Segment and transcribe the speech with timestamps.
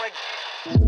[0.00, 0.80] like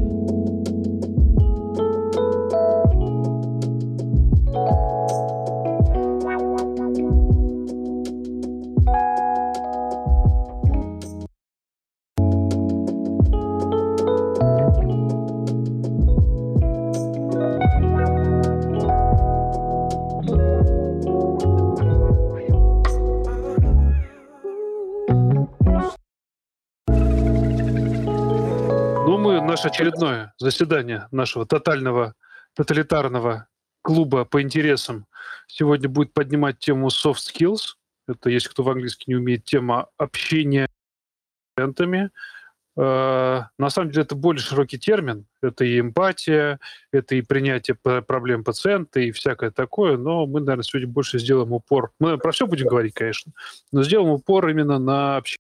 [29.62, 32.15] наше очередное заседание нашего тотального,
[32.55, 33.47] тоталитарного
[33.83, 35.07] клуба по интересам
[35.47, 37.77] сегодня будет поднимать тему soft skills.
[38.09, 42.11] Это, если кто в английский не умеет, тема общения с клиентами.
[42.77, 45.27] Э, на самом деле это более широкий термин.
[45.41, 46.59] Это и эмпатия,
[46.91, 49.97] это и принятие проблем пациента и всякое такое.
[49.97, 51.93] Но мы, наверное, сегодня больше сделаем упор.
[52.01, 53.33] Мы про все будем говорить, конечно,
[53.71, 55.38] но сделаем упор именно на общение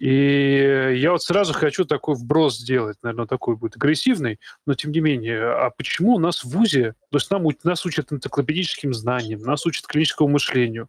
[0.00, 5.00] и я вот сразу хочу такой вброс сделать, наверное, такой будет агрессивный, но тем не
[5.00, 9.66] менее, а почему у нас в ВУЗе, то есть нам, нас учат энциклопедическим знаниям, нас
[9.66, 10.88] учат клиническому мышлению,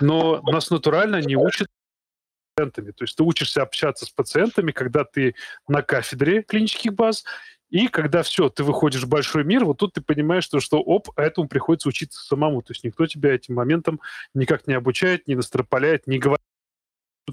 [0.00, 1.68] но нас натурально не учат
[2.54, 2.90] пациентами.
[2.90, 5.34] То есть ты учишься общаться с пациентами, когда ты
[5.66, 7.24] на кафедре клинических баз,
[7.70, 11.08] и когда все, ты выходишь в большой мир, вот тут ты понимаешь, что, что оп,
[11.16, 12.60] этому приходится учиться самому.
[12.60, 13.98] То есть никто тебя этим моментом
[14.34, 16.42] никак не обучает, не настропаляет, не говорит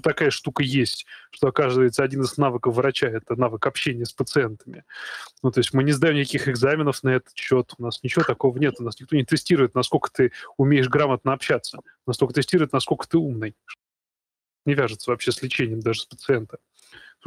[0.00, 4.84] такая штука есть, что, оказывается, один из навыков врача— это навык общения с пациентами.
[5.42, 8.56] Ну, то есть мы не сдаем никаких экзаменов на этот счет, у нас ничего такого
[8.58, 13.18] нет, у нас никто не тестирует, насколько ты умеешь грамотно общаться, настолько тестирует, насколько ты
[13.18, 13.56] умный.
[14.66, 16.58] Не вяжется вообще с лечением даже с пациента.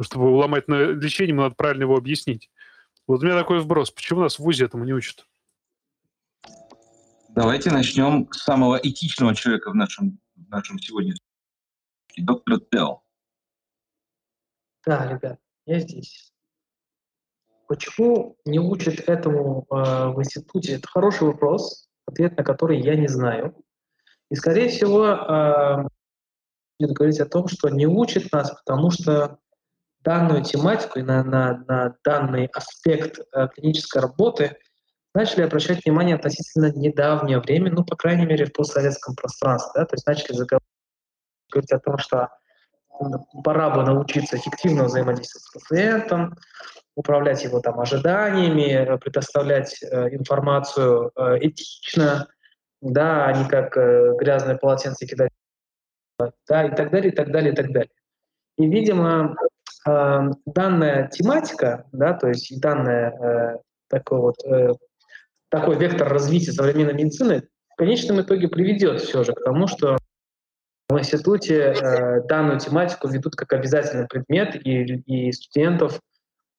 [0.00, 2.50] Чтобы уломать на лечение, надо правильно его объяснить.
[3.06, 3.90] Вот у меня такой вброс.
[3.90, 5.26] Почему нас в ВУЗе этому не учат?
[7.34, 10.78] Давайте начнем с самого этичного человека в нашем, в нашем
[12.14, 13.02] сегодня доктор Тел.
[14.86, 16.32] Да, ребят, я здесь.
[17.66, 20.76] Почему не учат этому э, в институте?
[20.76, 23.56] Это хороший вопрос, ответ на который я не знаю.
[24.30, 25.88] И, скорее всего, э,
[26.78, 29.38] будет говорить о том, что не учат нас, потому что
[30.00, 34.58] данную тематику и на, на, на данный аспект э, клинической работы
[35.14, 39.80] начали обращать внимание относительно недавнее время, ну, по крайней мере, в постсоветском пространстве.
[39.80, 39.86] Да?
[39.86, 40.73] То есть начали заговаривать
[41.54, 42.30] говорить о том, что
[43.42, 46.36] пора бы научиться эффективно взаимодействовать с пациентом,
[46.94, 52.28] управлять его там ожиданиями, предоставлять э, информацию э, этично,
[52.80, 55.30] да, а не как э, грязное полотенце кидать,
[56.48, 57.90] да, и так далее, и так далее, и так далее.
[58.58, 59.36] И, видимо,
[59.88, 64.74] э, данная тематика, да, то есть данная э, такой вот э,
[65.48, 69.96] такой вектор развития современной медицины в конечном итоге приведет все же к тому, что
[70.88, 76.00] в институте э, данную тематику ведут как обязательный предмет, и, и студентов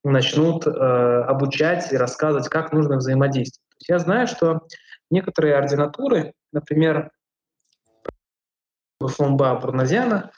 [0.03, 3.61] начнут э, обучать и рассказывать, как нужно взаимодействовать.
[3.87, 4.61] Я знаю, что
[5.11, 7.11] некоторые ординатуры, например,
[8.99, 10.31] Фомба Бурназяна,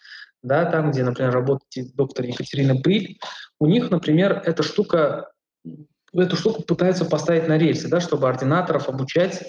[0.43, 3.19] да, там, где, например, работает доктор Екатерина Бриль,
[3.59, 5.31] у них, например, эта штука,
[6.13, 9.43] эту штуку пытаются поставить на рельсы, да, чтобы ординаторов обучать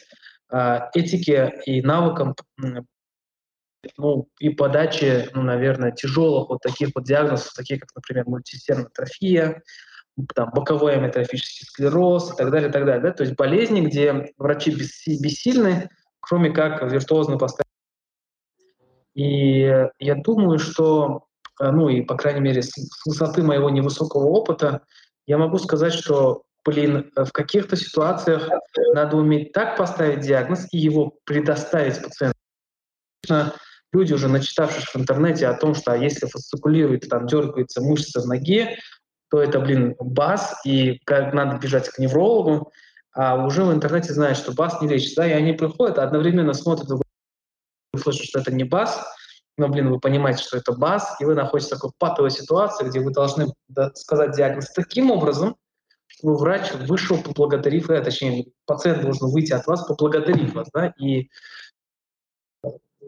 [0.53, 2.35] э, этике и навыкам
[3.97, 9.63] ну, и подачи, ну, наверное, тяжелых вот таких вот диагнозов, таких как, например, мультисистемная атрофия,
[10.35, 13.03] там, боковой амиотрофический склероз и так далее, и так далее.
[13.03, 13.13] Да?
[13.13, 15.91] То есть болезни, где врачи бессильны,
[16.21, 17.67] кроме как виртуозно поставить.
[19.15, 19.61] И
[19.99, 21.27] я думаю, что,
[21.61, 22.73] э, ну и, по крайней мере, с
[23.05, 24.83] высоты моего невысокого опыта,
[25.27, 28.49] я могу сказать, что, блин, в каких-то ситуациях
[28.95, 32.39] надо уметь так поставить диагноз и его предоставить пациенту
[33.93, 38.27] люди, уже начитавшись в интернете о том, что а если фасцикулирует, там дергается мышца в
[38.27, 38.79] ноге,
[39.31, 42.73] то это, блин, БАС, и как надо бежать к неврологу,
[43.13, 46.89] а уже в интернете знают, что БАС не лечится, да, и они приходят, одновременно смотрят,
[47.97, 49.05] слышат, что это не БАС,
[49.57, 53.01] но, блин, вы понимаете, что это БАС, и вы находитесь в такой патовой ситуации, где
[53.01, 53.49] вы должны
[53.95, 55.57] сказать диагноз таким образом,
[56.07, 61.29] чтобы врач вышел, поблагодарив, э, точнее, пациент должен выйти от вас, поблагодарив вас, да, и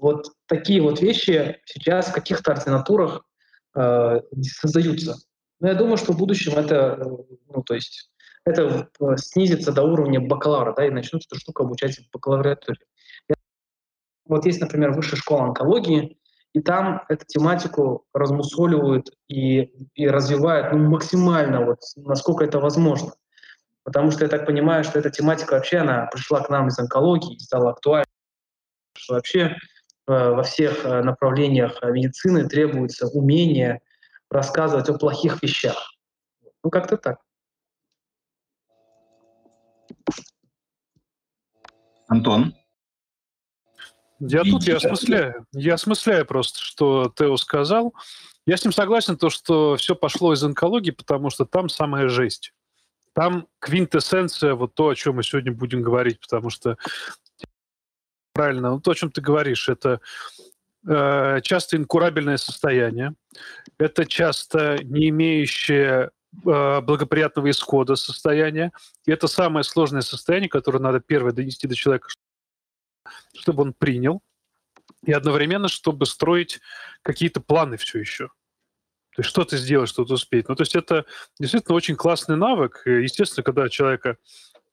[0.00, 3.25] вот такие вот вещи сейчас в каких-то ординатурах
[3.76, 5.17] э, создаются.
[5.61, 6.97] Но я думаю, что в будущем это,
[7.49, 8.11] ну, то есть
[8.44, 12.79] это э, снизится до уровня бакалавра, да, и начнут эту штуку обучать в бакалавриатуре.
[14.26, 16.17] Вот есть, например, высшая школа онкологии,
[16.52, 23.12] и там эту тематику размусоливают и, и развивают ну, максимально, вот, насколько это возможно.
[23.82, 27.38] Потому что я так понимаю, что эта тематика вообще, она пришла к нам из онкологии
[27.38, 28.06] стала актуальной.
[28.97, 29.56] Что вообще
[30.10, 33.80] во всех э, направлениях э, медицины требуется умение
[34.28, 35.76] рассказывать о плохих вещах.
[36.62, 37.20] Ну, как-то так.
[42.08, 42.54] Антон?
[44.18, 45.46] Я тут, я осмысляю.
[45.52, 47.94] Я осмысляю просто, что Тео сказал.
[48.46, 52.52] Я с ним согласен, то, что все пошло из онкологии, потому что там самая жесть.
[53.12, 56.76] Там квинтэссенция, вот то, о чем мы сегодня будем говорить, потому что
[58.32, 60.00] правильно, ну, то, о чем ты говоришь, это
[60.86, 63.14] э, часто инкурабельное состояние,
[63.78, 66.10] это часто не имеющее
[66.44, 68.72] э, благоприятного исхода состояние,
[69.06, 72.08] и это самое сложное состояние, которое надо первое донести до человека,
[73.34, 74.22] чтобы он принял,
[75.04, 76.60] и одновременно, чтобы строить
[77.02, 78.28] какие-то планы все еще.
[79.16, 80.48] То есть что ты сделаешь, что-то успеть.
[80.48, 81.04] Ну, то есть это
[81.38, 82.82] действительно очень классный навык.
[82.86, 84.18] Естественно, когда человека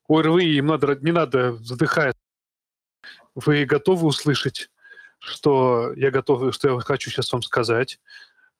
[0.08, 2.16] ОРВИ, им надо, не надо задыхать,
[3.44, 4.70] вы готовы услышать,
[5.18, 8.00] что я готов, что я хочу сейчас вам сказать.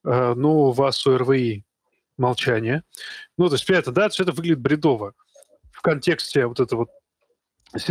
[0.04, 1.64] Uh, ну, у вас ОРВИ
[2.16, 2.84] молчание.
[3.36, 5.14] Ну, то есть, это, да, все это выглядит бредово.
[5.72, 6.86] В контексте вот этого
[7.72, 7.88] вот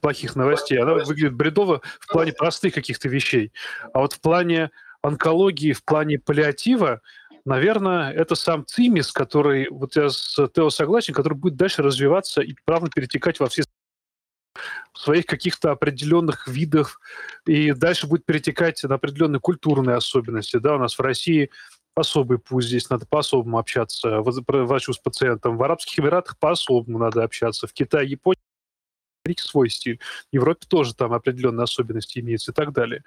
[0.00, 3.52] плохих новостей, она выглядит бредово в плане простых каких-то вещей.
[3.92, 4.70] А вот в плане
[5.02, 7.00] онкологии, в плане паллиатива,
[7.44, 12.54] наверное, это сам цимис, который, вот я с Тео согласен, который будет дальше развиваться и
[12.64, 13.64] правильно перетекать во все
[15.00, 17.00] своих каких-то определенных видах,
[17.46, 20.58] и дальше будет перетекать на определенные культурные особенности.
[20.58, 21.50] Да, у нас в России
[21.94, 25.56] особый путь здесь, надо по-особому общаться, врачу с пациентом.
[25.56, 27.66] В Арабских Эмиратах по-особому надо общаться.
[27.66, 28.40] В Китае, Японии
[29.36, 30.00] свой стиль.
[30.30, 33.04] В Европе тоже там определенные особенности имеются и так далее.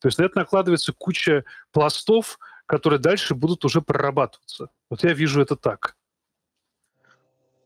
[0.00, 4.70] То есть на это накладывается куча пластов, которые дальше будут уже прорабатываться.
[4.90, 5.96] Вот я вижу это так.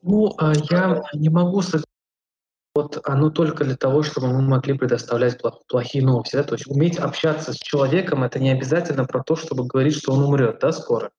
[0.03, 1.63] Ну, а я не могу
[2.75, 6.37] вот оно только для того, чтобы мы могли предоставлять плохие новости.
[6.37, 6.45] Да?
[6.45, 10.23] То есть уметь общаться с человеком— это не обязательно про то, чтобы говорить, что он
[10.23, 11.11] умрет да, скоро.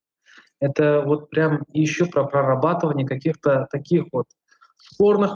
[0.59, 4.27] Это вот прям еще про прорабатывание каких-то таких вот
[4.77, 5.35] спорных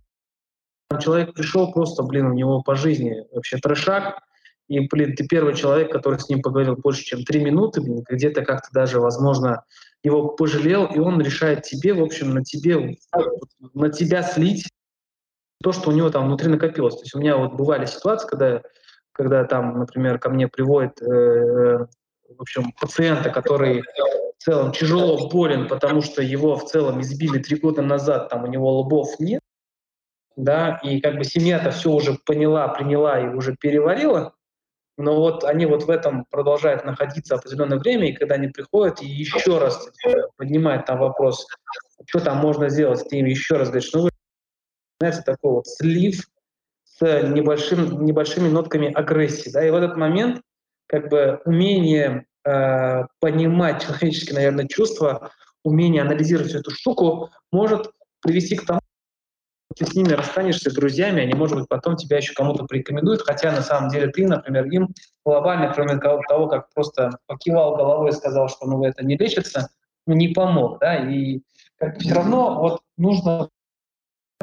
[1.02, 4.20] человек пришел просто, блин, у него по жизни вообще трешак,
[4.68, 8.44] и, блин, ты первый человек, который с ним поговорил больше, чем три минуты, блин, где-то
[8.44, 9.64] как-то даже, возможно,
[10.04, 12.98] его пожалел, и он решает тебе, в общем, на тебе,
[13.74, 14.68] на тебя слить
[15.63, 16.96] то, что у него там внутри накопилось.
[16.96, 18.62] То есть у меня вот бывали ситуации, когда,
[19.12, 21.86] когда там, например, ко мне приводит, э,
[22.30, 23.81] в общем, пациента, который
[24.38, 28.48] в целом тяжело болен, потому что его в целом избили три года назад, там у
[28.48, 29.42] него лбов нет,
[30.36, 34.34] да, и как бы семья-то все уже поняла, приняла и уже переварила,
[34.98, 39.06] но вот они вот в этом продолжают находиться определенное время, и когда они приходят и
[39.06, 39.90] еще раз
[40.38, 41.48] поднимают там вопрос,
[42.07, 44.10] что там можно сделать, ты им еще раз говоришь, ну вы
[45.00, 46.24] знаете, такой вот слив
[46.83, 50.42] с небольшим, небольшими нотками агрессии, да, и в этот момент
[50.88, 55.31] как бы умение э, понимать человеческие, наверное, чувства,
[55.63, 58.80] умение анализировать эту штуку может привести к тому,
[59.75, 63.62] ты с ними расстанешься друзьями, они, может быть, потом тебя еще кому-то порекомендуют, хотя на
[63.62, 64.94] самом деле ты, например, им
[65.25, 69.69] глобально, кроме того, как просто покивал головой и сказал, что ну, это не лечится,
[70.06, 71.42] не помог, да, и
[71.77, 73.50] как все равно вот нужно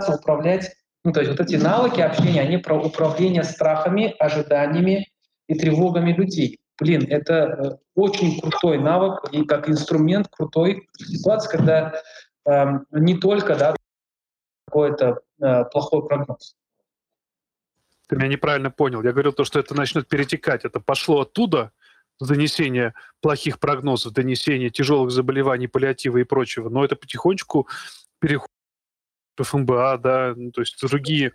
[0.09, 0.75] управлять,
[1.05, 5.13] ну, то есть вот эти навыки общения, они про управление страхами, ожиданиями
[5.49, 6.61] и тревогами людей.
[6.79, 12.03] Блин, это э, очень крутой навык и как инструмент крутой ситуации, когда
[12.47, 13.77] э, не только, да,
[14.67, 16.57] какой-то э, плохой прогноз.
[18.09, 19.03] Ты меня неправильно понял.
[19.03, 20.65] Я говорил то, что это начнет перетекать.
[20.65, 21.73] Это пошло оттуда,
[22.21, 26.69] донесение плохих прогнозов, донесение тяжелых заболеваний, паллиатива и прочего.
[26.69, 27.69] Но это потихонечку
[28.21, 28.52] переходит
[29.39, 31.33] ФМБА, да, ну, то есть другие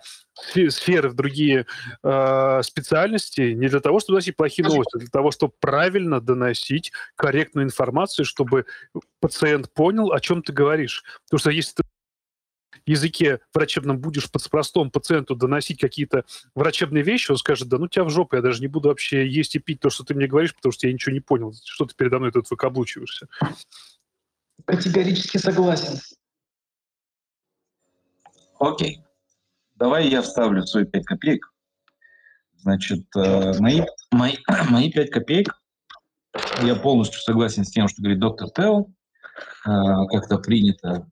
[0.70, 1.66] сферы, в другие
[2.04, 6.92] э, специальности не для того, чтобы доносить плохие новости, а для того, чтобы правильно доносить
[7.16, 8.66] корректную информацию, чтобы
[9.20, 11.04] пациент понял, о чем ты говоришь.
[11.26, 11.84] Потому что если ты
[12.88, 16.26] языке врачебном будешь простому пациенту доносить какие-то
[16.56, 19.56] врачебные вещи, он скажет, да ну тебя в жопу, я даже не буду вообще есть
[19.56, 21.96] и пить то, что ты мне говоришь, потому что я ничего не понял, что ты
[21.96, 23.28] передо мной тут выкаблучиваешься.
[24.66, 26.00] Категорически согласен.
[28.60, 29.04] Окей.
[29.76, 31.54] Давай я вставлю свои пять копеек.
[32.56, 34.36] Значит, э, мои, мои,
[34.70, 35.62] мои пять копеек,
[36.64, 38.88] я полностью согласен с тем, что говорит доктор Тео,
[39.66, 41.08] э, как-то принято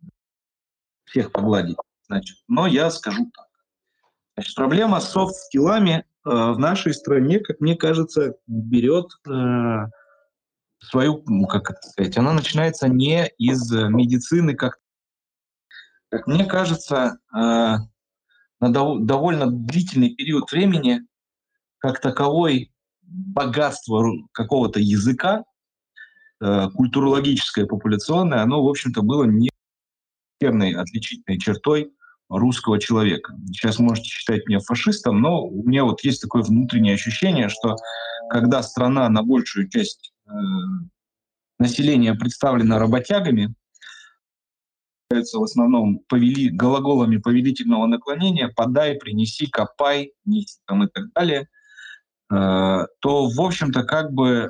[1.06, 1.78] всех погладить.
[2.08, 3.48] Значит, но я скажу так.
[4.36, 9.12] Значит, проблема с софт-скиллами э, в нашей стране, как мне кажется, берет
[10.80, 14.78] свою, ну, как это сказать, она начинается не из медицины, как,
[16.16, 17.82] как мне кажется, э, на
[18.62, 21.02] дов- довольно длительный период времени
[21.78, 25.44] как таковой богатство какого-то языка
[26.40, 29.50] э, культурологическое, популяционное, оно, в общем-то, было не
[30.40, 31.92] верной отличительной чертой
[32.30, 33.36] русского человека.
[33.48, 37.76] Сейчас можете считать меня фашистом, но у меня вот есть такое внутреннее ощущение, что
[38.30, 40.32] когда страна на большую часть э,
[41.60, 43.54] населения представлена работягами,
[45.10, 51.48] в основном повели, глаголами повелительного наклонения «подай», «принеси», «копай», «неси» там, и так далее,
[52.32, 54.50] э, то, в общем-то, как бы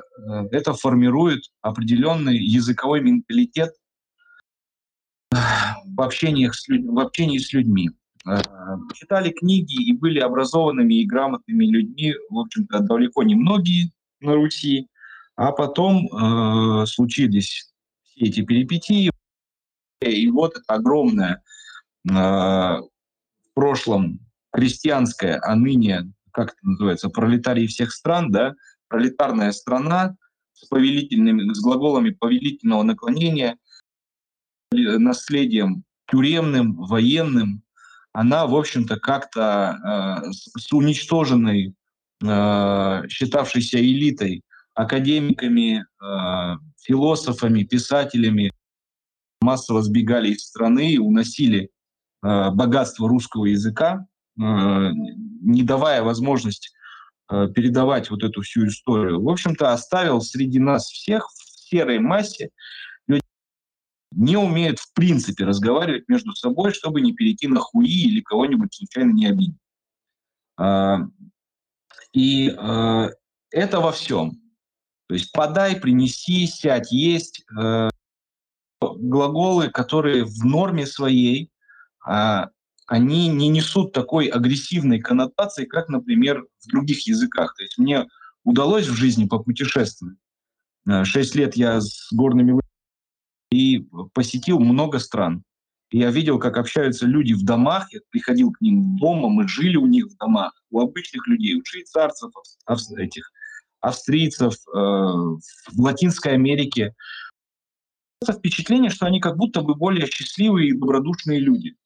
[0.52, 3.74] это формирует определенный языковой менталитет
[5.30, 7.90] в, общениях с, в общении с людьми.
[8.26, 8.40] Э,
[8.94, 14.88] читали книги и были образованными и грамотными людьми, в общем-то, далеко не многие на Руси.
[15.38, 16.08] А потом
[16.86, 17.70] случились
[18.04, 19.10] все эти перипетии,
[20.00, 21.42] и вот это огромное
[22.08, 22.82] э, в
[23.54, 24.20] прошлом
[24.52, 28.54] крестьянское, а ныне, как это называется, пролетарии всех стран, да,
[28.88, 30.16] пролетарная страна
[30.52, 33.58] с повелительными, с глаголами повелительного наклонения,
[34.70, 37.62] наследием тюремным, военным,
[38.12, 41.74] она, в общем-то, как-то э, с уничтоженной,
[42.24, 48.52] э, считавшейся элитой, академиками, э, философами, писателями,
[49.46, 51.70] массово сбегали из страны и уносили
[52.22, 54.06] э, богатство русского языка,
[54.38, 56.74] э, не давая возможность
[57.30, 59.22] э, передавать вот эту всю историю.
[59.22, 62.50] В общем-то, оставил среди нас всех в серой массе
[64.16, 69.12] не умеют в принципе разговаривать между собой, чтобы не перейти на хуи или кого-нибудь случайно
[69.12, 69.58] не обидеть.
[70.56, 71.00] А,
[72.12, 73.10] и а,
[73.50, 74.40] это во всем.
[75.08, 77.44] То есть подай, принеси, сядь, есть.
[77.56, 77.90] А,
[79.08, 81.50] глаголы, которые в норме своей,
[82.04, 87.54] они не несут такой агрессивной коннотации, как, например, в других языках.
[87.56, 88.06] То есть мне
[88.44, 90.18] удалось в жизни попутешествовать.
[91.02, 92.60] Шесть лет я с горными
[93.50, 95.42] и посетил много стран.
[95.90, 99.86] Я видел, как общаются люди в домах, я приходил к ним дома, мы жили у
[99.86, 102.32] них в домах, у обычных людей, у швейцарцев,
[102.96, 103.30] этих,
[103.80, 106.94] австрийцев, э, в Латинской Америке.
[108.24, 111.76] Впечатление, что они как будто бы более счастливые и добродушные люди.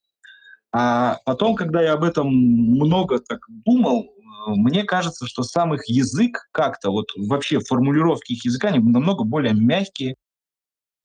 [0.72, 5.88] А потом, когда я об этом много так думал, э, мне кажется, что сам их
[5.88, 10.14] язык как-то, вот вообще формулировки их языка, они намного более мягкие,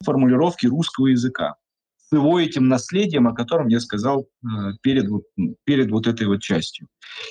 [0.04, 1.56] формулировки русского языка
[1.98, 4.48] с его этим наследием, о котором я сказал э,
[4.82, 5.24] перед, вот,
[5.64, 6.88] перед вот этой вот частью.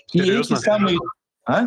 [0.09, 0.55] Серьезно?
[0.55, 0.99] И эти самые...
[1.47, 1.67] А?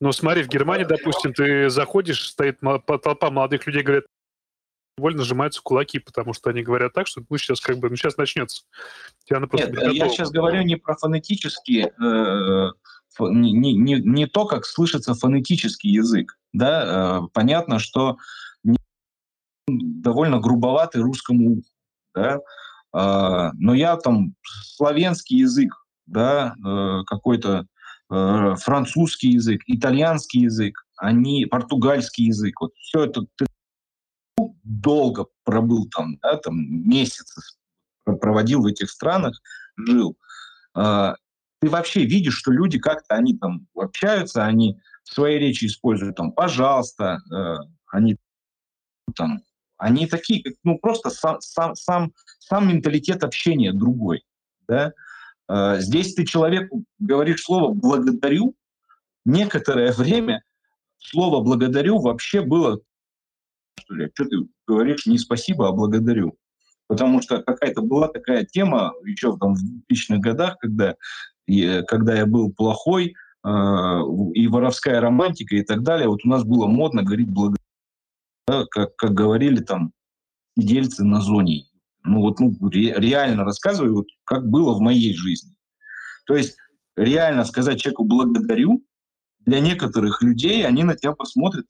[0.00, 4.04] Ну, смотри, в Германии, допустим, ты заходишь, стоит толпа молодых людей, говорят,
[4.96, 8.16] больно сжимаются кулаки, потому что они говорят так, что ну, сейчас как бы, ну, сейчас
[8.16, 8.64] начнется.
[9.24, 12.70] Тебя Нет, я сейчас говорю не про фонетические, э,
[13.20, 16.38] не, не, не, то, как слышится фонетический язык.
[16.52, 17.20] Да?
[17.24, 18.18] Э, понятно, что
[19.66, 21.68] довольно грубоватый русскому уху,
[22.14, 22.40] да,
[22.92, 25.72] а, но я там славянский язык,
[26.06, 27.66] да, э, какой-то
[28.10, 33.46] э, французский язык, итальянский язык, они португальский язык, вот все это ты
[34.80, 36.56] долго пробыл там, да, там
[36.88, 37.40] месяцы
[38.04, 39.40] проводил в этих странах,
[39.76, 40.16] жил,
[40.74, 41.16] а,
[41.60, 46.32] ты вообще видишь, что люди как-то, они там общаются, они в своей речи используют там
[46.32, 47.56] «пожалуйста», э,
[47.90, 48.16] они
[49.14, 49.42] там
[49.82, 54.24] они такие, как, ну, просто сам, сам, сам, сам менталитет общения другой.
[54.68, 54.92] Да?
[55.48, 58.54] А, здесь ты человеку говоришь слово «благодарю»,
[59.24, 60.44] некоторое время
[60.98, 62.80] слово «благодарю» вообще было,
[63.82, 64.36] что ли, что ты
[64.66, 66.36] говоришь не «спасибо», а «благодарю».
[66.88, 69.60] Потому что какая-то была такая тема еще там, в
[69.90, 70.96] 2000-х годах, когда,
[71.46, 73.48] и, когда я был плохой, э,
[74.34, 77.62] и воровская романтика и так далее, вот у нас было модно говорить благодарю
[78.46, 79.92] да, как, как говорили там
[80.58, 81.66] сидельцы на зоне.
[82.04, 85.54] Ну вот ну, ре, реально рассказываю, вот, как было в моей жизни.
[86.26, 86.56] То есть
[86.96, 88.84] реально сказать человеку «благодарю»,
[89.40, 91.66] для некоторых людей они на тебя посмотрят,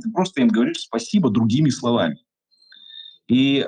[0.00, 2.18] ты просто им говоришь спасибо другими словами.
[3.28, 3.66] И э,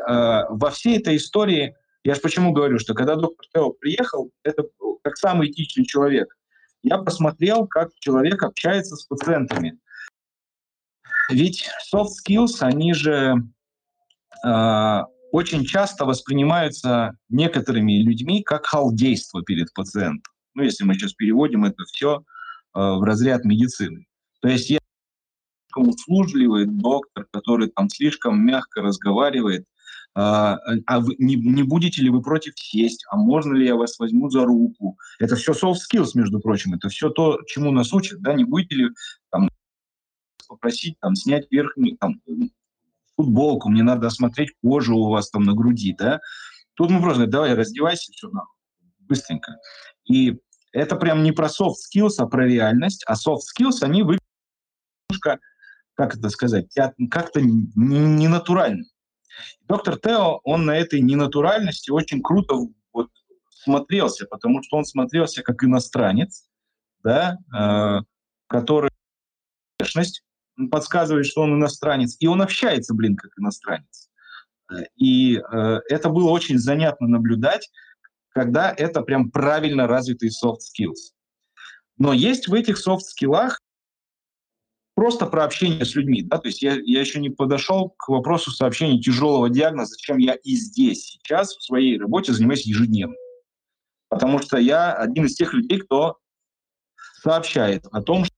[0.50, 4.64] во всей этой истории, я же почему говорю, что когда доктор Тео приехал, это
[5.02, 6.37] как самый этичный человек,
[6.83, 9.78] я посмотрел, как человек общается с пациентами.
[11.31, 13.37] Ведь soft skills, они же
[14.45, 15.00] э,
[15.33, 20.33] очень часто воспринимаются некоторыми людьми как халдейство перед пациентом.
[20.54, 24.07] Ну, если мы сейчас переводим это все э, в разряд медицины.
[24.40, 24.78] То есть я
[25.81, 29.66] услужливый доктор, который там слишком мягко разговаривает,
[30.16, 33.99] а, а вы, не, не будете ли вы против сесть, а можно ли я вас
[33.99, 34.97] возьму за руку?
[35.19, 38.76] Это все soft skills, между прочим, это все то, чему нас учат, да, не будете
[38.76, 38.88] ли
[39.31, 39.50] там,
[40.49, 42.21] попросить там снять верхнюю там,
[43.16, 46.21] футболку, мне надо осмотреть кожу у вас там на груди, да.
[46.75, 48.57] Тут мы просто давай раздевайся, все нахуй,
[49.00, 49.57] быстренько.
[50.04, 50.38] И
[50.73, 53.04] это прям не про soft skills, а про реальность.
[53.07, 54.23] А soft skills, они выглядят
[55.09, 55.40] немножко,
[55.94, 56.66] как это сказать,
[57.10, 58.84] как-то ненатурально.
[59.62, 62.54] Доктор Тео, он на этой ненатуральности очень круто
[62.92, 63.08] вот
[63.48, 66.46] смотрелся, потому что он смотрелся как иностранец,
[67.02, 68.02] да, э,
[68.46, 68.90] который
[69.78, 70.22] внешность
[70.70, 74.10] подсказывает, что он иностранец, и он общается, блин, как иностранец.
[74.96, 77.70] И э, это было очень занятно наблюдать,
[78.30, 81.12] когда это прям правильно развитые soft skills.
[81.96, 83.54] Но есть в этих soft skills
[84.94, 86.22] просто про общение с людьми.
[86.22, 86.38] Да?
[86.38, 90.54] То есть я, я еще не подошел к вопросу сообщения тяжелого диагноза, чем я и
[90.54, 93.16] здесь сейчас в своей работе занимаюсь ежедневно.
[94.08, 96.18] Потому что я один из тех людей, кто
[97.20, 98.34] сообщает о том, что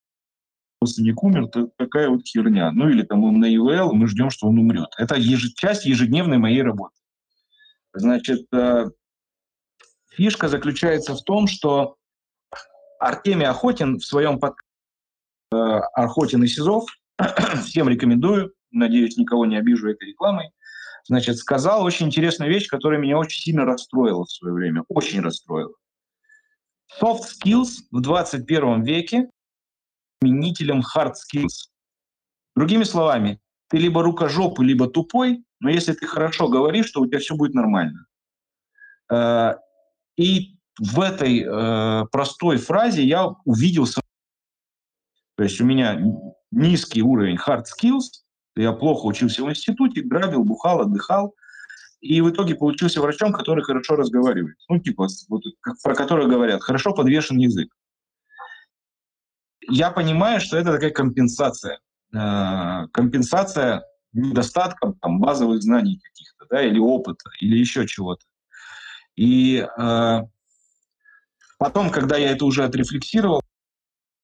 [0.80, 2.70] родственник умер, это такая вот херня.
[2.72, 4.88] Ну или там он на ИВЛ, мы ждем, что он умрет.
[4.96, 5.52] Это еж...
[5.54, 6.94] часть ежедневной моей работы.
[7.92, 8.90] Значит, э,
[10.10, 11.96] фишка заключается в том, что
[12.98, 14.65] Артемий Охотин в своем подкасте
[15.53, 16.85] э, «Охотин и Сизов»,
[17.65, 20.50] всем рекомендую, надеюсь, никого не обижу этой рекламой,
[21.05, 25.75] значит, сказал очень интересную вещь, которая меня очень сильно расстроила в свое время, очень расстроила.
[27.00, 29.31] Soft skills в 21 веке
[30.21, 31.71] заменителем hard skills.
[32.55, 37.19] Другими словами, ты либо рукожопый, либо тупой, но если ты хорошо говоришь, то у тебя
[37.19, 38.07] все будет нормально.
[39.11, 39.55] Э,
[40.17, 43.87] и в этой э, простой фразе я увидел...
[45.37, 46.00] То есть у меня
[46.50, 48.23] низкий уровень hard skills,
[48.57, 51.35] я плохо учился в институте, грабил, бухал, отдыхал,
[52.00, 54.57] и в итоге получился врачом, который хорошо разговаривает.
[54.69, 55.43] Ну, типа, вот,
[55.83, 57.69] про который говорят, хорошо подвешен язык
[59.69, 61.81] я понимаю, что это такая компенсация.
[62.14, 68.25] Э, компенсация недостатком там, базовых знаний каких-то, да, или опыта, или еще чего-то.
[69.17, 70.21] И э,
[71.58, 73.43] потом, когда я это уже отрефлексировал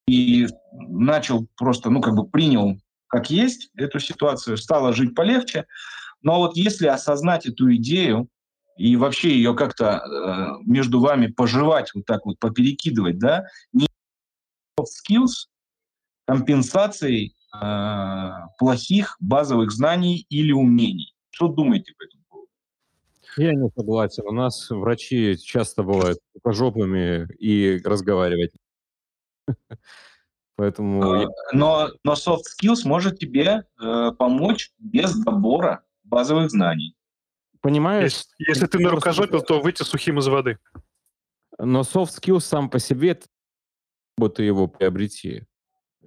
[0.07, 2.79] и начал просто, ну, как бы принял
[3.13, 5.67] как есть эту ситуацию, стало жить полегче.
[6.23, 8.29] Но вот если осознать эту идею
[8.79, 13.87] и вообще ее как-то э, между вами пожевать, вот так вот поперекидывать, да, не
[14.81, 15.49] skills
[16.27, 21.15] компенсацией э, плохих базовых знаний или умений.
[21.33, 22.49] Что думаете по этому поводу?
[23.37, 24.23] Я не согласен.
[24.27, 28.53] У нас врачи часто бывают рукожопыми и разговаривать.
[30.57, 31.23] Поэтому...
[31.23, 36.95] Э, но, но soft skills может тебе э, помочь без добора базовых знаний.
[37.61, 38.05] Понимаешь?
[38.05, 40.59] Если, если ты на рукожопил, то выйти сухим из воды.
[41.59, 43.19] Но soft skills сам по себе,
[44.35, 45.47] ты его приобрети.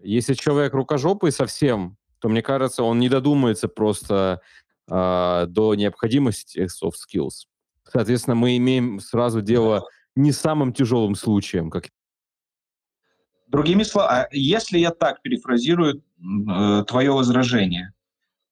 [0.03, 4.41] Если человек рукожопый совсем, то, мне кажется, он не додумается просто
[4.89, 7.47] э, до необходимости soft skills.
[7.83, 11.89] Соответственно, мы имеем сразу дело не самым тяжелым случаем, как
[13.55, 17.93] Другими словами, а если я так перефразирую э, твое возражение,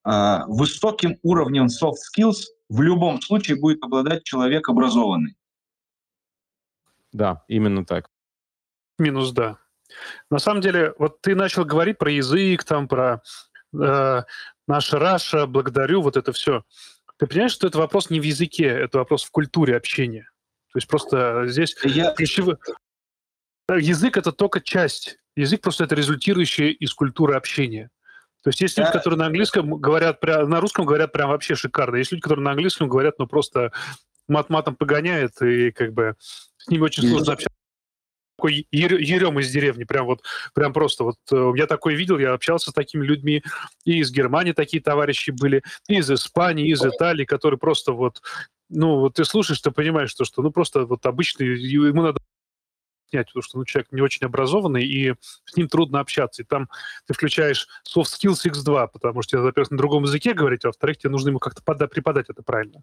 [0.05, 5.35] э, высоким уровнем soft skills в любом случае будет обладать человек образованный.
[7.11, 8.09] Да, именно так.
[8.97, 9.57] Минус да.
[10.29, 13.21] На самом деле, вот ты начал говорить про язык, там, про
[13.77, 14.23] э,
[14.67, 16.63] наша Раша, благодарю, вот это все.
[17.17, 20.29] Ты понимаешь, что это вопрос не в языке, это вопрос в культуре общения.
[20.71, 22.13] То есть просто здесь Я...
[22.13, 22.57] ключевой...
[23.69, 25.17] Язык— это только часть.
[25.35, 27.89] Язык просто это результирующее из культуры общения.
[28.43, 31.95] То есть есть люди, которые на английском говорят, на русском говорят прям вообще шикарно.
[31.95, 33.71] Есть люди, которые на английском говорят, ну просто
[34.27, 36.15] мат-матом погоняет, и как бы
[36.57, 37.57] с ними очень сложно общаться
[38.43, 40.23] такой ерем из деревни, прям вот,
[40.53, 43.43] прям просто вот э, я такой видел, я общался с такими людьми,
[43.85, 48.21] и из Германии такие товарищи были, и из Испании, и из Италии, которые просто вот,
[48.69, 52.19] ну, вот ты слушаешь, ты понимаешь, что, что ну, просто вот обычный, ему надо
[53.13, 55.13] снять, потому что ну, человек не очень образованный, и
[55.45, 56.41] с ним трудно общаться.
[56.41, 56.67] И там
[57.05, 61.11] ты включаешь soft skills X2, потому что, во-первых, на другом языке говорить, а во-вторых, тебе
[61.11, 62.81] нужно ему как-то пода- преподать это правильно.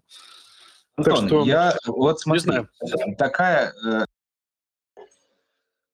[0.95, 2.69] Антон, так что, я вот смотри, не знаю.
[3.17, 4.05] такая э,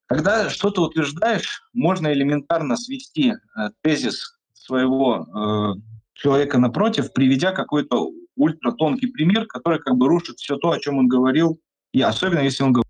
[0.06, 5.80] когда что-то утверждаешь, можно элементарно свести э, тезис своего э,
[6.14, 11.08] человека напротив, приведя какой-то ультратонкий пример, который как бы рушит все то, о чем он
[11.08, 11.60] говорил,
[11.92, 12.87] и особенно если он говорит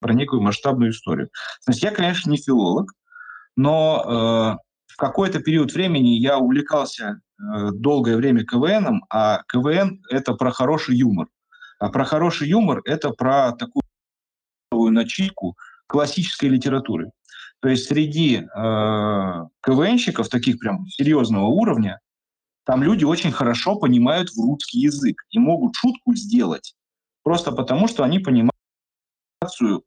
[0.00, 1.30] про некую масштабную историю.
[1.62, 2.92] Значит, я, конечно, не филолог,
[3.56, 10.34] но э, в какой-то период времени я увлекался э, долгое время КВНом, а КВН— это
[10.34, 11.28] про хороший юмор.
[11.78, 13.82] А про хороший юмор— это про такую
[14.90, 15.56] начитку,
[15.86, 17.10] классической литературы.
[17.60, 22.00] То есть среди э, КВНщиков, таких прям серьезного уровня,
[22.64, 26.74] там люди очень хорошо понимают в русский язык и могут шутку сделать
[27.26, 28.55] просто потому, что они понимают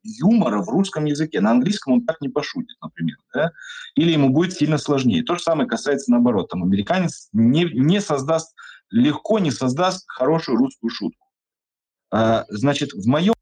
[0.03, 1.41] юмора в русском языке.
[1.41, 3.17] На английском он так не пошутит, например.
[3.33, 3.51] Да?
[3.95, 5.23] Или ему будет сильно сложнее.
[5.23, 6.49] То же самое касается наоборот.
[6.49, 8.55] Там американец не, не создаст,
[8.89, 11.27] легко не создаст хорошую русскую шутку.
[12.11, 13.33] А, значит, в моем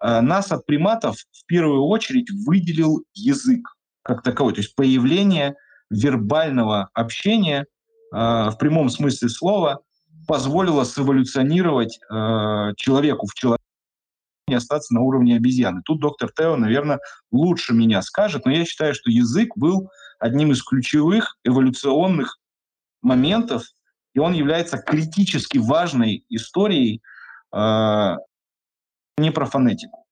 [0.00, 5.54] а, нас от приматов в первую очередь выделил язык как таковой, то есть появление
[5.90, 7.66] вербального общения
[8.12, 9.80] а, в прямом смысле слова
[10.26, 13.61] позволило сэволюционировать а, человеку в человеке
[14.52, 15.82] не остаться на уровне обезьяны.
[15.84, 20.62] Тут доктор Тео, наверное, лучше меня скажет, но я считаю, что язык был одним из
[20.62, 22.38] ключевых эволюционных
[23.00, 23.64] моментов,
[24.14, 27.00] и он является критически важной историей
[27.52, 30.06] не про фонетику.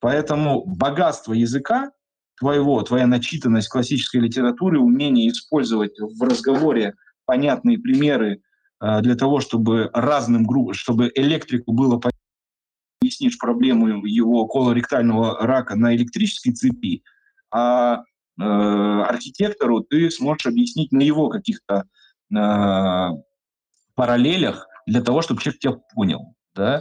[0.00, 1.90] Поэтому богатство языка
[2.38, 8.40] твоего, твоя начитанность классической литературы, умение использовать в разговоре понятные примеры
[8.80, 11.98] э, для того, чтобы разным группам, чтобы электрику было
[13.06, 17.02] объяснишь проблему его колоректального рака на электрической цепи,
[17.50, 18.02] а
[18.38, 21.84] э, архитектору ты сможешь объяснить на его каких-то
[22.34, 23.08] э,
[23.94, 26.34] параллелях для того, чтобы человек тебя понял.
[26.54, 26.80] Да?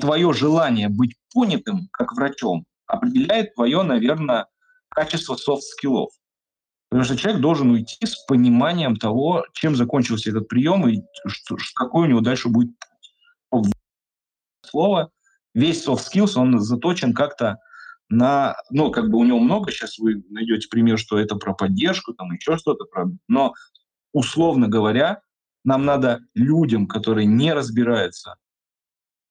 [0.00, 4.46] твое желание быть понятым как врачом определяет твое, наверное,
[4.88, 6.10] качество soft skill ов.
[6.90, 12.06] Потому что человек должен уйти с пониманием того, чем закончился этот прием и что, какой
[12.06, 12.70] у него дальше будет
[14.64, 15.10] слово.
[15.54, 17.58] Весь soft skills, он заточен как-то
[18.08, 22.14] на, ну, как бы у него много, сейчас вы найдете пример, что это про поддержку,
[22.14, 23.54] там еще что-то, про, но
[24.12, 25.20] условно говоря,
[25.64, 28.36] нам надо людям, которые не разбираются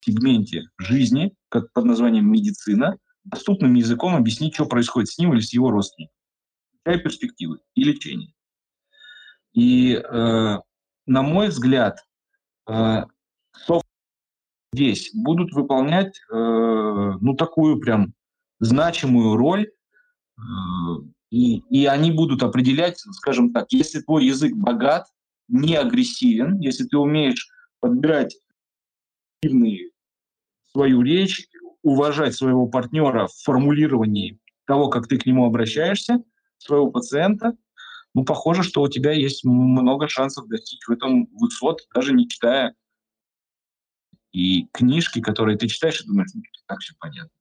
[0.02, 5.54] сегменте жизни, как под названием медицина, доступным языком объяснить, что происходит с ним или с
[5.54, 6.16] его родственником,
[6.82, 8.34] включая перспективы и лечение.
[9.54, 10.58] И, э,
[11.08, 12.06] на мой взгляд,
[12.70, 13.04] э,
[14.74, 18.14] здесь будут выполнять э, ну такую прям
[18.60, 19.68] значимую роль,
[20.38, 20.42] э,
[21.30, 25.08] и, и они будут определять, скажем так, если твой язык богат,
[25.50, 27.50] не агрессивен, если ты умеешь
[27.80, 28.38] подбирать
[30.72, 31.48] свою речь,
[31.84, 36.22] уважать своего партнера в формулировании того, как ты к нему обращаешься,
[36.58, 37.56] своего пациента,
[38.14, 42.74] ну, похоже, что у тебя есть много шансов достичь в этом высот, даже не читая
[44.38, 47.32] и книжки, которые ты читаешь, и думаешь, ну, так все понятно.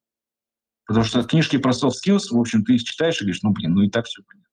[0.87, 3.75] Потому что книжки про soft skills, в общем, ты их читаешь и говоришь, ну, блин,
[3.75, 4.47] ну и так все понятно.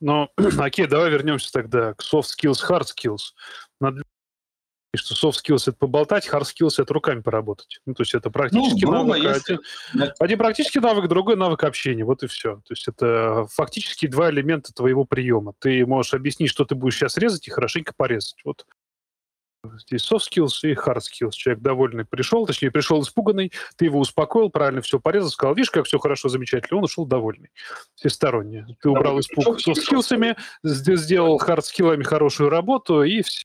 [0.00, 0.28] Ну,
[0.64, 3.34] окей, давай вернемся тогда к soft skills, hard skills.
[3.78, 4.02] Надо
[4.94, 7.80] что soft skills— это поболтать, hard skills— это руками поработать.
[7.84, 9.22] Ну, то есть это практически ну, навык.
[9.22, 9.58] Если...
[9.94, 12.04] Один, один практический навык, другой навык общения.
[12.04, 12.56] Вот и все.
[12.56, 15.52] То есть это фактически два элемента твоего приема.
[15.58, 18.40] Ты можешь объяснить, что ты будешь сейчас резать, и хорошенько порезать.
[18.44, 18.64] Вот
[19.64, 21.32] Здесь soft skills и hard skills.
[21.32, 25.86] Человек довольный пришел, точнее, пришел испуганный, ты его успокоил, правильно все порезал, сказал, видишь, как
[25.86, 27.50] все хорошо, замечательно, он ушел довольный.
[27.94, 28.66] Всесторонне.
[28.80, 33.42] Ты убрал испуг soft skillsами, сделал hard skillами хорошую работу, и все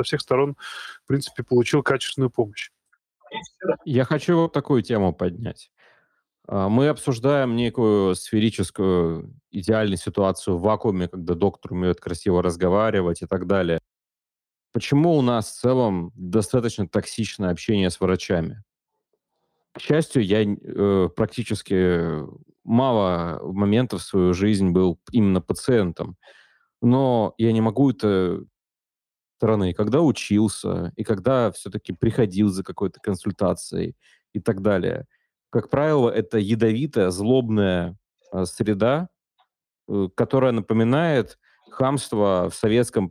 [0.00, 0.56] со всех сторон,
[1.04, 2.70] в принципе, получил качественную помощь.
[3.84, 5.70] Я хочу вот такую тему поднять.
[6.46, 13.26] А, мы обсуждаем некую сферическую идеальную ситуацию в вакууме, когда доктор умеет красиво разговаривать и
[13.26, 13.80] так далее.
[14.74, 18.64] Почему у нас в целом достаточно токсичное общение с врачами?
[19.72, 22.24] К счастью, я э, практически
[22.64, 26.16] мало моментов в свою жизнь был именно пациентом,
[26.82, 28.44] но я не могу это
[29.36, 33.94] стороны, когда учился, и когда все-таки приходил за какой-то консультацией
[34.32, 35.06] и так далее.
[35.50, 37.96] Как правило, это ядовитая, злобная
[38.32, 39.08] э, среда,
[39.86, 41.38] э, которая напоминает
[41.70, 43.08] хамство в советском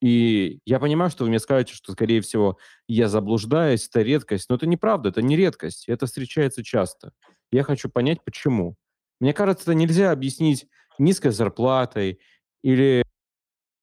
[0.00, 4.48] и я понимаю, что вы мне скажете, что, скорее всего, я заблуждаюсь, это редкость.
[4.48, 5.88] Но это неправда, это не редкость.
[5.88, 7.12] Это встречается часто.
[7.50, 8.76] Я хочу понять, почему.
[9.20, 12.20] Мне кажется, это нельзя объяснить низкой зарплатой
[12.62, 13.04] или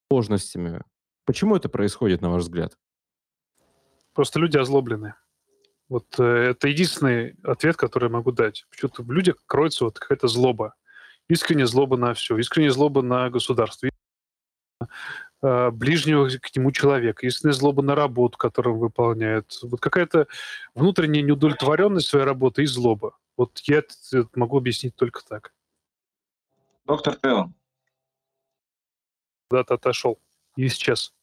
[0.10, 0.84] сложностями.
[1.26, 2.78] Почему это происходит, на ваш взгляд?
[4.14, 5.16] Просто люди озлоблены.
[5.90, 8.66] Вот э, это единственный ответ, который я могу дать.
[8.70, 10.76] Почему-то в людях кроется вот какая-то злоба.
[11.28, 12.38] Искренняя злоба на все.
[12.38, 13.90] Искренняя злоба на государство.
[15.42, 17.28] Э, ближнего к нему человека.
[17.28, 19.60] Искренняя злоба на работу, которую он выполняет.
[19.64, 20.28] Вот какая-то
[20.74, 23.18] внутренняя неудовлетворенность своей работы и злоба.
[23.38, 25.54] Вот я это могу объяснить только так.
[26.86, 27.52] Доктор Тео,
[29.50, 30.20] куда-то отошел
[30.56, 31.14] и исчез.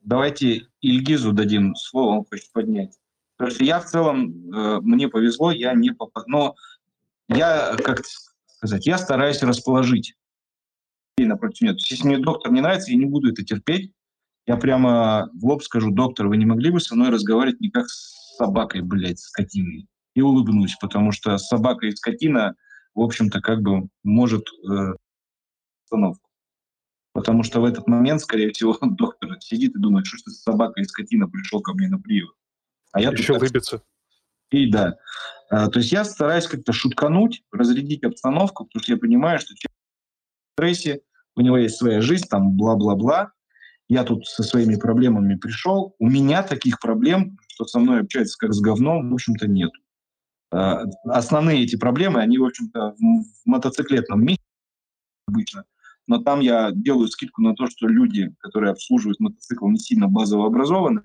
[0.00, 2.98] Давайте Ильгизу дадим слово, он хочет поднять.
[3.36, 6.24] Потому что я в целом, э, мне повезло, я не попал.
[6.26, 6.56] Но
[7.28, 8.00] я, как
[8.46, 10.16] сказать, я стараюсь расположить
[11.18, 11.72] напротив меня.
[11.72, 13.92] То есть, если мне доктор не нравится, я не буду это терпеть.
[14.46, 17.88] Я прямо в лоб скажу, доктор, вы не могли бы со мной разговаривать не как
[17.88, 19.86] с собакой, блядь, скотиной?
[20.14, 22.54] И улыбнусь, потому что собака и скотина,
[22.94, 24.94] в общем-то, как бы может э,
[25.84, 26.28] остановку.
[27.12, 30.84] Потому что в этот момент, скорее всего, доктор сидит и думает, что, что собака и
[30.84, 32.32] скотина пришел ко мне на прием.
[32.92, 33.82] А я Еще улыбится.
[34.50, 34.96] И да.
[35.50, 39.54] А, то есть я стараюсь как-то шуткануть, разрядить обстановку, потому что я понимаю, что
[40.54, 41.00] стрессе,
[41.36, 43.32] у него есть своя жизнь, там бла-бла-бла.
[43.88, 45.94] Я тут со своими проблемами пришел.
[45.98, 49.70] У меня таких проблем, что со мной общается как с говном, в общем-то, нет.
[50.50, 54.40] А, основные эти проблемы, они, в общем-то, в мотоциклетном мире
[55.26, 55.64] обычно.
[56.06, 60.46] Но там я делаю скидку на то, что люди, которые обслуживают мотоцикл, не сильно базово
[60.46, 61.02] образованы,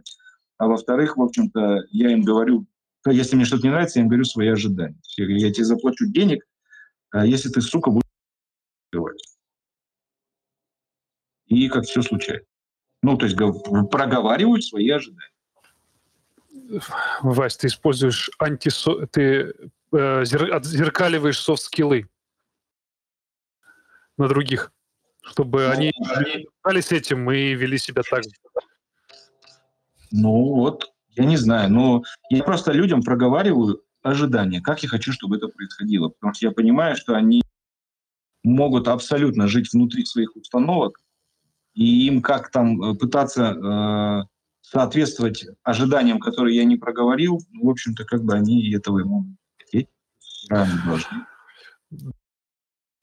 [0.57, 2.65] а во-вторых, в общем-то, я им говорю,
[3.05, 4.99] если мне что-то не нравится, я им говорю свои ожидания.
[5.17, 6.43] Я, тебе заплачу денег,
[7.12, 8.03] а если ты, сука, будешь
[8.91, 9.38] говорить.
[11.47, 12.47] И как все случается.
[13.01, 15.31] Ну, то есть проговаривают свои ожидания.
[17.21, 19.07] Вась, ты используешь антисо...
[19.07, 19.53] Ты
[19.91, 22.10] э, зеркаливаешь софт-скиллы
[24.17, 24.71] на других,
[25.21, 25.71] чтобы ну,
[26.63, 28.29] они с этим и вели себя так же.
[30.12, 35.38] Ну вот, я не знаю, но я просто людям проговариваю ожидания, как я хочу, чтобы
[35.38, 37.41] это происходило, потому что я понимаю, что они
[38.43, 40.99] могут абсолютно жить внутри своих установок,
[41.77, 44.23] и им как там э, пытаться э,
[44.61, 49.87] соответствовать ожиданиям, которые я не проговорил, ну, в общем-то, как бы они этого могут хотеть,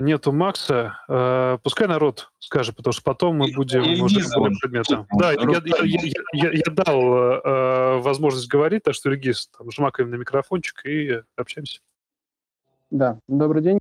[0.01, 4.21] нету Макса, э, пускай народ скажет, потому что потом мы будем и уже
[4.61, 5.07] предметом.
[5.17, 6.01] Да, я, я, я,
[6.33, 11.81] я, я дал э, возможность говорить, так что, Регис, там, жмакаем на микрофончик и общаемся.
[12.91, 13.79] Да, добрый день.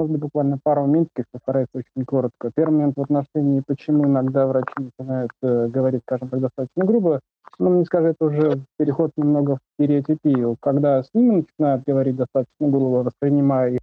[0.00, 2.50] Буквально пару моментов, постараюсь очень коротко.
[2.54, 7.20] Первый момент в отношении, почему иногда врачи начинают э, говорить, скажем так, достаточно грубо,
[7.60, 10.56] ну, мне скажет, уже переход немного в стереотипию.
[10.60, 13.80] Когда с ними начинают говорить достаточно грубо, воспринимая их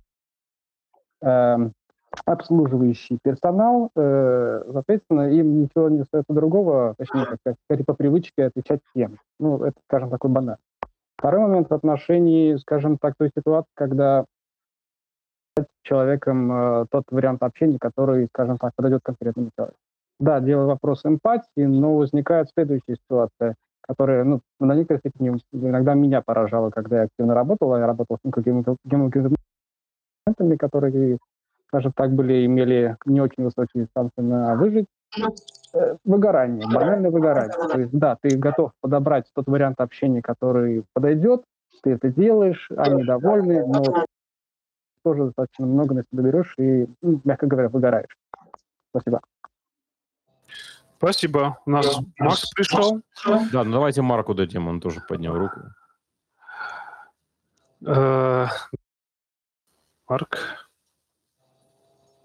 [1.21, 1.73] Эм,
[2.25, 8.81] обслуживающий персонал, э, соответственно, им ничего не остается другого, точнее, как сказать, по привычке отвечать
[8.89, 9.17] всем.
[9.39, 10.57] Ну, это, скажем, такой банально.
[11.17, 14.25] Второй момент в отношении, скажем так, той ситуации, когда
[15.63, 19.77] с человеком э, тот вариант общения, который, скажем так, подойдет конкретному человеку.
[20.19, 26.21] Да, делаю вопрос эмпатии, но возникает следующая ситуация, которая, ну, на некоторых степени иногда меня
[26.21, 31.17] поражала, когда я активно работал, я работал с клиентами, которые,
[31.67, 34.85] скажем так, были, имели не очень высокие шансы на выжить,
[35.73, 37.53] э, выгорание, банальное выгорание.
[37.71, 41.41] То есть, да, ты готов подобрать тот вариант общения, который подойдет,
[41.81, 44.05] ты это делаешь, они довольны, но
[45.03, 48.17] тоже достаточно много на себя берешь и, ну, мягко говоря, выгораешь.
[48.89, 49.21] Спасибо.
[50.97, 51.57] Спасибо.
[51.65, 53.01] У нас Макс пришел.
[53.25, 55.61] Да, ну давайте Марку дадим, он тоже поднял руку.
[57.85, 58.45] Э,
[60.07, 60.37] Марк.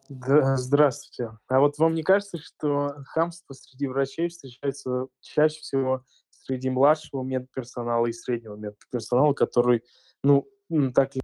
[0.08, 1.36] Да, здравствуйте.
[1.48, 8.06] А вот вам не кажется, что хамство среди врачей встречается чаще всего среди младшего медперсонала
[8.06, 9.82] и среднего медперсонала, который,
[10.22, 10.46] ну,
[10.94, 11.20] так и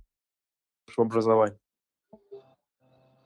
[0.97, 1.59] в образовании?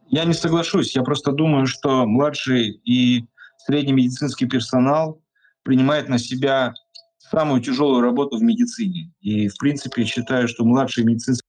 [0.08, 0.94] Я не соглашусь.
[0.94, 3.26] Я просто думаю, что младший и
[3.58, 5.20] средний медицинский персонал
[5.62, 6.74] принимает на себя
[7.18, 9.12] самую тяжелую работу в медицине.
[9.20, 11.46] И, в принципе, считаю, что младший медицинский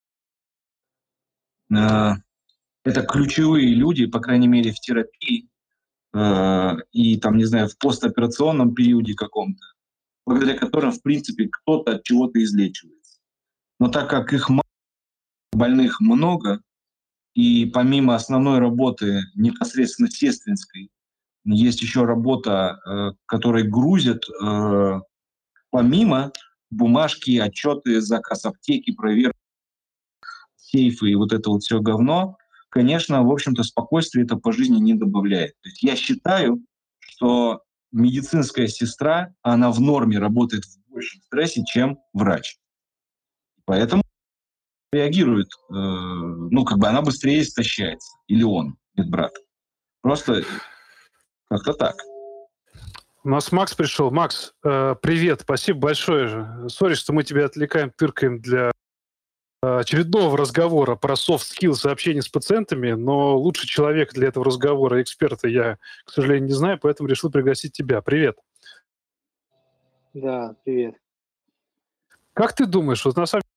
[1.76, 2.14] Э,
[2.84, 5.50] это ключевые люди, по крайней мере, в терапии
[6.14, 9.64] э, и, там, не знаю, в постоперационном периоде каком-то,
[10.26, 13.20] благодаря которым, в принципе, кто-то от чего-то излечивается.
[13.80, 14.50] Но так как их
[15.58, 16.62] больных много,
[17.34, 20.90] и помимо основной работы непосредственно сестринской,
[21.46, 24.24] есть еще работа, э, которой грузят
[25.70, 26.32] помимо
[26.70, 29.38] бумажки, отчеты, заказ аптеки, проверки
[30.68, 32.38] сейфы и вот это вот все говно,
[32.70, 35.54] конечно, в общем-то, спокойствие это по жизни не добавляет.
[35.62, 36.62] То есть я считаю,
[37.00, 42.58] что медицинская сестра, она в норме работает в большем стрессе, чем врач.
[43.66, 44.04] Поэтому
[44.92, 48.18] реагирует, э, ну, как бы она быстрее истощается.
[48.28, 49.34] Или он, медбрат.
[50.02, 50.44] Просто
[51.50, 51.96] как-то так.
[53.24, 54.10] У нас Макс пришел.
[54.12, 56.70] Макс, э, привет, спасибо большое.
[56.70, 58.72] Сори, что мы тебя отвлекаем, тыркаем для
[59.62, 65.02] очередного разговора про soft skills и общение с пациентами, но лучший человек для этого разговора,
[65.02, 68.02] эксперта, я, к сожалению, не знаю, поэтому решил пригласить тебя.
[68.02, 68.38] Привет.
[70.14, 70.96] Да, привет.
[72.34, 73.57] Как ты думаешь, вот на самом деле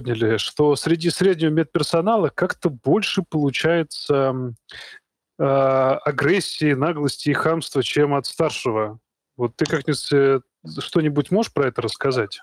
[0.00, 4.54] подняли, что среди среднего медперсонала как-то больше получается
[5.38, 8.98] э, агрессии, наглости и хамства, чем от старшего?
[9.36, 10.40] Вот ты как-нибудь э,
[10.78, 12.40] что-нибудь можешь про это рассказать?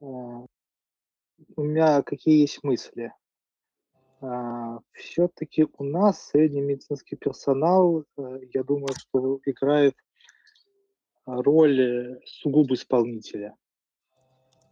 [0.00, 3.12] А, у меня какие есть мысли?
[4.20, 9.94] А, Все-таки у нас средний медицинский персонал, э, я думаю, что играет
[11.26, 13.54] роль э, сугубо исполнителя.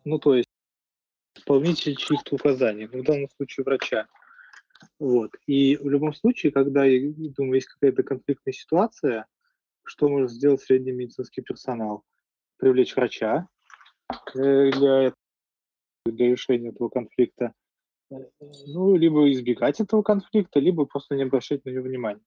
[0.05, 0.50] Ну, то есть
[1.35, 4.07] исполнитель чьих-то указаний, ну, в данном случае врача.
[4.99, 5.33] Вот.
[5.47, 9.27] И в любом случае, когда, я думаю, есть какая-то конфликтная ситуация,
[9.85, 12.05] что может сделать средний медицинский персонал?
[12.59, 13.49] Привлечь врача
[14.35, 15.15] э, для,
[16.05, 17.55] для решения этого конфликта,
[18.11, 18.17] э,
[18.67, 22.25] ну, либо избегать этого конфликта, либо просто не обращать на него внимания.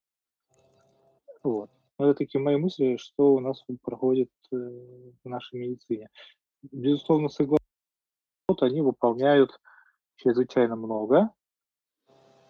[1.43, 1.69] Вот.
[1.99, 6.09] Это такие мои мысли, что у нас проходит э, в нашей медицине.
[6.71, 7.63] Безусловно, согласен,
[8.47, 9.59] они выполняют
[10.17, 11.31] чрезвычайно много,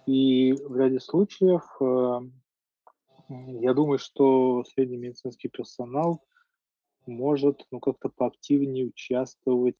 [0.05, 1.63] и в ряде случаев
[3.29, 6.23] я думаю, что средний медицинский персонал
[7.05, 9.75] может ну, как-то поактивнее участвовать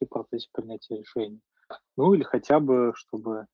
[0.00, 1.40] в процессе принятия решений.
[1.96, 3.46] Ну или хотя бы, чтобы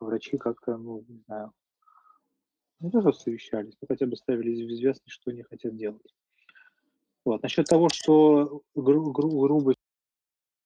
[0.00, 1.52] врачи как-то, ну, не знаю,
[2.80, 6.14] не то, совещались, но хотя бы ставили в известность, что они хотят делать.
[7.24, 7.42] Вот.
[7.42, 9.79] Насчет того, что гру- гру- грубость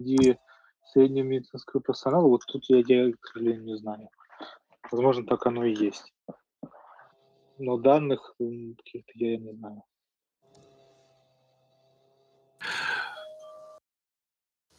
[0.04, 0.38] среди
[0.92, 4.08] среднего медицинского персонала, вот тут я, я, к сожалению, не знаю.
[4.90, 6.12] Возможно, так оно и есть
[7.58, 9.82] но данных каких-то я не знаю.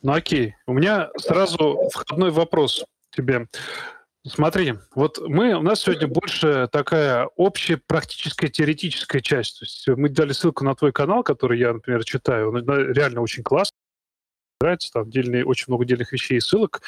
[0.02, 3.48] Ну окей, у меня сразу входной вопрос тебе.
[4.28, 9.60] Смотри, вот мы, у нас сегодня больше такая общая практическая теоретическая часть.
[9.60, 12.50] То есть мы дали ссылку на твой канал, который я, например, читаю.
[12.50, 13.75] Он реально очень классный.
[14.66, 16.82] Нравится, там отдельные, очень много отдельных вещей и ссылок.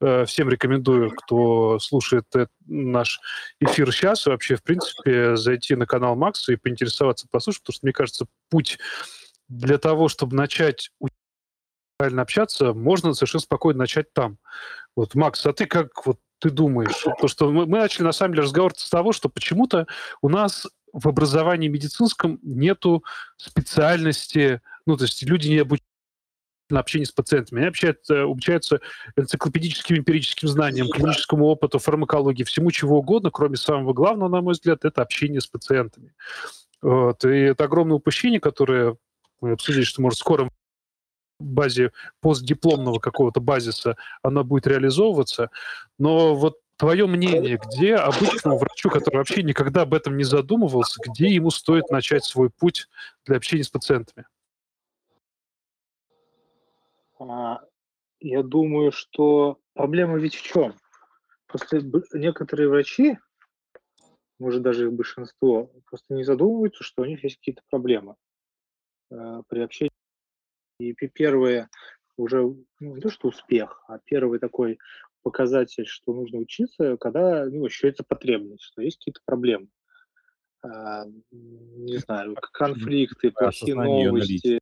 [0.00, 2.26] Э, всем рекомендую, кто слушает
[2.64, 3.18] наш
[3.58, 7.92] эфир сейчас, вообще, в принципе, зайти на канал Макса и поинтересоваться, послушать, потому что, мне
[7.92, 8.78] кажется, путь
[9.48, 10.92] для того, чтобы начать
[11.96, 14.38] правильно общаться, можно совершенно спокойно начать там.
[14.94, 17.02] Вот, Макс, а ты как вот ты думаешь?
[17.02, 19.88] Потому что мы, мы начали, на самом деле, разговор с того, что почему-то
[20.22, 23.02] у нас в образовании медицинском нету
[23.36, 25.93] специальности, ну, то есть люди не обучаются
[26.70, 27.60] на общение с пациентами.
[27.60, 28.80] Они общаются, обучаются
[29.16, 34.84] энциклопедическим эмпирическим знаниям, клиническому опыту, фармакологии, всему чего угодно, кроме самого главного, на мой взгляд,
[34.84, 36.14] это общение с пациентами.
[36.80, 37.24] Вот.
[37.24, 38.96] И это огромное упущение, которое
[39.40, 40.50] мы обсудили, что может в скором
[41.38, 45.50] базе постдипломного какого-то базиса она будет реализовываться.
[45.98, 51.28] Но вот твое мнение, где обычному врачу, который вообще никогда об этом не задумывался, где
[51.28, 52.88] ему стоит начать свой путь
[53.26, 54.26] для общения с пациентами?
[57.30, 57.60] А,
[58.20, 60.74] я думаю, что проблема ведь в чем?
[61.46, 61.82] Просто
[62.12, 63.18] некоторые врачи,
[64.38, 68.16] может даже их большинство, просто не задумываются, что у них есть какие-то проблемы
[69.10, 69.90] э, при общении.
[70.80, 71.70] И первое
[72.16, 74.78] уже ну, не то, что успех, а первый такой
[75.22, 79.68] показатель, что нужно учиться, когда ну, ощущается потребность, что есть какие-то проблемы.
[80.62, 84.58] А, не знаю, конфликты, плохие новости.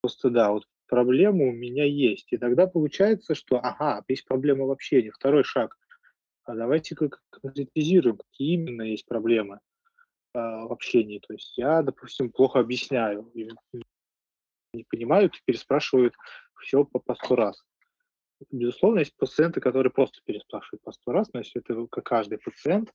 [0.00, 2.32] Просто да, вот проблема у меня есть.
[2.32, 5.10] И тогда получается, что, ага, есть проблема в общении.
[5.10, 5.76] Второй шаг.
[6.44, 9.56] А давайте как конкретизируем, какие именно есть проблемы
[10.34, 11.18] э, в общении.
[11.20, 16.14] То есть я, допустим, плохо объясняю, не понимают и переспрашивают
[16.60, 17.62] все по, по сто раз.
[18.50, 22.94] Безусловно, есть пациенты, которые просто переспрашивают по сто раз, но если это как каждый пациент,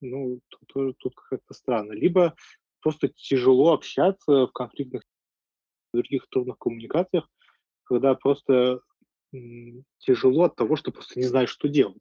[0.00, 1.92] ну, тут, тут как-то странно.
[1.92, 2.34] Либо
[2.80, 5.02] просто тяжело общаться в конфликтных
[5.92, 7.28] других трудных коммуникациях,
[7.84, 8.80] когда просто
[9.98, 11.98] тяжело от того, что просто не знаешь, что делать.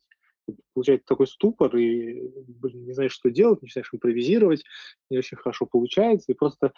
[0.73, 4.63] Получается такой ступор, и блин, не знаешь, что делать, начинаешь импровизировать,
[5.09, 6.71] не очень хорошо получается, и просто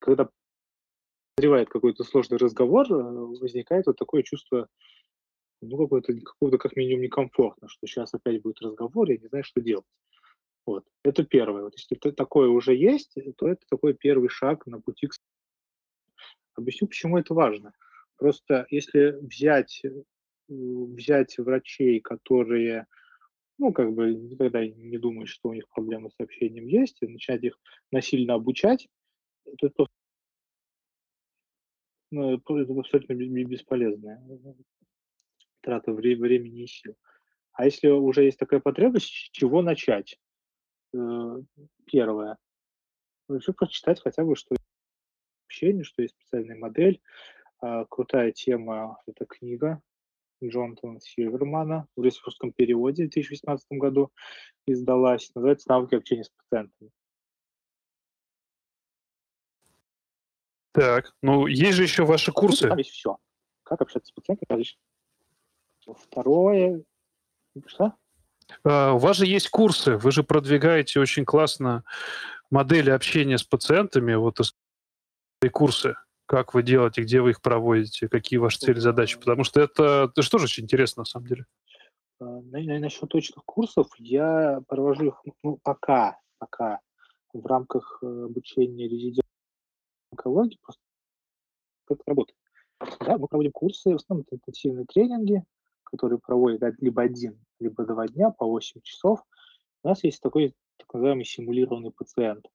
[0.00, 0.28] когда
[1.38, 4.68] назревает какой-то сложный разговор, э, возникает вот такое чувство,
[5.60, 9.60] ну, какое-то, какого-то как минимум некомфортно, что сейчас опять будет разговор, я не знаю, что
[9.60, 9.86] делать.
[10.66, 10.84] Вот.
[11.04, 11.62] Это первое.
[11.64, 15.14] Вот если такое уже есть, то это такой первый шаг на пути к
[16.54, 17.72] Объясню, почему это важно.
[18.16, 19.82] Просто если взять,
[20.48, 22.86] взять врачей, которые,
[23.58, 27.42] ну, как бы никогда не думают, что у них проблемы с общением есть, и начать
[27.42, 27.58] их
[27.90, 28.88] насильно обучать,
[29.58, 29.86] то это,
[32.10, 34.22] ну, это абсолютно бесполезная
[35.62, 36.96] трата времени и сил.
[37.52, 40.18] А если уже есть такая потребность, с чего начать?
[40.94, 41.36] Э,
[41.86, 42.36] первое.
[43.28, 44.56] Еще прочитать хотя бы, что
[45.52, 47.00] общения, что есть специальная модель
[47.62, 49.82] э, крутая тема– это книга
[50.42, 54.10] Джонатана Сильвермана в русском переводе в 2018 году
[54.66, 55.30] издалась.
[55.34, 56.90] Называется «Навыки общения с пациентами».
[60.72, 62.66] Так, ну есть же еще ваши курсы.
[62.68, 63.18] Там есть все.
[63.62, 64.64] Как общаться с пациентами.
[65.86, 66.82] Второе.
[67.66, 67.94] Что?
[68.64, 71.84] Uh, у вас же есть курсы, вы же продвигаете очень классно
[72.50, 74.38] модели общения с пациентами, вот
[75.50, 80.08] курсы, как вы делаете, где вы их проводите, какие ваши цели, задачи, потому что это,
[80.10, 81.46] это же тоже очень интересно на самом деле.
[82.22, 86.78] Uh, насчет точных курсов я провожу их ну, пока, пока
[87.32, 89.28] в рамках э, обучения резидентов
[90.12, 90.82] онкологии, просто
[91.86, 92.38] как это работает.
[93.00, 95.42] Да, мы проводим курсы, в основном это интенсивные тренинги,
[95.84, 99.20] которые проводят либо один, либо два дня по 8 часов.
[99.82, 102.46] У нас есть такой так называемый симулированный пациент.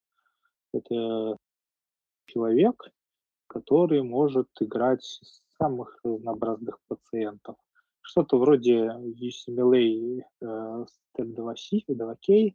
[0.72, 1.36] Это
[2.28, 2.90] человек,
[3.48, 5.20] который может играть
[5.58, 7.56] самых разнообразных пациентов.
[8.00, 12.54] Что-то вроде UCMLA э, Step 2C, 2K,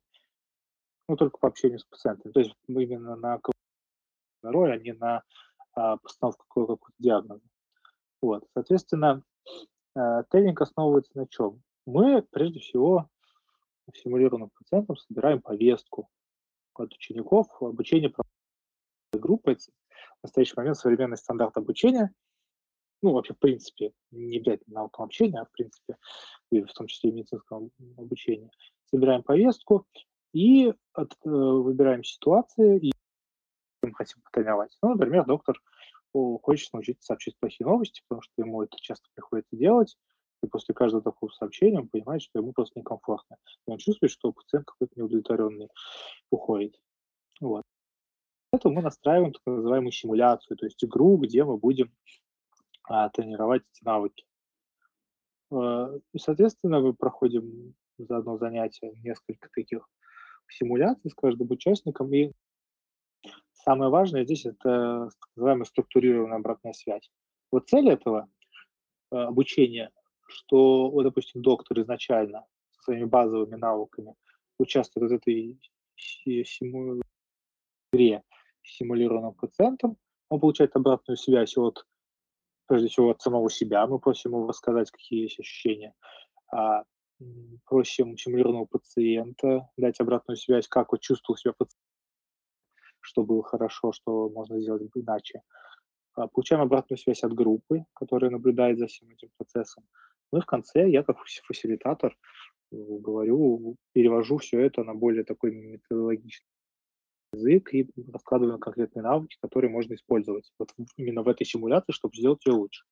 [1.10, 2.32] ну, только по общению с пациентом.
[2.32, 3.40] То есть именно на
[4.42, 5.24] роль, а не на
[5.74, 7.44] а, постановку какого-то диагноза.
[8.22, 9.24] Вот, соответственно,
[9.96, 11.62] э, тренинг основывается на чем?
[11.86, 13.10] Мы, прежде всего,
[13.94, 16.10] симулированным пациентам собираем повестку
[16.74, 18.10] от учеников, обучение
[19.20, 19.62] группы, это
[20.20, 22.12] в настоящий момент современный стандарт обучения,
[23.02, 25.98] ну, вообще, в принципе, не обязательно наукам обучения, а в принципе,
[26.52, 28.50] и в том числе и медицинском обучении.
[28.86, 29.86] Собираем повестку
[30.34, 32.92] и от, э, выбираем ситуации и
[33.82, 34.78] мы хотим потренировать.
[34.82, 35.62] Ну, например, доктор
[36.14, 39.98] хочет научиться сообщить плохие новости, потому что ему это часто приходится делать,
[40.44, 43.38] и после каждого такого сообщения он понимает, что ему просто некомфортно.
[43.68, 45.70] И он чувствует, что пациент какой-то неудовлетворенный
[46.30, 46.80] уходит.
[47.42, 47.64] Вот.
[48.54, 51.92] Это мы настраиваем так называемую симуляцию, то есть игру, где мы будем
[52.84, 54.26] а, тренировать эти навыки.
[55.52, 59.90] А, и, соответственно, мы проходим за одно занятие несколько таких
[60.50, 62.32] симуляций с каждым участником, и
[63.64, 67.10] Самое важное здесь это так называемая структурированная обратная связь.
[67.50, 68.30] Вот цель этого
[69.12, 69.90] э, обучения,
[70.28, 74.16] что, вот, допустим, доктор изначально со своими базовыми навыками
[74.60, 75.60] участвует в этой
[75.96, 77.02] симу...
[77.94, 78.33] игре с
[78.64, 79.98] симулированным пациентом,
[80.30, 81.86] он получает обратную связь от,
[82.68, 83.86] прежде всего, от самого себя.
[83.88, 85.94] Мы просим его рассказать, какие есть ощущения.
[86.52, 86.84] А,
[87.66, 91.80] просим симулированного пациента дать обратную связь, как он чувствовал себя пациент
[93.04, 95.42] что было хорошо, что можно сделать иначе.
[96.16, 99.84] А, получаем обратную связь от группы, которая наблюдает за всем этим процессом.
[100.32, 102.18] Ну и в конце я, как фасилитатор,
[102.72, 106.48] говорю, перевожу все это на более такой методологичный
[107.34, 112.16] язык и раскладываю на конкретные навыки, которые можно использовать вот именно в этой симуляции, чтобы
[112.16, 112.86] сделать ее лучше.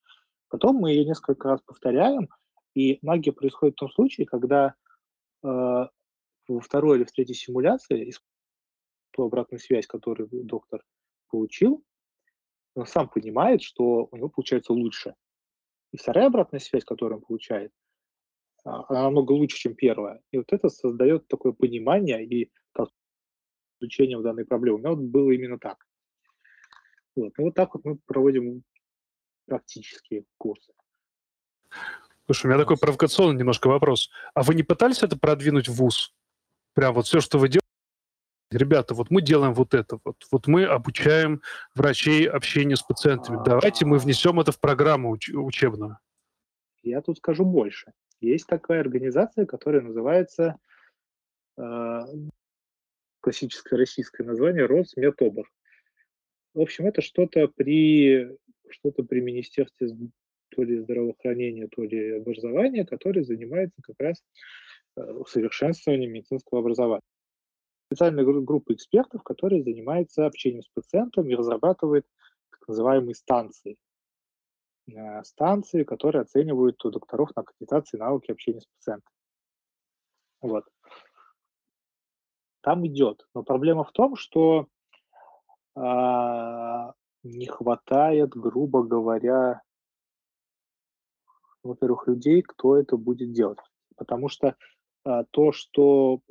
[0.49, 2.27] Потом мы ее несколько раз повторяем,
[2.75, 4.75] и магия происходит в том случае, когда
[5.43, 8.13] э, во второй или в третьей симуляции
[9.11, 10.83] ту обратную связь, которую доктор
[11.29, 11.83] получил,
[12.75, 15.15] он сам понимает, что у него получается лучше.
[15.91, 17.71] И вторая обратная связь, которую он получает,
[18.63, 20.21] а, она намного лучше, чем первая.
[20.31, 22.49] И вот это создает такое понимание и
[23.81, 24.75] изучение в данной проблеме.
[24.75, 25.85] У меня вот было именно так.
[27.15, 27.33] Вот.
[27.37, 28.63] И вот так вот мы проводим
[29.45, 30.71] практические курсы.
[32.25, 34.09] Слушай, у меня такой провокационный немножко вопрос.
[34.33, 36.13] А вы не пытались это продвинуть в ВУЗ?
[36.73, 37.61] Прям вот все, что вы делаете,
[38.51, 41.41] ребята, вот мы делаем вот это, вот, вот мы обучаем
[41.75, 45.97] врачей общению с пациентами, давайте мы внесем это в программу уч- учебную.
[46.81, 47.91] Я тут скажу больше.
[48.21, 50.57] Есть такая организация, которая называется
[51.57, 52.01] э,
[53.21, 55.49] классическое российское название Росметобор.
[56.53, 58.29] В общем, это что-то при
[58.69, 59.89] что-то при Министерстве
[60.49, 64.23] то ли здравоохранения, то ли образования, которое занимается как раз
[64.97, 67.03] э, усовершенствованием медицинского образования
[67.91, 72.05] специальная группа экспертов, которая занимается общением с пациентом и разрабатывает
[72.49, 73.75] так называемые станции.
[74.87, 79.11] Э, станции, которые оценивают у докторов на аккредитации навыки общения с пациентом.
[80.39, 80.63] Вот.
[82.61, 83.25] Там идет.
[83.33, 84.67] Но проблема в том, что
[85.75, 85.81] э,
[87.23, 89.61] не хватает, грубо говоря,
[91.63, 93.59] во-первых, людей, кто это будет делать.
[93.95, 94.55] Потому что
[95.05, 96.21] э, то, что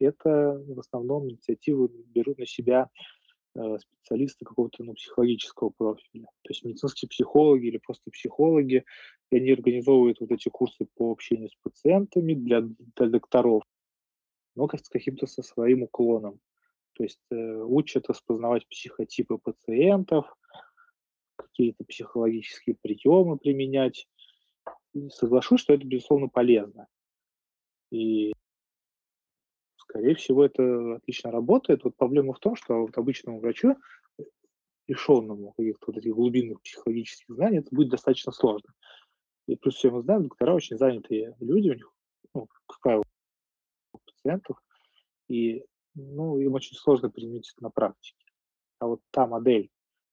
[0.00, 2.90] это в основном инициативу берут на себя
[3.54, 6.26] э, специалисты какого-то ну, психологического профиля.
[6.42, 8.84] То есть медицинские психологи или просто психологи,
[9.30, 13.62] и они организовывают вот эти курсы по общению с пациентами для, для докторов,
[14.54, 16.40] но с каким-то со своим уклоном.
[16.94, 20.26] То есть э, учат распознавать психотипы пациентов,
[21.36, 24.08] какие-то психологические приемы применять.
[24.92, 26.86] И соглашусь, что это, безусловно, полезно.
[27.90, 28.32] И,
[29.76, 31.82] скорее всего, это отлично работает.
[31.82, 33.76] Вот проблема в том, что вот обычному врачу,
[34.86, 38.72] лишенному каких-то вот этих глубинных психологических знаний, это будет достаточно сложно.
[39.46, 41.92] И плюс все мы знаем, доктора очень занятые люди, у них,
[42.34, 43.04] ну, как правило,
[44.24, 44.58] пациентов,
[45.28, 45.64] и
[45.94, 48.24] ну, им очень сложно применить это на практике.
[48.78, 49.70] А вот та модель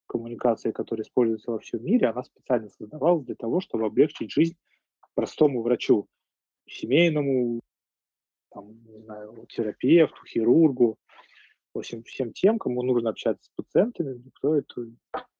[0.07, 4.57] коммуникации, которая используется во всем мире, она специально создавалась для того, чтобы облегчить жизнь
[5.16, 6.07] простому врачу,
[6.68, 7.62] семейному,
[8.51, 10.97] там, не знаю, терапевту, хирургу,
[11.74, 14.88] в общем, всем тем, кому нужно общаться с пациентами, никто это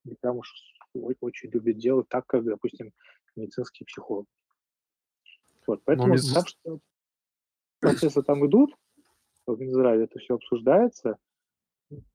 [0.04, 0.52] не прям уж
[1.20, 2.92] очень любит делать так, как, допустим,
[3.36, 4.26] медицинский психолог.
[5.66, 6.80] Вот, Ну, поэтому медици- там, что
[7.82, 8.74] процессы там идут,
[9.46, 11.18] в Минздраве это все обсуждается,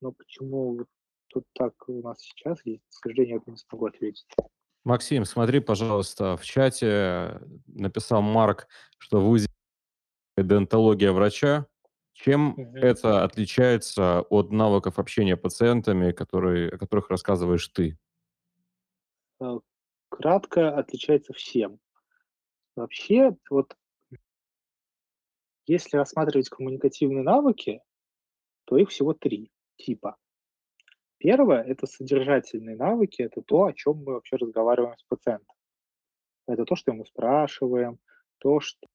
[0.02, 0.86] но почему
[1.28, 4.26] тут так у нас сейчас, я, к сожалению, это не смогу ответить.
[4.84, 9.48] Максим, смотри, пожалуйста, в чате написал Марк, что в УЗИ
[10.38, 11.68] дентология врача.
[12.14, 12.76] Чем Мгм.
[12.78, 18.00] это отличается от навыков общения пациентами, которые, о которых рассказываешь ты?
[19.40, 19.60] Э,
[20.10, 21.80] Кратко отличается всем.
[22.76, 23.76] Вообще, вот
[25.68, 27.82] если рассматривать коммуникативные навыки,
[28.66, 30.18] то их всего три типа.
[31.20, 35.56] Первое– это содержательные навыки, это то, о чем мы вообще разговариваем с пациентом.
[36.48, 38.00] Это то, что ему спрашиваем,
[38.38, 38.88] то, что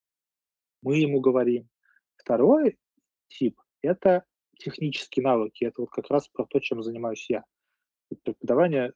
[0.83, 1.68] мы ему говорим.
[2.16, 2.79] Второй
[3.29, 4.25] тип– это
[4.59, 5.64] технические навыки.
[5.64, 7.45] Это вот как раз про то, чем занимаюсь я.
[8.23, 8.93] Преподавание,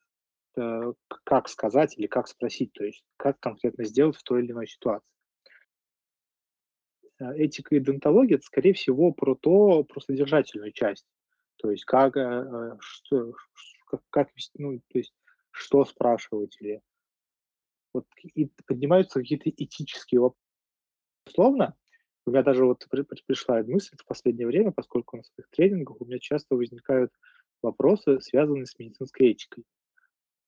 [0.57, 0.93] э,
[1.25, 5.16] как сказать или как спросить, то есть как конкретно сделать в той или иной ситуации.
[7.19, 11.07] Э, Этика и дентология– это, скорее всего, про то, про содержательную часть.
[11.57, 13.35] То есть как, э, э, что,
[14.11, 15.15] как, ну, то есть
[15.51, 16.83] что спрашивать или
[17.95, 20.43] вот и поднимаются какие-то этические вопросы.
[21.27, 21.75] Условно,
[22.27, 26.01] у меня даже вот при- при- пришла мысль в последнее время, поскольку на своих тренингах
[26.01, 27.11] у меня часто возникают
[27.63, 29.65] вопросы, связанные с медицинской этикой.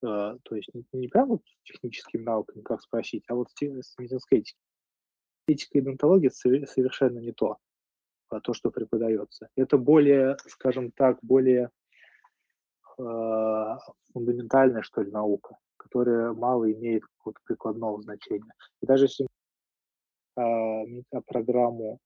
[0.00, 4.60] То есть не, прям вот техническими навыками, как спросить, а вот с медицинской этикой.
[5.48, 7.56] Этика и дентология сове- совершенно не то,
[8.28, 9.48] а то, что преподается.
[9.56, 11.70] Это более, скажем так, более
[12.98, 13.76] э,
[14.12, 18.52] фундаментальная, что ли, наука, которая мало имеет какого-то прикладного значения.
[18.82, 19.26] И даже если
[20.36, 21.98] а, ми- а, программу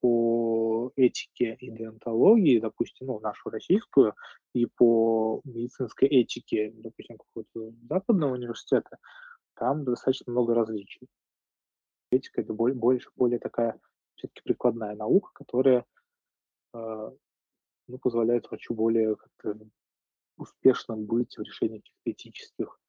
[0.00, 4.14] по этике и деонтологии, допустим, ну, нашу российскую,
[4.54, 8.96] и по медицинской этике, допустим, какого-то западного университета,
[9.54, 11.06] там достаточно много различий.
[12.12, 13.80] Этика это более, больше, более такая
[14.16, 15.86] все-таки прикладная наука, которая
[16.74, 17.10] э,
[17.88, 19.58] ну, позволяет врачу более как-то
[20.36, 22.80] успешным быть в решении каких-то этических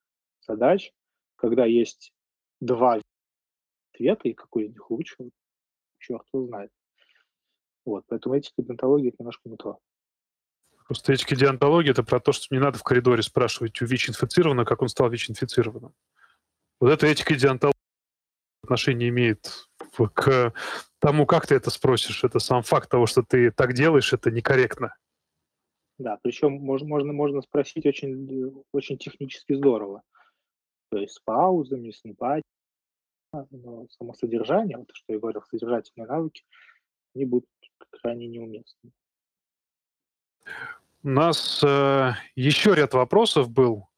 [0.45, 0.91] задач,
[1.37, 2.13] когда есть
[2.59, 2.99] два
[3.93, 5.29] ответа, и какой из них лучше,
[5.99, 6.71] черт его знает.
[7.85, 9.79] Вот, поэтому этика и дентология это немножко не то.
[10.85, 14.65] Просто этика и деонтология это про то, что не надо в коридоре спрашивать у ВИЧ-инфицированного,
[14.65, 15.93] как он стал ВИЧ-инфицированным.
[16.81, 17.72] Вот эта этика и деонтология
[18.63, 19.67] отношение имеет
[20.13, 20.53] к
[20.99, 22.23] тому, как ты это спросишь.
[22.23, 24.95] Это сам факт того, что ты так делаешь, это некорректно.
[25.99, 30.01] Да, причем можно, можно, можно спросить очень, очень технически здорово.
[30.89, 32.43] То есть с паузами, с эмпатией.
[33.49, 36.43] Но само содержание, вот что я говорил, содержательные навыки,
[37.15, 37.49] они будут
[37.89, 38.91] крайне неуместны.
[41.03, 43.89] У нас э, еще ряд вопросов был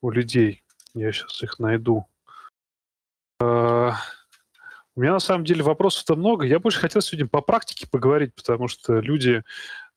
[0.00, 0.62] у людей.
[0.94, 2.06] Я сейчас их найду.
[3.40, 3.92] Э,
[4.96, 6.44] у меня на самом деле вопросов-то много.
[6.44, 9.42] Я больше хотел сегодня по практике поговорить, потому что люди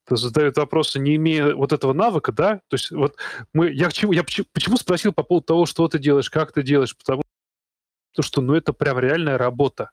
[0.10, 2.62] задают вопросы, не имея вот этого навыка, да?
[2.68, 3.16] То есть вот
[3.54, 6.62] мы, я, к чему, я почему, спросил по поводу того, что ты делаешь, как ты
[6.62, 7.24] делаешь, потому
[8.20, 9.92] что, ну, это прям реальная работа.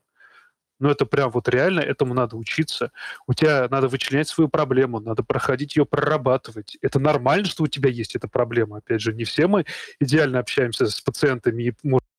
[0.81, 2.91] Ну, это прям вот реально, этому надо учиться.
[3.27, 6.79] У тебя надо вычленять свою проблему, надо проходить ее, прорабатывать.
[6.81, 8.79] Это нормально, что у тебя есть эта проблема.
[8.79, 9.67] Опять же, не все мы
[10.01, 12.10] идеально общаемся с пациентами и можем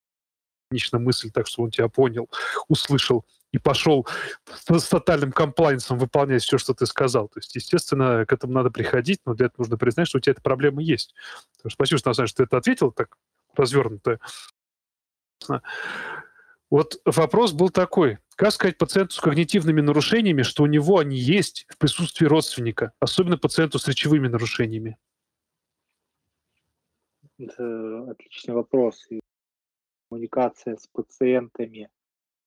[0.71, 2.29] лично мысль так, что он тебя понял,
[2.67, 4.07] услышал и пошел
[4.49, 7.27] с, тотальным комплайнсом выполнять все, что ты сказал.
[7.27, 10.31] То есть, естественно, к этому надо приходить, но для этого нужно признать, что у тебя
[10.31, 11.13] эта проблема есть.
[11.67, 13.17] Спасибо, что, на самом ты это ответил так
[13.55, 14.19] развернуто.
[16.69, 18.19] Вот вопрос был такой.
[18.37, 23.37] Как сказать пациенту с когнитивными нарушениями, что у него они есть в присутствии родственника, особенно
[23.37, 24.97] пациенту с речевыми нарушениями?
[27.37, 29.05] Это отличный вопрос.
[30.11, 31.89] Коммуникация с пациентами,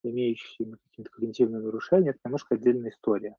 [0.02, 3.36] имеющими какие-то когнитивные нарушения, это немножко отдельная история.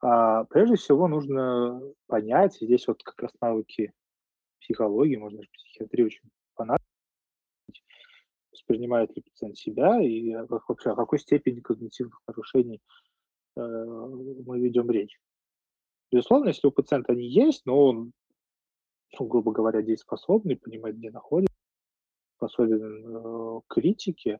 [0.00, 3.92] А, прежде всего нужно понять, здесь вот как раз навыки
[4.60, 6.88] психологии, можно даже психиатрии очень понадобится,
[8.50, 12.82] воспринимает ли пациент себя и вообще о какой степени когнитивных нарушений
[13.56, 15.20] э, мы ведем речь.
[16.10, 18.12] Безусловно, если у пациента они есть, но он,
[19.18, 21.57] ну, грубо говоря, дееспособный, понимает, где находится,
[22.38, 24.38] способен э, критике,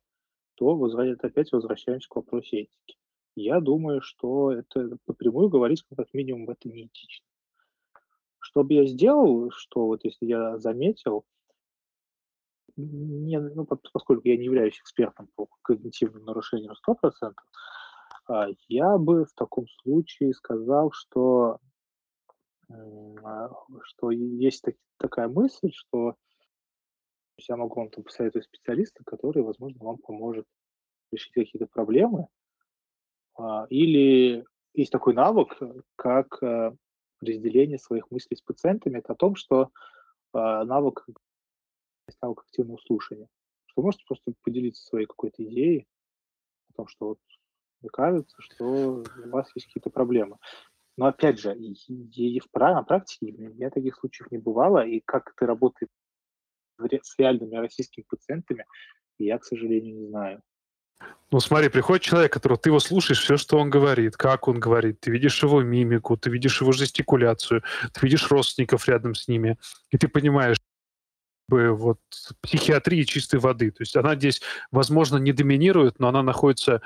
[0.55, 2.97] то возвращает, опять возвращаемся к вопросу этики.
[3.35, 7.27] Я думаю, что это напрямую говорить, как минимум, это неэтично.
[8.41, 11.25] Что бы я сделал, что вот если я заметил,
[12.77, 17.33] не, ну, поскольку я не являюсь экспертом по когнитивным нарушениям 100%,
[18.29, 21.59] а, я бы в таком случае сказал, что,
[22.69, 23.51] а,
[23.83, 26.15] что есть так, такая мысль, что
[27.47, 30.47] я могу вам там посоветовать специалиста, который, возможно, вам поможет
[31.13, 32.27] решить какие-то проблемы.
[33.37, 35.59] А, или есть такой навык,
[35.97, 36.73] как э,
[37.21, 38.99] разделение своих мыслей с пациентами.
[38.99, 39.71] Это о том, что
[40.35, 41.07] навык
[42.23, 43.29] навык активного слушания.
[43.67, 45.87] Что можете просто поделиться своей какой-то идеей
[46.71, 47.19] о том, что вот
[47.81, 50.39] мне кажется, что у вас есть какие-то проблемы.
[50.97, 55.01] Но опять же, и, и в на практике у меня таких случаев не бывало, и
[55.01, 55.91] как это работает
[56.79, 58.65] с реальными российскими пациентами,
[59.19, 60.43] я, к сожалению, не знаю.
[61.31, 65.01] Ну, смотри, приходит человек, которого ты его слушаешь, все, что он говорит, как он говорит,
[65.01, 67.63] ты видишь его мимику, ты видишь его жестикуляцию,
[67.93, 69.59] ты видишь родственников рядом с ними,
[69.91, 70.57] и ты понимаешь,
[71.49, 72.01] бы вот
[72.43, 73.71] психиатрии чистой воды.
[73.71, 76.83] То есть она здесь, возможно, не доминирует, но она находится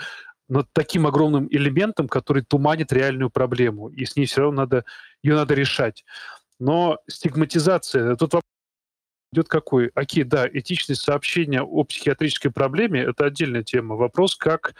[0.48, 4.84] над таким огромным элементом, который туманит реальную проблему, и с ней все равно надо,
[5.22, 6.04] ее надо решать.
[6.58, 8.51] Но стигматизация, тут вопрос
[9.32, 9.90] идет какой?
[9.94, 13.96] Окей, да, этичность сообщения о психиатрической проблеме– это отдельная тема.
[13.96, 14.74] Вопрос, как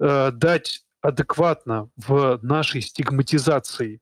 [0.00, 4.00] э, дать адекватно в нашей стигматизации,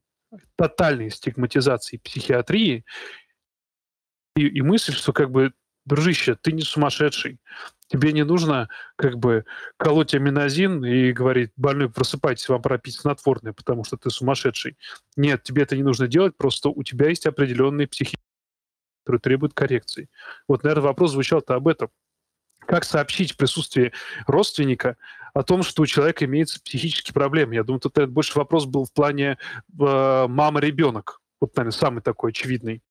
[0.57, 2.85] тотальной стигматизации психиатрии
[4.37, 5.53] и, и мысль, что как бы,
[5.85, 7.39] дружище, ты не сумасшедший.
[7.89, 9.45] Тебе не нужно как бы
[9.77, 14.77] колоть аминозин и говорить, больной, просыпайтесь, вам пропить снотворное, потому что ты сумасшедший.
[15.17, 18.19] Нет, тебе это не нужно делать, просто у тебя есть определенные психи,
[19.07, 20.09] которые требуют коррекции.
[20.49, 21.91] Вот, наверное, вопрос звучал-то об этом.
[22.67, 23.93] Как сообщить в присутствии
[24.27, 24.97] родственника
[25.33, 27.55] о том, что у человека имеется психические проблемы?
[27.55, 29.39] Я думаю, тут больше вопрос был в плане
[29.79, 31.21] э, мама-ребенок.
[31.41, 32.83] Вот, наверное, самый такой очевидный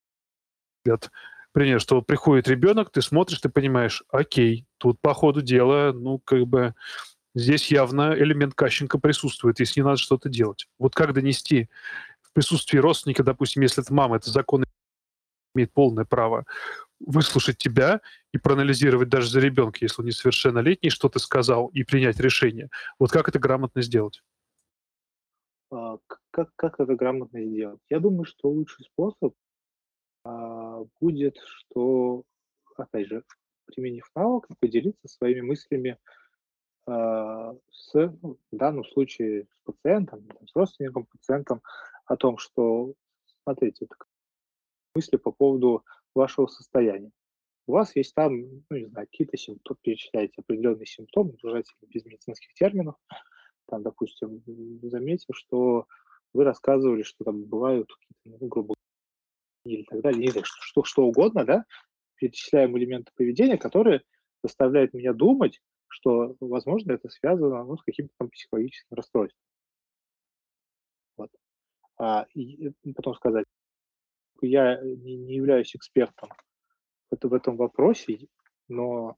[1.51, 6.19] пример, что вот приходит ребенок, ты смотришь, ты понимаешь, окей, тут по ходу дела, ну,
[6.19, 6.75] как бы
[7.33, 10.69] здесь явно элемент Кащенко присутствует, если не надо что-то делать.
[10.79, 11.67] Вот как донести
[12.21, 14.63] в присутствии родственника, допустим, если это мама, это закон
[15.55, 16.45] имеет полное право
[16.99, 18.01] выслушать тебя
[18.33, 22.69] и проанализировать даже за ребенка, если он несовершеннолетний, что ты сказал, и принять решение.
[22.99, 24.21] Вот как это грамотно сделать?
[25.71, 25.97] А,
[26.31, 27.81] как, как это грамотно сделать?
[27.89, 29.33] Я думаю, что лучший способ
[30.23, 32.23] а, будет, что,
[32.77, 33.23] опять же,
[33.65, 35.97] применив навык, поделиться своими мыслями
[36.87, 41.61] а, с, ну, в данном случае, с пациентом, с родственником, пациентом
[42.05, 42.93] о том, что,
[43.43, 43.87] смотрите,
[44.95, 45.83] мысли по поводу
[46.15, 47.11] вашего состояния.
[47.67, 48.33] У вас есть там,
[48.69, 52.95] ну, не знаю, какие-то симптомы, перечисляете определенные симптомы, желательно без медицинских терминов.
[53.67, 54.43] Там, допустим,
[54.83, 55.87] заметил, что
[56.33, 58.75] вы рассказывали, что там бывают какие-то, ну, грубо
[59.65, 61.65] или так далее, не знаю, что, что угодно, да,
[62.15, 64.03] перечисляем элементы поведения, которые
[64.43, 69.41] заставляют меня думать, что, возможно, это связано ну, с каким-то там психологическим расстройством.
[71.17, 71.31] Вот.
[71.97, 73.45] А, и потом сказать,
[74.41, 76.29] я не, не являюсь экспертом
[77.09, 78.27] в, в этом вопросе,
[78.67, 79.17] но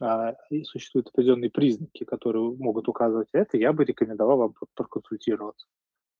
[0.00, 0.34] а,
[0.64, 5.66] существуют определенные признаки, которые могут указывать это, я бы рекомендовал вам проконсультироваться.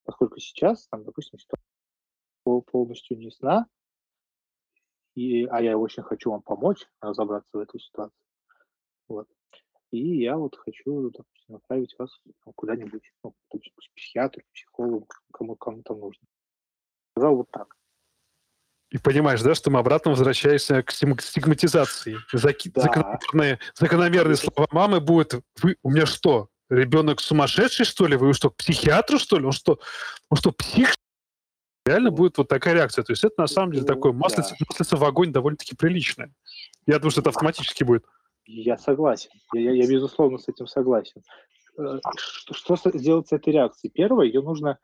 [0.05, 1.67] Поскольку сейчас, там, допустим, ситуация
[2.71, 3.67] полностью не ясна,
[5.15, 8.17] и, а я очень хочу вам помочь разобраться в этой ситуации.
[9.09, 9.29] Вот.
[9.91, 12.11] И я вот хочу, допустим, направить вас
[12.45, 13.59] ну, куда-нибудь, ну, к
[13.95, 16.27] психиатру, психологу, кому, кому там нужно.
[17.17, 17.77] Сказал вот так.
[18.91, 22.19] И понимаешь, да, что мы обратно возвращаемся к стигматизации.
[22.33, 22.71] Заки...
[22.71, 22.83] Да.
[22.83, 28.17] Закономерные, закономерные слова мамы будут, вы, у меня что, ребенок сумасшедший, что ли?
[28.17, 29.47] Вы что, к психиатру, что ли?
[29.47, 29.81] Он что,
[30.31, 30.95] он что, псих,
[31.87, 33.03] реально будет вот такая реакция.
[33.03, 34.67] То есть это на самом деле ну такое маслице, да.
[34.69, 36.33] маслице в огонь довольно-таки приличное.
[36.87, 38.05] Я думаю, что это автоматически будет.
[38.45, 39.31] Я согласен.
[39.55, 41.23] Я, я безусловно с этим согласен.
[41.79, 43.91] Э, что, что сделать с этой реакцией?
[43.93, 44.79] Первое, ее нужно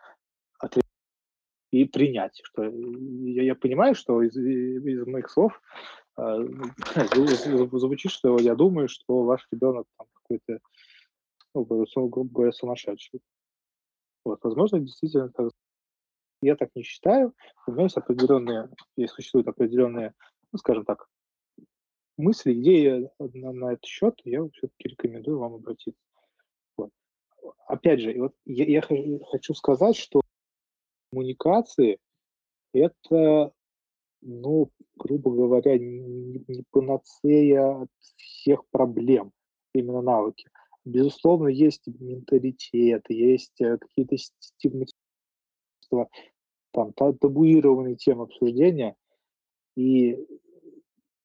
[1.73, 2.41] и принять.
[2.45, 5.61] Что я, я понимаю, что из, из моих слов
[6.18, 6.47] э,
[7.73, 10.61] звучит, что я думаю, что ваш ребенок там какой-то,
[11.55, 11.64] ну,
[12.09, 13.20] грубо говоря, сумасшедший.
[14.25, 15.51] Вот, возможно, действительно так
[16.43, 17.35] я так не считаю.
[17.66, 20.12] У меня есть определенные, есть существуют определенные,
[20.53, 21.09] ну, скажем так,
[22.16, 26.01] мысли, идеи на, на этот счет, я все-таки рекомендую вам обратиться.
[26.77, 26.91] Вот.
[27.66, 28.83] Опять же, вот я, я
[29.31, 30.20] хочу сказать, что
[31.13, 31.99] коммуникации
[32.73, 33.53] это,
[34.23, 39.33] ну, грубо говоря, не, не панацея от всех проблем,
[39.75, 40.49] именно навыки.
[40.85, 44.99] Безусловно, есть менталитет, есть э, какие-то стигматизации,
[46.73, 48.97] там, табуированные темы обсуждения,
[49.77, 50.17] и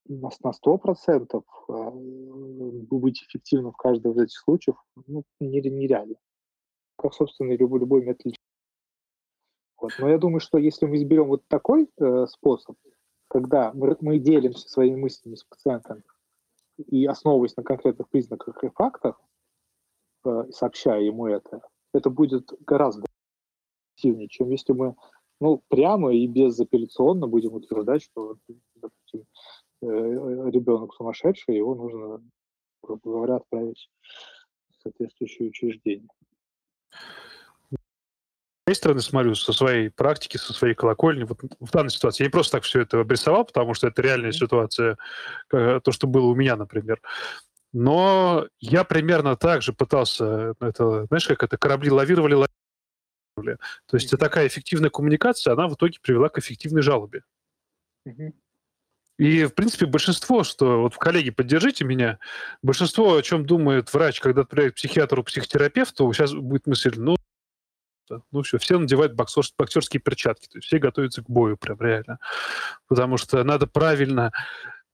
[0.06, 4.76] на, на 100% а, быть эффективным в каждом из этих случаев
[5.08, 6.16] ну, нереально.
[6.98, 8.34] Как, собственно, любой, любой метод
[9.80, 9.92] вот.
[10.00, 12.76] Но я думаю, что если мы изберем вот такой э, способ,
[13.28, 16.04] когда мы, мы делимся своими мыслями с пациентом
[16.78, 19.22] и основываясь на конкретных признаках и фактах,
[20.26, 21.62] э, сообщая ему это,
[21.94, 23.06] это будет гораздо
[23.96, 24.96] эффективнее, чем если мы
[25.40, 28.38] ну, прямо и безапелляционно будем утверждать, что,
[28.76, 29.26] допустим,
[29.84, 29.88] э,
[30.50, 32.24] ребенок сумасшедший, его нужно,
[32.82, 33.92] грубо говоря, отправить
[34.72, 36.10] в соответствующее учреждение
[38.68, 42.24] своей стороны смотрю, со своей практики, со своей колокольни, вот в данной ситуации.
[42.24, 44.98] Я не просто так все это обрисовал, потому что это реальная ситуация,
[45.50, 47.00] то, что было у меня, например.
[47.72, 53.58] Но я примерно так же пытался, это, знаешь, как это, корабли лавировали, лавировали.
[53.86, 54.18] То есть mm-hmm.
[54.18, 57.24] такая эффективная коммуникация, она в итоге привела к эффективной жалобе.
[58.06, 58.34] Mm-hmm.
[59.20, 60.82] И, в принципе, большинство, что...
[60.82, 62.20] Вот, коллеги, поддержите меня.
[62.62, 67.16] Большинство, о чем думает врач, когда отправляет к психиатру, психотерапевту, сейчас будет мысль, ну,
[68.32, 72.20] ну все, все надевают боксер, боксерские перчатки, то есть все готовятся к бою прям реально.
[72.88, 74.32] Потому что надо правильно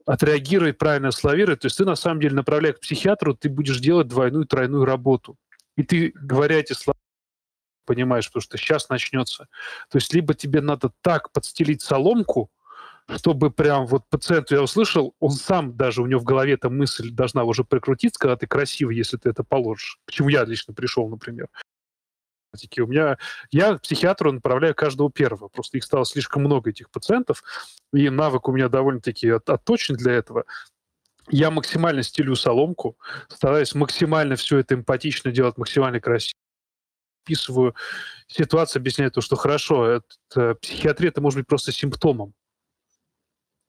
[0.06, 1.62] отреагировать, правильно словировать.
[1.62, 5.38] То есть ты на самом деле, направляя к психиатру, ты будешь делать двойную, тройную работу.
[5.76, 6.98] И ты, говоря эти слова,
[7.86, 9.48] понимаешь, потому что сейчас начнется.
[9.90, 12.52] То есть либо тебе надо так подстелить соломку,
[13.18, 17.12] чтобы прям вот пациент, я услышал, он сам даже, у него в голове эта мысль
[17.12, 20.00] должна уже прикрутиться, когда ты красивый, если ты это положишь.
[20.06, 21.48] Почему я лично пришел, например
[22.80, 23.18] у меня
[23.52, 25.48] я к психиатру направляю каждого первого.
[25.48, 27.44] Просто их стало слишком много, этих пациентов,
[27.92, 30.46] и навык у меня довольно-таки отточен для этого.
[31.30, 32.98] Я максимально стелю соломку,
[33.30, 36.38] стараюсь максимально все это эмпатично делать, максимально красиво
[37.24, 37.74] описываю
[38.28, 42.34] ситуацию, объясняю то, что хорошо, это, психиатрия это может быть просто симптомом.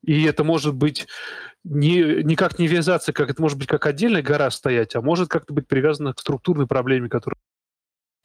[0.03, 1.07] И это может быть
[1.63, 5.55] не, никак не вязаться, как это может быть как отдельная гора стоять, а может как-то
[5.55, 7.39] быть привязано к структурной проблеме, которая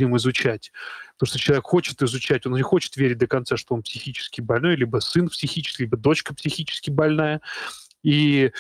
[0.03, 0.71] им изучать.
[1.13, 4.75] Потому что человек хочет изучать, он не хочет верить до конца, что он психически больной,
[4.75, 7.41] либо сын психически, либо дочка психически больная.
[8.01, 8.51] И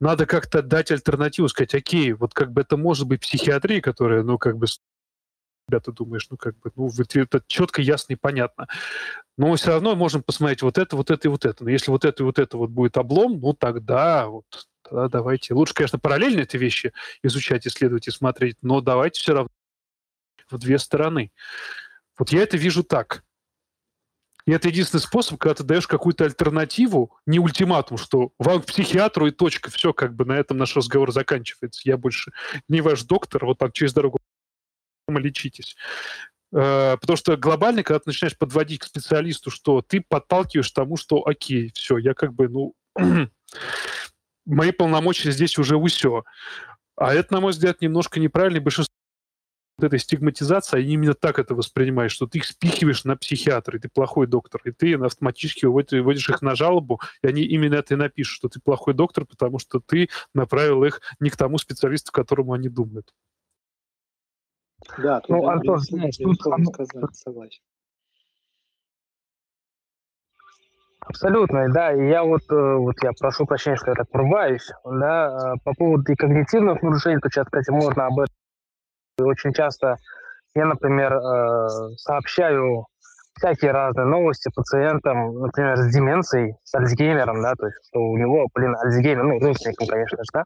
[0.00, 4.38] надо как-то дать альтернативу, сказать, окей, вот как бы это может быть психиатрия, которая, ну,
[4.38, 4.66] как бы
[5.68, 8.66] тебя ты думаешь, ну, как бы, ну, это четко, ясно и понятно.
[9.36, 11.62] Но все равно можем посмотреть вот это, вот это и вот это.
[11.64, 14.46] Но если вот это и вот это вот будет облом, ну, тогда вот
[14.82, 15.54] тогда давайте.
[15.54, 16.92] Лучше, конечно, параллельно эти вещи
[17.22, 19.50] изучать, исследовать и смотреть, но давайте все равно
[20.50, 21.32] в две стороны.
[22.18, 23.22] Вот я это вижу так.
[24.46, 29.26] И это единственный способ, когда ты даешь какую-то альтернативу, не ультиматум, что вам к психиатру
[29.26, 31.82] и точка, все, как бы на этом наш разговор заканчивается.
[31.84, 32.32] Я больше
[32.66, 34.18] не ваш доктор, вот так через дорогу
[35.08, 35.76] лечитесь.
[36.52, 41.26] Э, потому что глобально, когда ты начинаешь подводить к специалисту, что ты подталкиваешь тому, что
[41.26, 42.74] окей, все, я как бы, ну,
[44.46, 46.24] мои полномочия здесь уже все.
[46.96, 48.60] А это, на мой взгляд, немножко неправильно.
[48.60, 48.92] Большинство
[49.78, 53.80] вот этой стигматизации, они именно так это воспринимают, что ты их спихиваешь на психиатра, и
[53.80, 57.96] ты плохой доктор, и ты автоматически вводишь их на жалобу, и они именно это и
[57.96, 62.14] напишут, что ты плохой доктор, потому что ты направил их не к тому специалисту, к
[62.14, 63.14] которому они думают.
[64.98, 66.40] Да, ну, Антон, знаешь, тут...
[66.40, 67.60] согласен.
[71.00, 71.94] Абсолютно, да.
[71.94, 75.72] И я вот, э, вот я прошу прощения, что я так врубаюсь, да, э, по
[75.72, 78.37] поводу и когнитивных нарушений, то сейчас, кстати, можно об этом
[79.22, 79.96] очень часто
[80.54, 82.86] я, например, э, сообщаю
[83.36, 88.48] всякие разные новости пациентам, например, с деменцией, с Альцгеймером, да, то есть, что у него,
[88.54, 90.44] блин, Альцгеймер, ну, родственником, конечно же, да.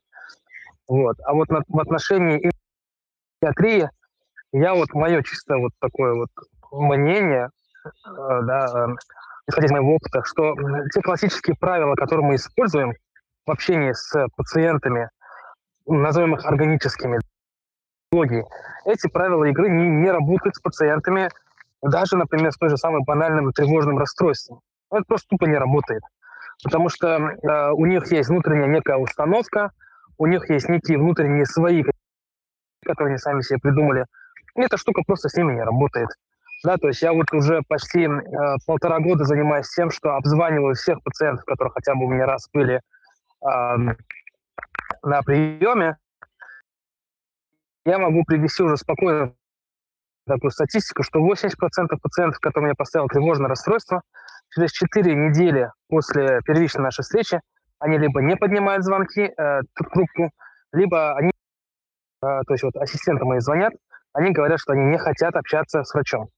[0.89, 1.17] Вот.
[1.25, 2.51] А вот на, в отношении
[3.41, 3.89] психиатрии
[4.53, 6.29] я вот мое чисто вот такое вот
[6.71, 7.49] мнение,
[7.85, 7.91] э,
[8.43, 8.87] да, э,
[9.49, 10.55] исходя из моего опыта, что
[10.93, 12.93] те классические правила, которые мы используем
[13.47, 15.09] в общении с пациентами,
[15.87, 17.19] назовем их органическими,
[18.13, 18.45] технологии.
[18.85, 21.29] Эти правила игры не, не работают с пациентами,
[21.83, 24.61] даже, например, с той же самой банальным тревожным расстройством.
[24.91, 26.03] Это просто тупо не работает.
[26.63, 29.71] Потому что э, у них есть внутренняя некая установка,
[30.19, 31.83] у них есть некие внутренние свои,
[32.85, 34.05] которые они сами себе придумали.
[34.55, 36.09] И эта штука просто с ними не работает.
[36.65, 38.11] Да, то есть я вот уже почти э,
[38.67, 42.77] полтора года занимаюсь тем, что обзваниваю всех пациентов, которые хотя бы у меня раз были
[42.77, 43.77] э,
[45.03, 45.97] на приеме.
[47.85, 49.35] Я могу привести уже спокойно
[50.27, 51.51] такую статистику, что 80%
[52.01, 54.03] пациентов, которым я поставил тревожное расстройство,
[54.55, 57.41] через 4 недели после первичной нашей встречи
[57.81, 60.31] они либо не поднимают звонки, э, трубку,
[60.73, 61.33] либо они,
[62.23, 63.73] э, то есть вот ассистенты мои звонят,
[64.13, 66.29] они говорят, что они не хотят общаться с врачом.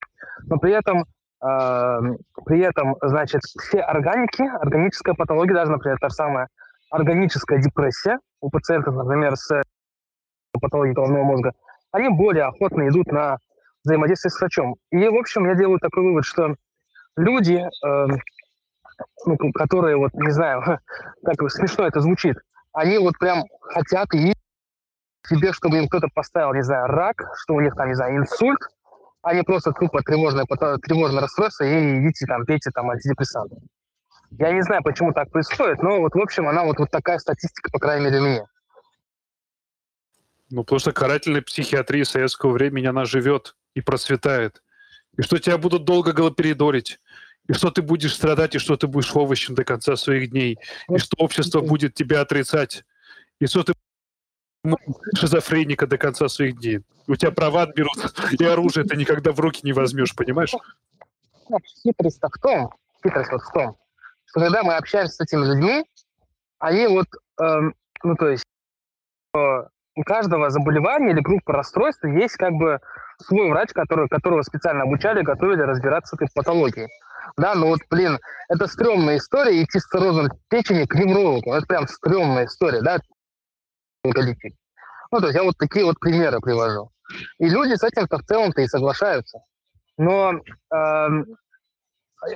[0.45, 1.05] Но при этом,
[1.43, 2.01] э,
[2.47, 6.49] при этом, значит, все органики, органическая патология, даже, например, та же самая
[6.91, 9.61] органическая депрессия у пациентов, например, с
[10.61, 11.53] патологией головного мозга,
[11.93, 13.39] они более охотно идут на
[13.85, 14.77] взаимодействие с врачом.
[14.91, 16.57] И, в общем, я делаю такой вывод, что
[17.17, 18.07] люди, э,
[19.55, 20.63] которые, вот, не знаю,
[21.25, 22.37] как смешно это звучит,
[22.73, 24.35] они вот прям хотят и
[25.27, 28.61] себе, чтобы им кто-то поставил, не знаю, рак, что у них там, не знаю, инсульт,
[29.23, 33.57] а не просто тупо тревожное, тревожное расстройство, и идите там, пейте там антидепрессанты.
[34.33, 37.71] Я не знаю, почему так происходит, но вот, в общем, она вот, вот такая статистика,
[37.71, 38.45] по крайней мере, у меня.
[40.55, 44.63] Ну, потому что карательная психиатрия советского времени, она живет и процветает.
[45.17, 47.01] И что тебя будут долго галоперидорить.
[47.49, 50.61] И что ты будешь страдать, и что ты будешь овощем до конца своих дней.
[50.89, 52.85] И что общество будет тебя отрицать.
[53.41, 53.73] И что ты
[55.17, 56.83] шизофреника до конца своих дней.
[57.09, 60.53] У тебя права отберут, и оружие ты никогда в руки не возьмешь, понимаешь?
[61.83, 63.77] Хитрость в том, хитрость вот в том,
[64.27, 65.85] что когда мы общаемся с этими людьми,
[66.61, 67.09] они вот,
[67.41, 67.75] эм,
[68.05, 68.45] ну то есть,
[69.37, 69.65] э,
[69.97, 72.81] у каждого заболевания или группы расстройств есть как бы
[73.19, 76.89] свой врач, который, которого специально обучали, готовили разбираться с этой патологией.
[77.37, 78.19] Да, ну вот, блин,
[78.49, 81.53] это стрёмная история идти с циррозом печени к неврологу.
[81.53, 82.99] Это прям стрёмная история, да.
[84.05, 86.91] Ну, то есть я вот такие вот примеры привожу.
[87.39, 89.39] И люди с этим-то в целом-то и соглашаются.
[89.97, 91.09] Но э,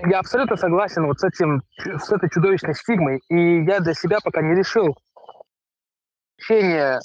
[0.06, 4.42] я абсолютно согласен вот с этим, с этой чудовищной стигмой, и я для себя пока
[4.42, 4.96] не решил
[6.50, 6.98] э,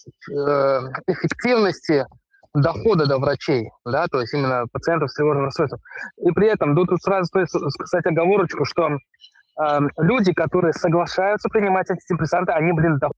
[1.08, 2.06] эффективности
[2.54, 5.82] дохода до врачей, да, то есть именно пациентов с тревожным расстройством.
[6.18, 12.52] И при этом, тут, сразу стоит сказать оговорочку, что э, люди, которые соглашаются принимать антидепрессанты,
[12.52, 13.16] они, блин, доход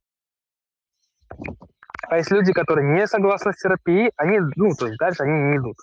[2.07, 5.57] а есть люди, которые не согласны с терапией, они, ну, то есть дальше они не
[5.57, 5.76] идут.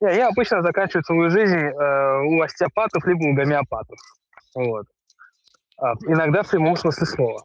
[0.00, 3.98] Я, я обычно заканчиваю свою жизнь э, у остеопатов либо у гомеопатов.
[4.54, 4.86] Вот.
[5.78, 7.42] А, иногда в прямом смысле слова.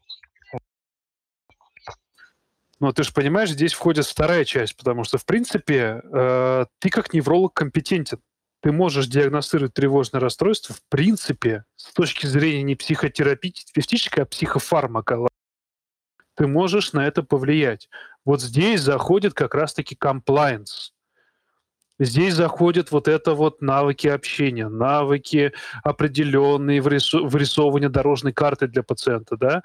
[2.79, 7.13] Ну, ты же понимаешь, здесь входит вторая часть, потому что, в принципе, э, ты как
[7.13, 8.19] невролог компетентен.
[8.61, 15.29] Ты можешь диагностировать тревожное расстройство, в принципе, с точки зрения не психотерапевтической, а психофармакологии
[16.39, 17.89] ты можешь на это повлиять.
[18.23, 20.93] Вот здесь заходит как раз-таки compliance.
[21.99, 25.51] Здесь заходят вот это вот навыки общения, навыки
[25.83, 29.63] определенные вырисовывания дорожной карты для пациента, да,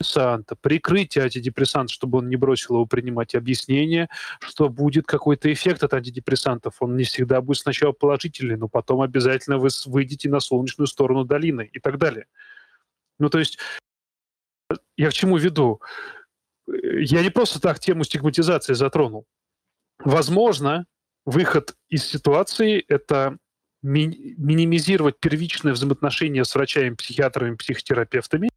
[0.00, 4.08] антидепрессанта, прикрытие антидепрессанта, чтобы он не бросил его принимать, объяснение,
[4.40, 6.76] что будет какой-то эффект от антидепрессантов.
[6.80, 11.68] Он не всегда будет сначала положительный, но потом обязательно вы выйдете на солнечную сторону долины
[11.72, 12.26] и так далее.
[13.18, 13.58] Ну, то есть
[14.96, 15.80] я к чему веду?
[16.66, 19.26] Я не просто так тему стигматизации затронул.
[19.98, 20.86] Возможно,
[21.26, 23.36] выход из ситуации– это
[23.82, 28.50] ми- минимизировать первичное взаимоотношение с врачами, психиатрами, психотерапевтами,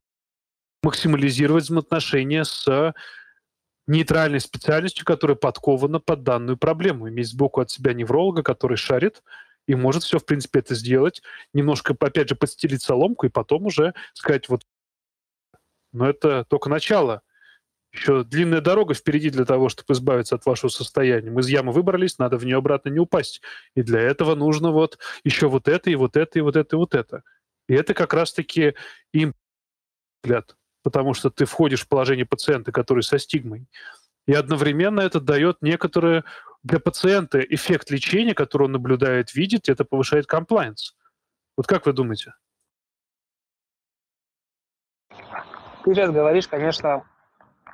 [0.84, 2.94] максимализировать взаимоотношения с
[3.88, 7.10] нейтральной специальностью, которая подкована под данную проблему.
[7.10, 9.24] Иметь сбоку от себя невролога, который шарит
[9.68, 11.22] и может все, в принципе, это сделать,
[11.54, 14.64] немножко, опять же, подстелить соломку и потом уже сказать, вот
[15.94, 17.22] но это только начало.
[17.92, 21.30] Еще длинная дорога впереди для того, чтобы избавиться от вашего состояния.
[21.30, 23.42] Мы из ямы выбрались, надо в нее обратно не упасть.
[23.76, 26.80] И для этого нужно вот еще вот это, и вот это, и вот это, и
[26.80, 27.22] вот это.
[27.68, 28.74] И это как раз-таки
[29.14, 29.36] им
[30.24, 33.66] взгляд, потому что ты входишь в положение пациента, который со стигмой.
[34.28, 36.24] И одновременно это дает некоторое
[36.62, 40.96] для пациента эффект лечения, который он наблюдает, видит, это повышает комплайенс.
[41.58, 42.34] Вот как вы думаете?
[45.84, 47.06] ты сейчас говоришь, конечно,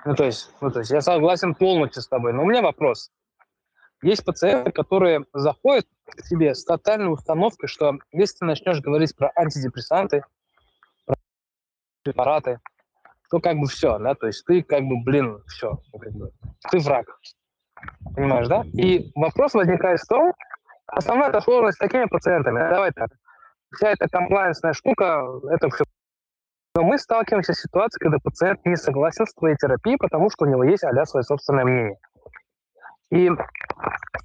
[0.06, 3.12] ну то есть, ну то есть я согласен полностью с тобой, но у меня вопрос.
[4.02, 9.32] Есть пациенты, которые заходят к тебе с тотальной установкой, что если ты начнешь говорить про
[9.36, 10.24] антидепрессанты,
[11.06, 11.18] про
[12.04, 12.60] препараты,
[13.30, 16.32] то как бы все, да, то есть ты как бы, блин, все, ну, как бы,
[16.72, 17.06] ты враг,
[18.16, 18.64] понимаешь, да?
[18.74, 20.34] И вопрос возникает в том,
[20.88, 23.10] основная сложность с такими пациентами, давай так,
[23.74, 25.84] вся эта комплайенсная штука, это все
[26.76, 30.48] но мы сталкиваемся с ситуацией, когда пациент не согласен с твоей терапией, потому что у
[30.48, 31.98] него есть а свое собственное мнение.
[33.12, 33.30] И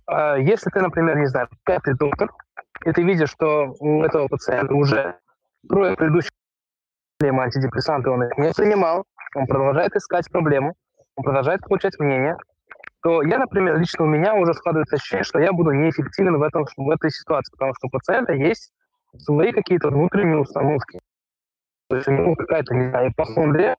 [0.06, 2.30] а, если ты, например, не знаю, пятый доктор,
[2.84, 5.16] и ты видишь, что у этого пациента уже
[5.68, 6.30] трое предыдущих
[7.18, 9.04] проблемы антидепрессанты, он их не принимал,
[9.34, 10.74] он продолжает искать проблему,
[11.16, 12.36] он продолжает получать мнение,
[13.02, 16.64] то я, например, лично у меня уже складывается ощущение, что я буду неэффективен в, этом,
[16.76, 18.72] в этой ситуации, потому что у пациента есть
[19.18, 21.00] свои какие-то внутренние установки.
[21.88, 23.76] То есть у него какая-то, не знаю, ипохондрия,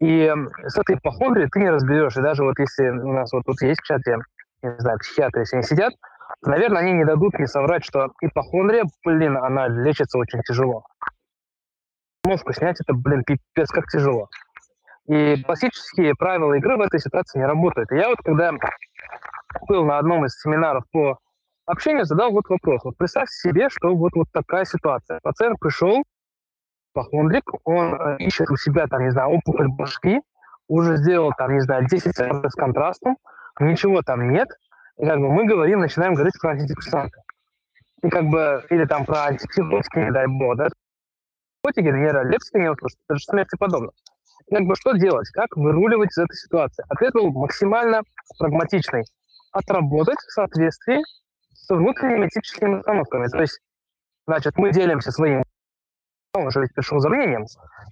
[0.00, 0.32] и
[0.66, 2.16] с этой ипохондрией ты не разберешь.
[2.16, 4.18] И даже вот если у нас вот тут есть в чате,
[4.62, 5.94] не знаю, психиатры, если они сидят,
[6.42, 10.84] то, наверное, они не дадут мне соврать, что ипохондрия, блин, она лечится очень тяжело.
[12.24, 14.28] Мозг снять это, блин, пипец, как тяжело.
[15.06, 17.90] И классические правила игры в этой ситуации не работают.
[17.92, 18.52] И я вот когда
[19.66, 21.18] был на одном из семинаров по
[21.64, 22.84] общению, задал вот вопрос.
[22.84, 25.20] Вот представь себе, что вот, вот такая ситуация.
[25.22, 26.02] Пациент пришел,
[26.92, 30.20] похондрик, он э, ищет у себя, там, не знаю, опухоль башки,
[30.66, 33.16] уже сделал, там, не знаю, 10 с контрастом,
[33.60, 34.48] ничего там нет.
[34.98, 37.20] И как бы мы говорим, начинаем говорить про антидепрессанты.
[38.02, 40.68] И как бы, или там про антипсихотики, не дай бог, да,
[41.68, 43.92] наркотики, нейролепсики, не то, что смерти подобное
[44.50, 46.82] как бы что делать, как выруливать из этой ситуации.
[46.88, 48.00] Ответ был максимально
[48.38, 49.04] прагматичный.
[49.52, 51.02] Отработать в соответствии
[51.52, 53.26] с внутренними этическими установками.
[53.26, 53.60] То есть,
[54.26, 55.42] значит, мы делимся своим
[56.34, 57.46] он уже ведь пришел за мнением,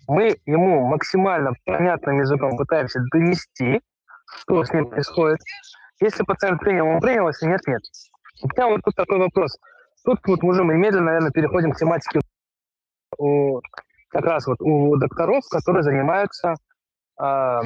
[0.09, 3.81] мы ему максимально понятным языком пытаемся донести,
[4.41, 5.41] что с ним происходит.
[6.01, 7.83] Если пациент принял, он принял, если нет, нет.
[8.43, 9.59] У меня вот тут такой вопрос.
[10.05, 12.21] Тут вот уже мы медленно, наверное, переходим к тематике
[14.09, 16.55] как раз вот у докторов, которые занимаются
[17.21, 17.61] э,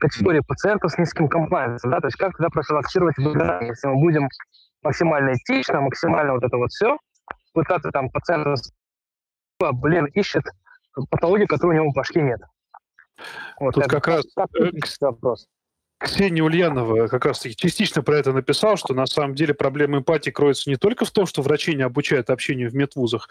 [0.00, 4.28] категорией пациентов с низким комплайнсом, да, то есть как тогда профилактировать выгорание, если мы будем
[4.82, 6.96] максимально этично, максимально вот это вот все,
[7.52, 8.54] пытаться там пациента,
[9.58, 10.44] блин, ищет
[11.10, 12.40] патологию, которой у него в башке нет.
[13.60, 14.70] Вот, Тут как раз как, э,
[15.00, 15.46] вопрос.
[15.98, 20.30] Ксения Ульянова как раз таки частично про это написал, что на самом деле проблема эмпатии
[20.30, 23.28] кроется не только в том, что врачи не обучают общению в медвузах,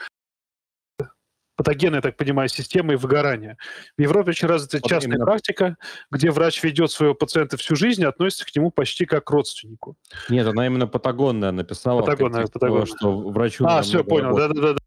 [1.56, 3.58] патогенная, я так понимаю, система и выгорания.
[3.98, 5.26] В Европе очень развита вот частная именно.
[5.26, 5.78] практика,
[6.12, 9.98] где врач ведет своего пациента всю жизнь и относится к нему почти как к родственнику.
[10.30, 12.02] Нет, она именно патагонная написала.
[12.02, 12.86] Патагонная, патагонная.
[12.86, 13.66] Что врачу...
[13.68, 14.78] А, все, понял, да-да-да.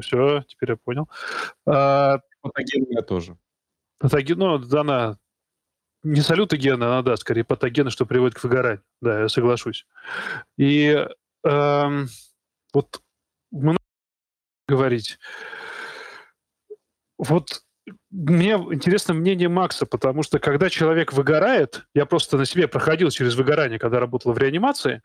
[0.00, 1.08] Все, теперь я понял.
[1.66, 3.36] А, патогенная тоже.
[3.98, 5.16] Патоген, ну, она
[6.02, 8.82] не салютогенная, она, да, скорее патогенная, что приводит к выгоранию.
[9.00, 9.86] Да, я соглашусь.
[10.56, 11.06] И
[11.44, 12.08] эм,
[12.72, 13.00] вот
[13.50, 13.78] много
[14.66, 15.18] говорить
[17.22, 17.62] вот
[18.10, 23.34] мне интересно мнение Макса, потому что когда человек выгорает, я просто на себе проходил через
[23.34, 25.02] выгорание, когда работал в реанимации,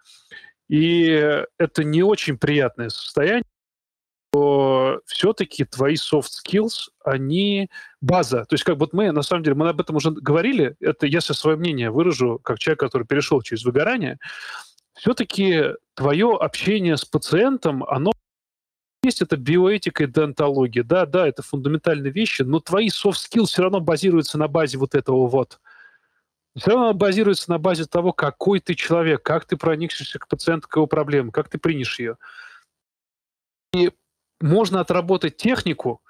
[0.67, 3.43] и это не очень приятное состояние,
[4.31, 7.69] то все-таки твои soft skills, они
[8.01, 8.45] база.
[8.45, 11.21] То есть как вот мы, на самом деле, мы об этом уже говорили, это я
[11.21, 14.17] со свое мнение выражу, как человек, который перешел через выгорание,
[14.95, 18.11] все-таки твое общение с пациентом, оно
[19.07, 20.83] есть это биоэтика и дентология.
[20.83, 24.95] Да, да, это фундаментальные вещи, но твои soft skills все равно базируются на базе вот
[24.95, 25.59] этого вот.
[26.55, 30.75] Все равно базируется на базе того, какой ты человек, как ты проникнешься к пациенту, к
[30.75, 32.17] его проблемам, как ты принешь ее.
[33.73, 33.91] И
[34.41, 36.01] можно отработать технику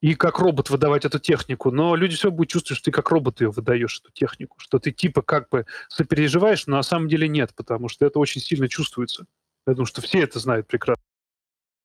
[0.00, 3.40] и как робот выдавать эту технику, но люди все будут чувствовать, что ты как робот
[3.42, 7.52] ее выдаешь, эту технику, что ты типа как бы сопереживаешь, но на самом деле нет,
[7.54, 9.26] потому что это очень сильно чувствуется.
[9.64, 11.02] Потому что все это знают прекрасно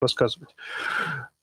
[0.05, 0.55] рассказывать.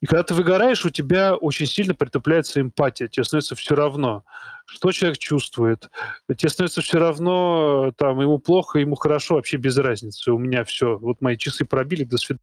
[0.00, 3.08] И когда ты выгораешь, у тебя очень сильно притупляется эмпатия.
[3.08, 4.24] Тебе становится все равно,
[4.66, 5.90] что человек чувствует.
[6.28, 10.32] Тебе становится все равно, там, ему плохо, ему хорошо, вообще без разницы.
[10.32, 12.40] У меня все, вот мои часы пробили, до свидания.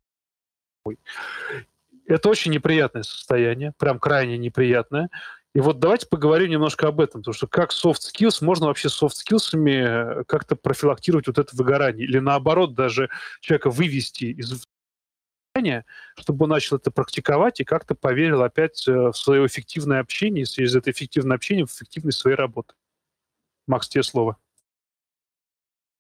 [2.08, 5.10] Это очень неприятное состояние, прям крайне неприятное.
[5.56, 9.16] И вот давайте поговорим немножко об этом, потому что как soft skills, можно вообще soft
[9.28, 13.10] skills как-то профилактировать вот это выгорание, или наоборот даже
[13.42, 14.64] человека вывести из
[16.16, 20.46] чтобы он начал это практиковать и как-то поверил опять э, в свое эффективное общение, и
[20.46, 22.74] через это эффективное общение в эффективность своей работы.
[23.68, 24.38] Макс, тебе слово.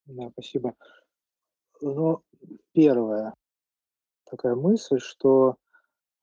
[0.05, 0.73] Да, спасибо.
[1.81, 2.23] Ну,
[2.73, 3.33] первое,
[4.25, 5.55] такая мысль, что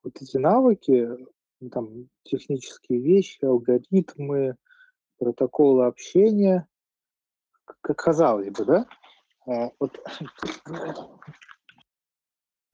[0.03, 1.07] вот эти навыки,
[1.59, 4.55] ну, там, технические вещи, алгоритмы,
[5.17, 6.67] протоколы общения,
[7.81, 8.87] как казалось бы, да,
[9.47, 9.99] а, вот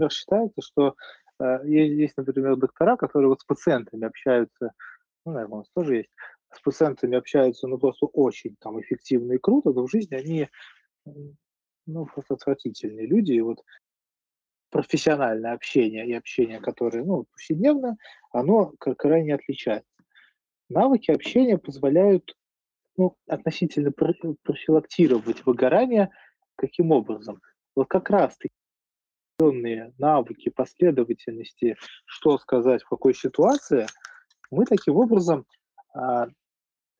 [0.10, 0.96] считается, что
[1.40, 4.74] э, есть, например, доктора, которые вот с пациентами общаются,
[5.26, 6.10] ну, наверное, у нас тоже есть,
[6.54, 10.50] с пациентами общаются, ну, просто очень там эффективно и круто, но в жизни они,
[11.86, 13.64] ну, просто отвратительные люди, и вот
[14.70, 17.98] профессиональное общение и общение, которое, ну, повседневно,
[18.32, 19.88] оно крайне отличается.
[20.70, 22.36] Навыки общения позволяют
[22.98, 26.10] ну, относительно профилактировать выгорание.
[26.56, 27.42] Каким образом?
[27.76, 28.38] вот как раз
[29.52, 31.76] таки навыки последовательности,
[32.06, 33.88] что сказать в какой ситуации,
[34.52, 35.46] мы таким образом,
[35.94, 36.28] а,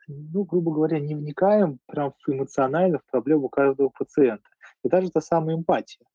[0.08, 4.50] ну, грубо говоря, не вникаем прям эмоционально в проблему каждого пациента.
[4.84, 6.06] И даже та самая эмпатия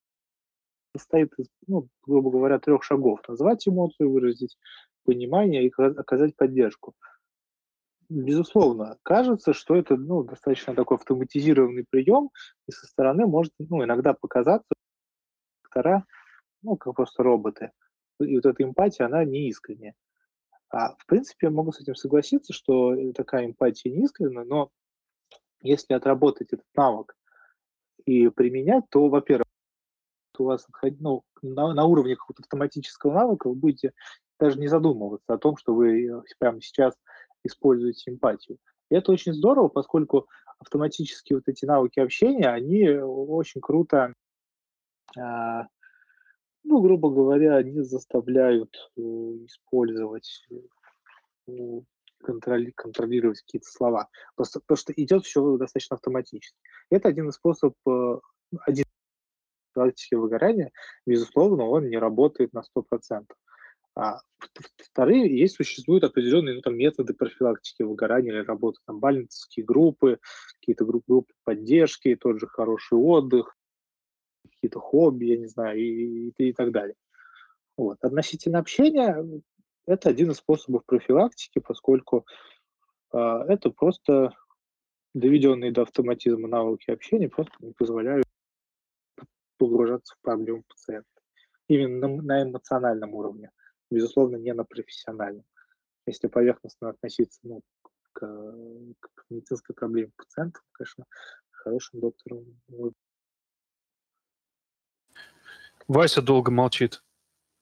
[0.97, 3.21] состоит из, ну, грубо говоря, трех шагов.
[3.29, 4.57] Назвать эмоцию, выразить
[5.05, 6.95] понимание и оказать поддержку.
[8.11, 12.31] Безусловно, кажется, что это ну, достаточно такой автоматизированный прием,
[12.67, 14.89] и со стороны может ну, иногда показаться, что
[15.79, 16.05] доктора,
[16.63, 17.73] ну, как просто роботы.
[18.21, 19.95] И вот эта эмпатия, она не искренняя.
[20.71, 24.71] А, в принципе, я могу с этим согласиться, что такая эмпатия не искренняя, но
[25.63, 27.17] если отработать этот навык
[28.05, 29.47] и применять, то, во-первых,
[30.39, 30.67] у вас
[31.01, 33.93] ну, на, на уровне какого-то автоматического навыка вы будете
[34.39, 36.95] даже не задумываться о том, что вы э, прямо сейчас
[37.45, 38.59] используете эмпатию.
[38.91, 40.29] И это очень здорово, поскольку
[40.59, 44.15] автоматически вот эти навыки общения, они очень круто,
[45.17, 45.21] э,
[46.65, 50.47] ну, грубо говоря, они заставляют э, использовать,
[51.49, 51.81] э,
[52.23, 54.09] контроли, контролировать какие-то слова.
[54.37, 56.59] Просто потому что идет все достаточно автоматически.
[56.91, 58.19] Это один из способов, э,
[58.67, 58.85] один
[59.73, 60.73] практики выгорания,
[61.07, 63.27] безусловно, он не работает на 100%.
[63.95, 64.21] А
[64.77, 70.21] вторые, есть, существуют определенные ну, там, методы профилактики выгорания или работы, там, бальницкие группы,
[70.61, 73.57] какие-то группы поддержки, тот же хороший отдых,
[74.59, 76.95] какие-то хобби, я не знаю, и, и, и так далее.
[77.77, 77.99] Вот.
[78.03, 79.25] Относительно общения,
[79.87, 82.27] это один из способов профилактики, поскольку
[83.13, 84.35] э, это просто
[85.15, 88.27] доведенные до автоматизма навыки общения просто не позволяют
[89.59, 91.09] погружаться в проблему пациента.
[91.69, 93.51] Именно на, на эмоциональном уровне
[93.91, 95.45] безусловно, не на профессиональном.
[96.07, 97.63] Если поверхностно относиться ну,
[98.13, 101.05] к, к медицинской проблеме пациента, конечно,
[101.51, 102.61] хорошим доктором.
[105.89, 107.03] Вася долго молчит.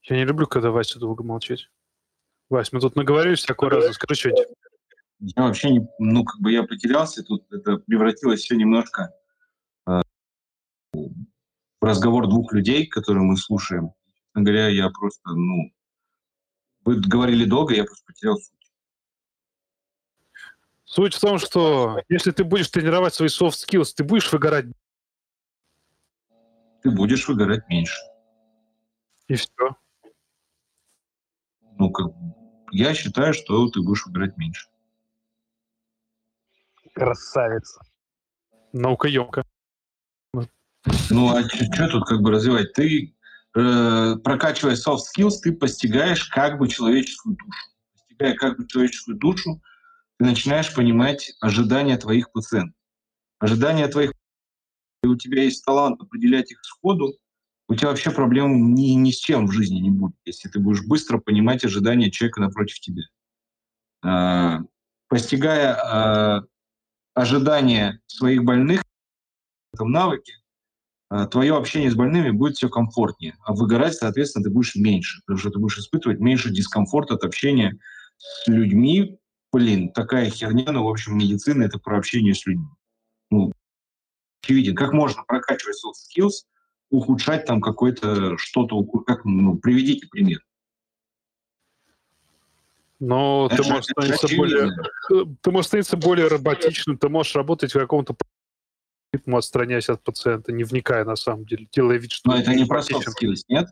[0.03, 1.71] Я не люблю, когда Вася долго молчит.
[2.49, 3.93] Вась, мы тут наговорились всякого раза.
[3.93, 4.47] Скажи что-нибудь.
[5.19, 9.11] Я вообще не, ну, как бы я потерялся, тут это превратилось все немножко
[9.87, 10.01] э,
[10.93, 13.93] в разговор двух людей, которые мы слушаем.
[14.35, 15.73] Говоря, я просто, ну,
[16.85, 18.71] вы говорили долго, я просто потерял суть.
[20.85, 24.67] Суть в том, что если ты будешь тренировать свои soft skills, ты будешь выгорать.
[26.83, 27.97] Ты будешь выгорать меньше.
[29.27, 29.75] И все.
[31.77, 32.07] Ну, как,
[32.71, 34.67] я считаю, что ты будешь выгорать меньше.
[36.93, 37.81] Красавица.
[38.73, 39.45] Наукоемко.
[41.09, 42.73] Ну, а что тут как бы развивать?
[42.73, 43.15] Ты
[43.55, 47.69] э, прокачивая soft skills, ты постигаешь как бы человеческую душу.
[47.93, 49.61] Постигая как бы человеческую душу,
[50.17, 52.75] ты начинаешь понимать ожидания твоих пациентов.
[53.39, 54.13] Ожидания твоих
[55.03, 57.13] и у тебя есть талант определять их сходу,
[57.67, 60.85] у тебя вообще проблем ни, ни с чем в жизни не будет, если ты будешь
[60.85, 63.03] быстро понимать ожидания человека напротив тебя.
[64.03, 64.59] Э,
[65.09, 66.41] постигая э,
[67.13, 68.83] ожидания своих больных
[69.71, 70.33] в этом навыке,
[71.09, 75.39] Э, твое общение с больными будет все комфортнее, а выгорать, соответственно, ты будешь меньше, потому
[75.39, 77.77] что ты будешь испытывать меньше дискомфорта от общения
[78.17, 79.17] с людьми.
[79.53, 82.67] Блин, такая херня, ну, в общем, медицина— это про общение с людьми.
[83.31, 83.53] Ну,
[84.41, 84.75] очевиден.
[84.75, 86.45] Как можно прокачивать soft skills,
[86.89, 90.39] ухудшать там какое-то что-то, как, ну, приведите пример.
[92.99, 94.71] Но ты можешь, становиться более,
[95.41, 98.15] ты можешь становиться более роботичным, ты можешь работать в каком-то
[99.13, 102.31] ритму, отстраняясь от пациента, не вникая на самом деле, делая вид, что...
[102.31, 103.67] Но это не про soft skills, нет?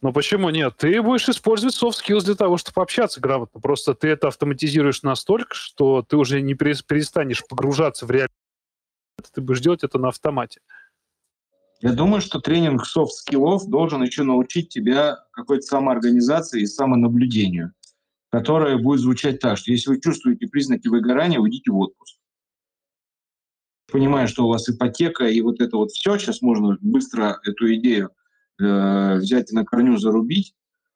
[0.00, 0.76] Ну почему нет?
[0.78, 3.60] Ты будешь использовать soft skills для того, чтобы общаться грамотно.
[3.60, 8.32] Просто ты это автоматизируешь настолько, что ты уже не перестанешь погружаться в реальность.
[9.32, 10.60] Ты будешь делать это на автомате.
[11.82, 17.72] Я думаю, что тренинг skills должен еще научить тебя какой-то самоорганизации и самонаблюдению,
[18.30, 22.16] которое будет звучать так, что если вы чувствуете признаки выгорания, уйдите в отпуск
[23.92, 28.10] понимаю, что у вас ипотека и вот это вот все, сейчас можно быстро эту идею
[28.58, 30.54] э, взять и на корню зарубить.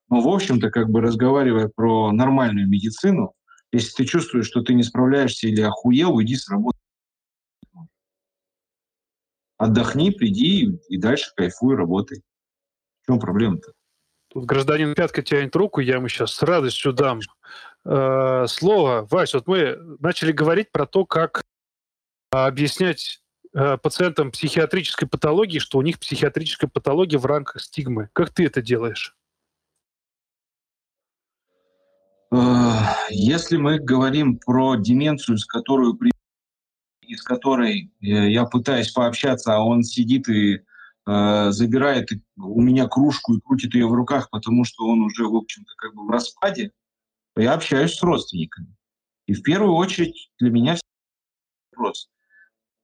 [0.08, 3.34] Но, в общем-то, как бы разговаривая про нормальную медицину,
[3.72, 6.75] если ты чувствуешь, что ты не справляешься или охуел, уйди с работы.
[9.58, 12.22] Отдохни, приди и дальше кайфуй, работай.
[13.02, 13.72] В чем проблема-то?
[14.28, 17.20] Тут гражданин Пятка тянет руку, я ему сейчас с радостью дам
[17.84, 19.06] э, слово.
[19.10, 21.42] Вась, вот мы начали говорить про то, как
[22.30, 23.22] а, объяснять
[23.54, 28.10] э, пациентам психиатрической патологии, что у них психиатрическая патология в рамках стигмы.
[28.12, 29.16] Как ты это делаешь?
[33.08, 35.94] Если мы говорим про деменцию, с которой,
[37.06, 40.60] из которой э, я пытаюсь пообщаться, а он сидит и
[41.06, 45.36] э, забирает у меня кружку и крутит ее в руках, потому что он уже, в
[45.36, 46.72] общем-то, как бы в распаде,
[47.36, 48.74] я общаюсь с родственниками.
[49.26, 50.76] И в первую очередь для меня
[51.72, 52.08] вопрос,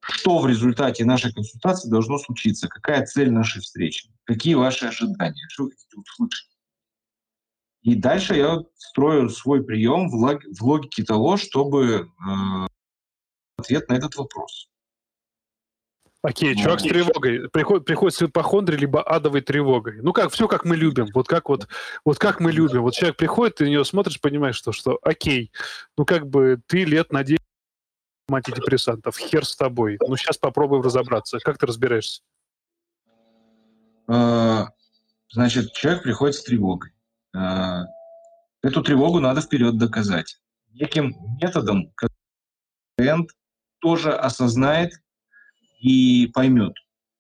[0.00, 5.64] что в результате нашей консультации должно случиться, какая цель нашей встречи, какие ваши ожидания, что
[5.64, 6.48] вы хотите услышать.
[7.82, 12.66] И дальше я строю свой прием в логике того, чтобы э,
[13.62, 14.68] ответ на этот вопрос.
[16.22, 17.48] Окей, чувак с тревогой.
[17.50, 20.00] Приходит, приходит с ипохондрией, либо адовой тревогой.
[20.02, 21.08] Ну как, все как мы любим.
[21.14, 21.66] Вот как вот,
[22.04, 22.82] вот как мы любим.
[22.82, 25.50] Вот человек приходит, ты на него смотришь, понимаешь, что, что окей,
[25.96, 27.40] ну как бы ты лет на 10
[28.30, 29.98] антидепрессантов, хер с тобой.
[30.00, 31.40] Ну сейчас попробуем разобраться.
[31.40, 32.22] Как ты разбираешься?
[34.06, 34.68] А,
[35.28, 36.92] значит, человек приходит с тревогой.
[37.34, 37.86] А,
[38.62, 40.40] эту тревогу надо вперед доказать.
[40.70, 41.92] Неким методом
[42.96, 43.30] клиент
[43.82, 44.92] тоже осознает
[45.80, 46.72] и поймет.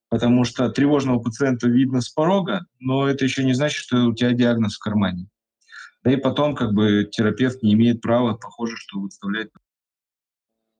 [0.08, 4.32] Потому что тревожного пациента видно с порога, но это еще не значит, что у тебя
[4.32, 5.28] диагноз в кармане.
[6.04, 9.48] Да и потом как бы терапевт не имеет права, похоже, что выставлять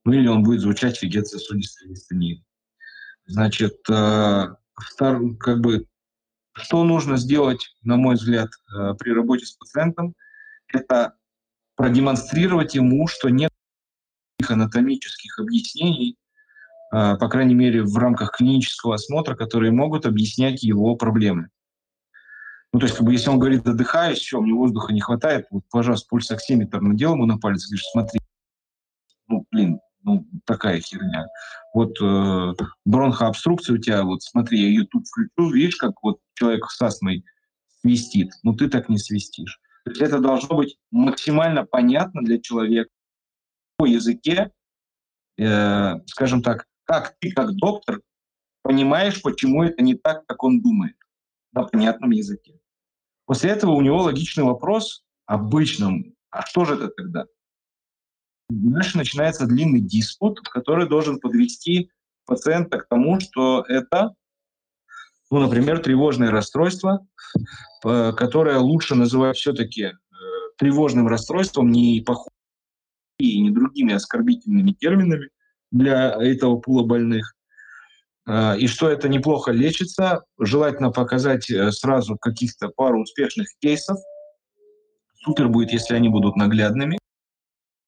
[0.05, 2.43] ну или он будет звучать фигет сосудистой дистонии.
[3.25, 5.85] Значит, э, втор, как бы,
[6.53, 10.13] что нужно сделать, на мой взгляд, э, при работе с пациентом,
[10.67, 11.15] это
[11.75, 13.52] продемонстрировать ему, что нет
[14.73, 16.17] анатомических объяснений,
[16.93, 21.49] э, по крайней мере, в рамках клинического осмотра, которые могут объяснять его проблемы.
[22.71, 25.63] Ну, то есть, как бы, если он говорит, отдыхаюсь, все, мне воздуха не хватает, вот,
[25.69, 28.19] пожалуйста, пульсоксиметр надел ему на палец, говоришь, смотри,
[29.27, 31.27] ну, блин, ну, такая херня.
[31.73, 36.81] Вот э, бронхообструкция у тебя, вот смотри, я YouTube включу, видишь, как вот человек с
[36.81, 37.23] астмой
[37.81, 39.59] свистит, но ты так не свистишь.
[39.85, 42.89] То есть это должно быть максимально понятно для человека
[43.77, 44.51] по языке,
[45.37, 48.01] э, скажем так, как ты, как доктор,
[48.61, 50.95] понимаешь, почему это не так, как он думает,
[51.51, 52.59] на понятном языке.
[53.25, 57.25] После этого у него логичный вопрос обычным, а что же это тогда?
[58.49, 61.89] дальше начинается длинный диспут, который должен подвести
[62.25, 64.13] пациента к тому, что это,
[65.29, 67.05] ну, например, тревожное расстройство,
[67.81, 69.93] которое лучше называть все-таки э,
[70.57, 72.15] тревожным расстройством не по
[73.17, 75.29] и не другими оскорбительными терминами
[75.71, 77.35] для этого пула больных.
[78.27, 80.23] Э, и что это неплохо лечится.
[80.39, 83.97] Желательно показать э, сразу каких-то пару успешных кейсов.
[85.23, 86.99] Супер будет, если они будут наглядными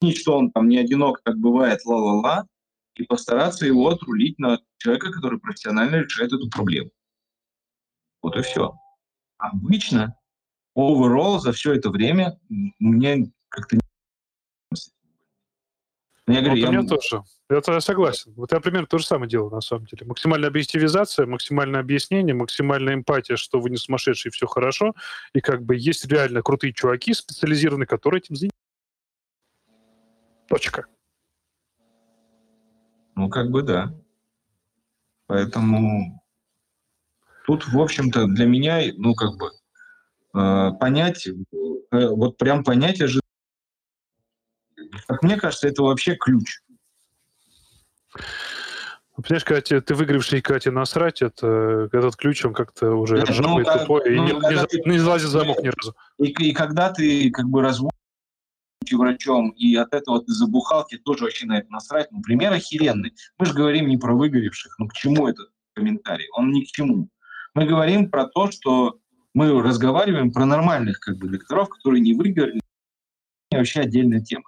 [0.06, 2.46] объяснить, что он там не одинок, как бывает, ла-ла-ла,
[2.96, 6.92] и постараться его отрулить на человека, который профессионально решает эту проблему.
[8.22, 8.74] Вот и все.
[9.38, 10.18] Обычно,
[10.78, 12.40] overall, за все это время
[12.80, 13.78] мне как-то
[16.28, 16.70] я говорю, вот я...
[16.70, 17.24] у меня тоже.
[17.50, 18.34] Это я согласен.
[18.36, 20.08] Вот я примерно то же самое делаю, на самом деле.
[20.08, 24.94] Максимальная объективизация, максимальное объяснение, максимальная эмпатия, что вы не сумасшедший, все хорошо.
[25.34, 28.56] И как бы есть реально крутые чуваки специализированные, которые этим занимаются.
[30.48, 30.86] Точка.
[33.16, 33.94] Ну, как бы да.
[35.28, 36.24] Поэтому
[37.46, 39.52] тут, в общем-то, для меня, ну, как бы,
[40.34, 41.34] э, понять, э,
[41.92, 43.25] вот прям понять ожидания.
[45.08, 46.62] Как мне кажется, это вообще ключ.
[49.18, 53.64] Ну, понимаешь, когда ты, выигравший, тебе насрать, это, этот ключ, он как-то уже да, ржавый,
[53.64, 55.96] ну, тупой, ну, и не, не, ты, не залазит замок ни разу.
[56.20, 57.94] И, и когда ты как бы разводишь
[58.92, 62.12] врачом, и от этого ты забухал, тебе тоже вообще на это насрать.
[62.12, 63.14] Ну, пример охеренный.
[63.40, 64.78] Мы же говорим не про выгоревших.
[64.80, 66.28] Ну, к чему этот комментарий?
[66.34, 67.10] Он ни к чему.
[67.54, 69.00] Мы говорим про то, что
[69.34, 72.62] мы разговариваем про нормальных как бы докторов, которые не выгорели.
[73.50, 74.44] Это вообще отдельная тема.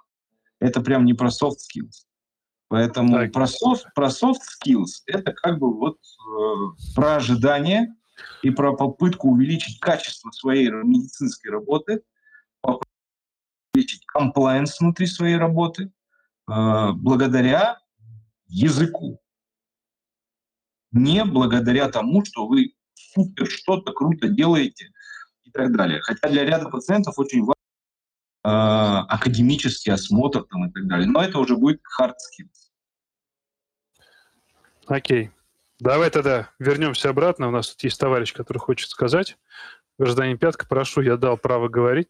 [0.60, 2.06] Это прям не про soft skills.
[2.68, 3.32] Поэтому так.
[3.32, 7.94] про soft, про soft skills это как бы вот э, про ожидание
[8.42, 12.02] и про попытку увеличить качество своей медицинской работы,
[12.62, 15.84] обеспечить комплайенс внутри своей работы
[16.50, 17.78] э, благодаря
[18.48, 19.20] языку.
[20.92, 24.90] Не благодаря тому, что вы супер что-то круто делаете
[25.44, 26.00] и так далее.
[26.02, 27.57] Хотя для ряда пациентов очень важно
[28.42, 31.08] академический осмотр там, и так далее.
[31.08, 32.70] Но это уже будет hard skills.
[34.86, 35.30] Окей.
[35.80, 37.48] Давай тогда вернемся обратно.
[37.48, 39.38] У нас тут есть товарищ, который хочет сказать.
[39.98, 42.08] Гражданин Пятка, прошу, я дал право говорить.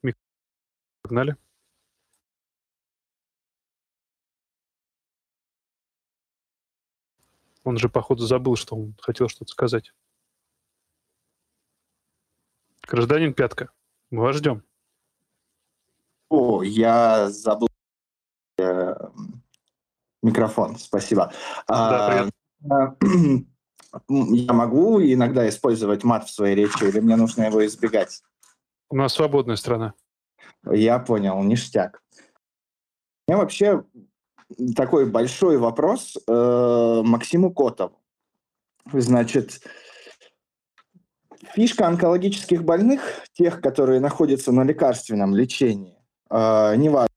[1.03, 1.37] Погнали.
[7.65, 9.93] Он же, походу, забыл, что он хотел что-то сказать.
[12.83, 13.71] Гражданин Пятка,
[14.11, 14.63] мы вас ждем.
[16.31, 17.69] О, я забыл
[18.59, 18.95] э,
[20.23, 21.33] микрофон, спасибо.
[21.67, 22.29] Да,
[22.71, 22.97] а,
[24.09, 28.23] я могу иногда использовать мат в своей речи, или мне нужно его избегать?
[28.91, 29.95] У нас свободная страна.
[30.71, 32.03] Я понял, ништяк.
[33.27, 33.85] У меня вообще
[34.75, 37.99] такой большой вопрос э, Максиму Котову.
[38.93, 39.61] Значит,
[41.55, 43.03] фишка онкологических больных,
[43.33, 45.98] тех, которые находятся на лекарственном лечении,
[46.31, 47.09] э, неважно,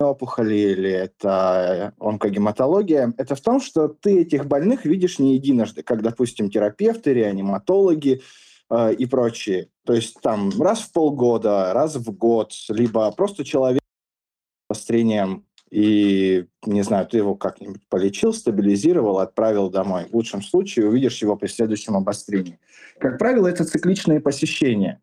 [0.00, 6.02] опухоли или это онкогематология, это в том, что ты этих больных видишь не единожды, как,
[6.02, 8.22] допустим, терапевты, реаниматологи
[8.70, 9.68] э, и прочие.
[9.84, 16.46] То есть там раз в полгода, раз в год, либо просто человек с обострением и,
[16.66, 20.06] не знаю, ты его как-нибудь полечил, стабилизировал, отправил домой.
[20.10, 22.58] В лучшем случае увидишь его при следующем обострении.
[22.98, 25.00] Как правило, это цикличные посещения.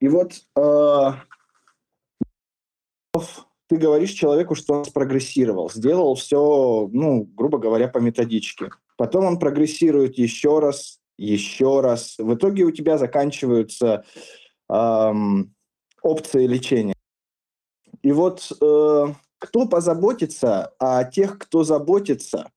[0.00, 1.12] И вот э,
[3.68, 8.70] ты говоришь человеку, что он спрогрессировал, сделал все, ну, грубо говоря, по методичке.
[8.96, 12.16] Потом он прогрессирует еще раз, еще раз.
[12.18, 14.04] В итоге у тебя заканчиваются
[14.68, 15.54] эм,
[16.02, 16.94] опции лечения.
[18.02, 19.06] И вот э,
[19.38, 22.50] кто позаботится о тех, кто заботится?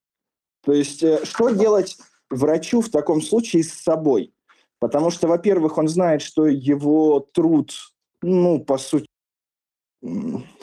[0.64, 1.98] То есть э, что делать
[2.30, 4.34] врачу в таком случае с собой?
[4.80, 7.74] Потому что, во-первых, он знает, что его труд,
[8.22, 9.07] ну, по сути,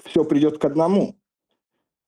[0.04, 1.16] все придет к одному.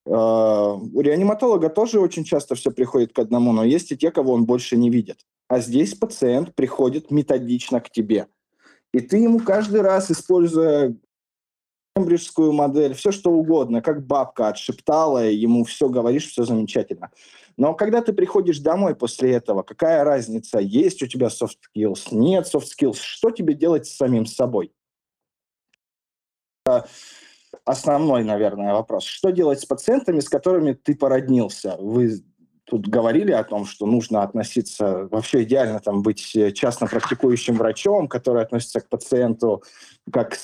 [0.09, 4.33] А, у реаниматолога тоже очень часто все приходит к одному, но есть и те, кого
[4.33, 5.27] он больше не видит.
[5.49, 8.27] А здесь пациент приходит методично к тебе.
[8.93, 10.97] И ты ему каждый раз, используя
[11.97, 17.11] кембриджскую модель, все что угодно, как бабка отшептала, ему все говоришь, все замечательно.
[17.57, 22.47] Но когда ты приходишь домой после этого, какая разница, есть у тебя soft skills, нет
[22.53, 24.73] soft skills, что тебе делать с самим собой?
[27.67, 29.05] Основной, наверное, вопрос.
[29.05, 31.77] Что делать с пациентами, с которыми ты породнился?
[31.79, 32.25] Вы
[32.65, 38.43] тут говорили о том, что нужно относиться, вообще идеально там быть частно практикующим врачом, который
[38.43, 39.63] относится к пациенту
[40.11, 40.39] как к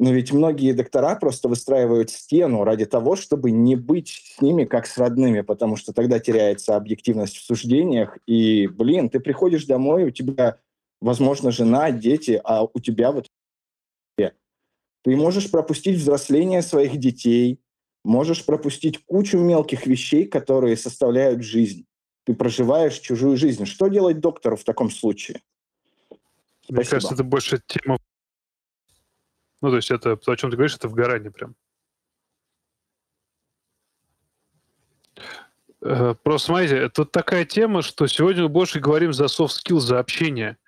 [0.00, 4.86] но ведь многие доктора просто выстраивают стену ради того, чтобы не быть с ними как
[4.86, 8.16] с родными, потому что тогда теряется объективность в суждениях.
[8.24, 10.58] И, блин, ты приходишь домой, у тебя,
[11.00, 13.26] возможно, жена, дети, а у тебя вот
[15.02, 17.60] ты можешь пропустить взросление своих детей,
[18.04, 21.86] можешь пропустить кучу мелких вещей, которые составляют жизнь.
[22.24, 23.64] Ты проживаешь чужую жизнь.
[23.64, 25.40] Что делать доктору в таком случае?
[26.68, 26.90] Мне Спасибо.
[26.90, 27.98] кажется, это больше тема...
[29.60, 31.56] Ну, то есть это, то, о чем ты говоришь, это в вгорание прям.
[35.80, 39.98] Э, просто смотрите, тут такая тема, что сегодня мы больше говорим за soft skills, за
[39.98, 40.58] общение.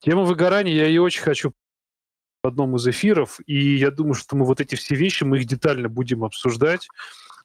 [0.00, 1.52] Тема выгорания, я ее очень хочу
[2.44, 5.46] в одном из эфиров, и я думаю, что мы вот эти все вещи, мы их
[5.46, 6.88] детально будем обсуждать,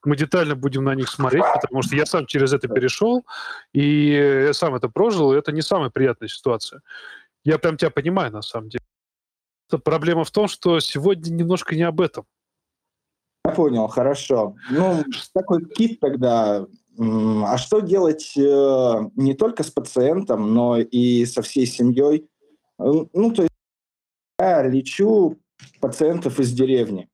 [0.04, 3.26] мы детально будем на них смотреть, потому что я сам через это перешел,
[3.74, 4.12] и
[4.48, 6.82] я сам это прожил, и это не самая приятная ситуация.
[7.46, 8.84] Я прям тебя понимаю, на самом деле.
[9.84, 12.26] Проблема в том, что сегодня немножко не об этом.
[13.46, 14.56] Я понял, хорошо.
[14.70, 16.66] Ну, такой кит тогда.
[16.98, 22.28] А что делать э, не только с пациентом, но и со всей семьей?
[22.78, 23.49] Ну, то есть
[24.40, 25.38] я лечу
[25.82, 27.10] пациентов из деревни,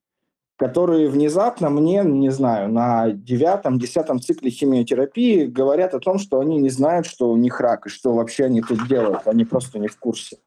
[0.57, 6.69] которые внезапно мне, не знаю, на девятом-десятом цикле химиотерапии говорят о том, что они не
[6.69, 9.97] знают, что у них рак, и что вообще они тут делают, они просто не в
[9.97, 10.37] курсе.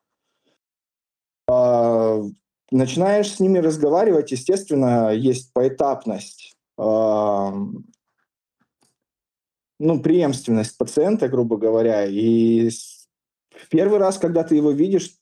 [1.48, 2.22] А,
[2.70, 7.52] начинаешь с ними разговаривать, естественно, есть поэтапность, а,
[9.80, 15.17] ну, преемственность пациента, грубо говоря, и в первый раз, когда ты его видишь,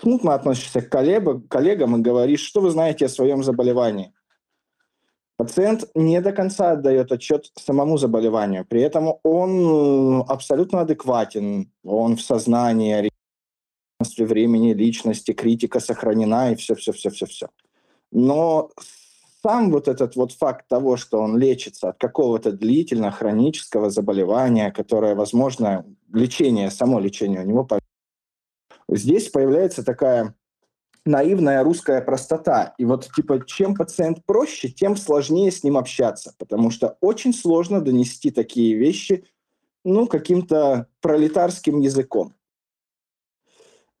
[0.00, 4.12] смутно относишься к коллегам, коллегам и говоришь, что вы знаете о своем заболевании.
[5.36, 12.16] Пациент не до конца отдает отчет самому заболеванию, при этом он э, абсолютно адекватен, он
[12.16, 13.10] в сознании,
[14.18, 17.48] времени, личности, критика сохранена и все-все-все-все-все.
[18.12, 18.70] Но
[19.42, 25.14] сам вот этот вот факт того, что он лечится от какого-то длительно хронического заболевания, которое,
[25.14, 27.64] возможно, лечение, само лечение у него
[28.90, 30.34] Здесь появляется такая
[31.04, 32.74] наивная русская простота.
[32.76, 37.80] И вот типа чем пациент проще, тем сложнее с ним общаться, потому что очень сложно
[37.80, 39.24] донести такие вещи
[39.84, 42.34] ну, каким-то пролетарским языком.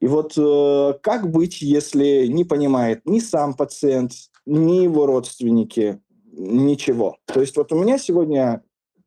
[0.00, 4.12] И вот э, как быть, если не понимает ни сам пациент,
[4.46, 6.00] ни его родственники,
[6.32, 7.18] ничего.
[7.26, 8.62] То есть вот у меня сегодня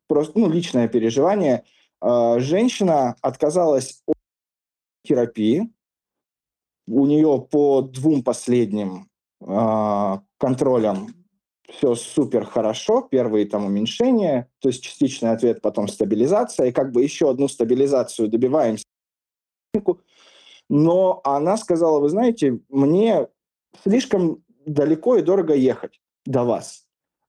[0.06, 1.64] просто ну, личное переживание.
[2.00, 4.14] Э, женщина отказалась от
[5.04, 5.73] терапии,
[6.86, 9.08] у нее по двум последним
[9.40, 11.08] э, контролям
[11.68, 17.02] все супер хорошо, первые там уменьшения, то есть частичный ответ, потом стабилизация, и как бы
[17.02, 18.84] еще одну стабилизацию добиваемся.
[20.68, 23.28] Но она сказала, вы знаете, мне
[23.82, 26.86] слишком далеко и дорого ехать до вас.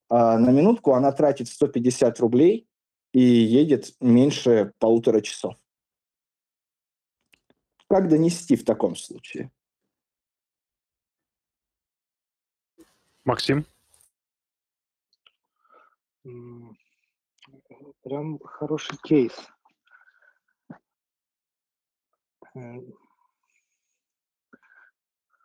[0.10, 2.68] А на минутку она тратит 150 рублей
[3.14, 5.56] и едет меньше полутора часов.
[7.88, 9.52] Как донести в таком случае?
[13.24, 13.66] Максим?
[18.04, 19.34] Прям хороший кейс.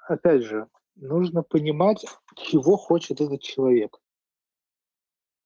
[0.09, 2.05] Опять же, нужно понимать,
[2.37, 3.99] чего хочет этот человек.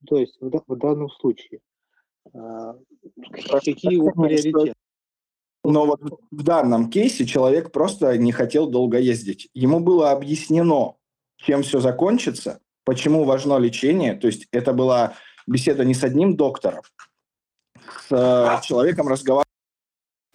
[0.06, 1.60] То есть в, в данном случае,
[2.32, 2.74] а,
[3.42, 4.74] какие его приоритеты.
[5.64, 6.00] Но вот
[6.30, 9.48] в данном кейсе человек просто не хотел долго ездить.
[9.54, 10.96] Ему было объяснено,
[11.36, 14.14] чем все закончится, почему важно лечение.
[14.14, 15.14] То есть это была
[15.46, 16.82] беседа не с одним доктором,
[18.08, 19.44] с э, человеком разговаривали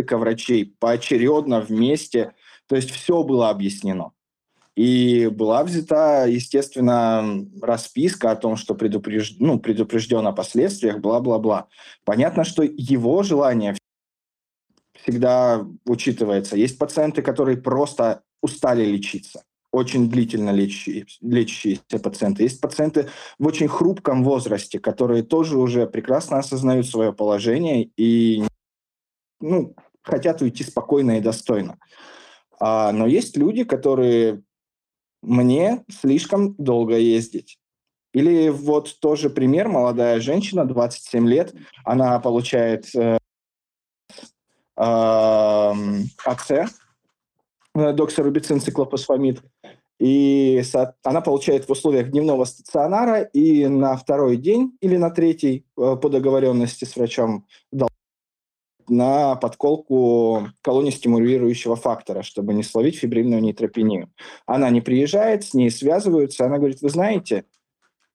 [0.10, 2.34] врачей поочередно, вместе.
[2.68, 4.12] То есть все было объяснено.
[4.76, 9.36] И была взята, естественно, расписка о том, что предупреж...
[9.38, 11.68] ну, предупрежден о последствиях, бла-бла-бла.
[12.06, 13.76] Понятно, что его желание
[15.10, 16.56] всегда учитывается.
[16.56, 22.42] Есть пациенты, которые просто устали лечиться очень длительно лечащиеся пациенты.
[22.42, 23.08] Есть пациенты
[23.38, 28.44] в очень хрупком возрасте, которые тоже уже прекрасно осознают свое положение и
[29.40, 31.78] ну, хотят уйти спокойно и достойно.
[32.60, 34.42] А, но есть люди, которые
[35.22, 37.60] мне слишком долго ездить.
[38.12, 41.54] Или вот тоже пример, молодая женщина, 27 лет,
[41.86, 43.20] она получает э,
[44.80, 46.52] АЦ,
[47.76, 49.42] э, доксорубицин циклофосфамид,
[50.00, 50.64] и
[51.04, 56.10] она получает в условиях дневного стационара и на второй день или на третий э, по
[56.10, 57.46] договоренности с врачом
[58.88, 64.12] на подколку колонии стимулирующего фактора, чтобы не словить фибрильную нейтропению.
[64.46, 67.46] Она не приезжает, с ней связываются, она говорит, вы знаете,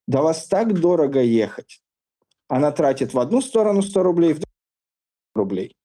[0.07, 1.81] да вас так дорого ехать.
[2.47, 4.51] Она тратит в одну сторону 100 рублей, в другую
[5.35, 5.75] рублей.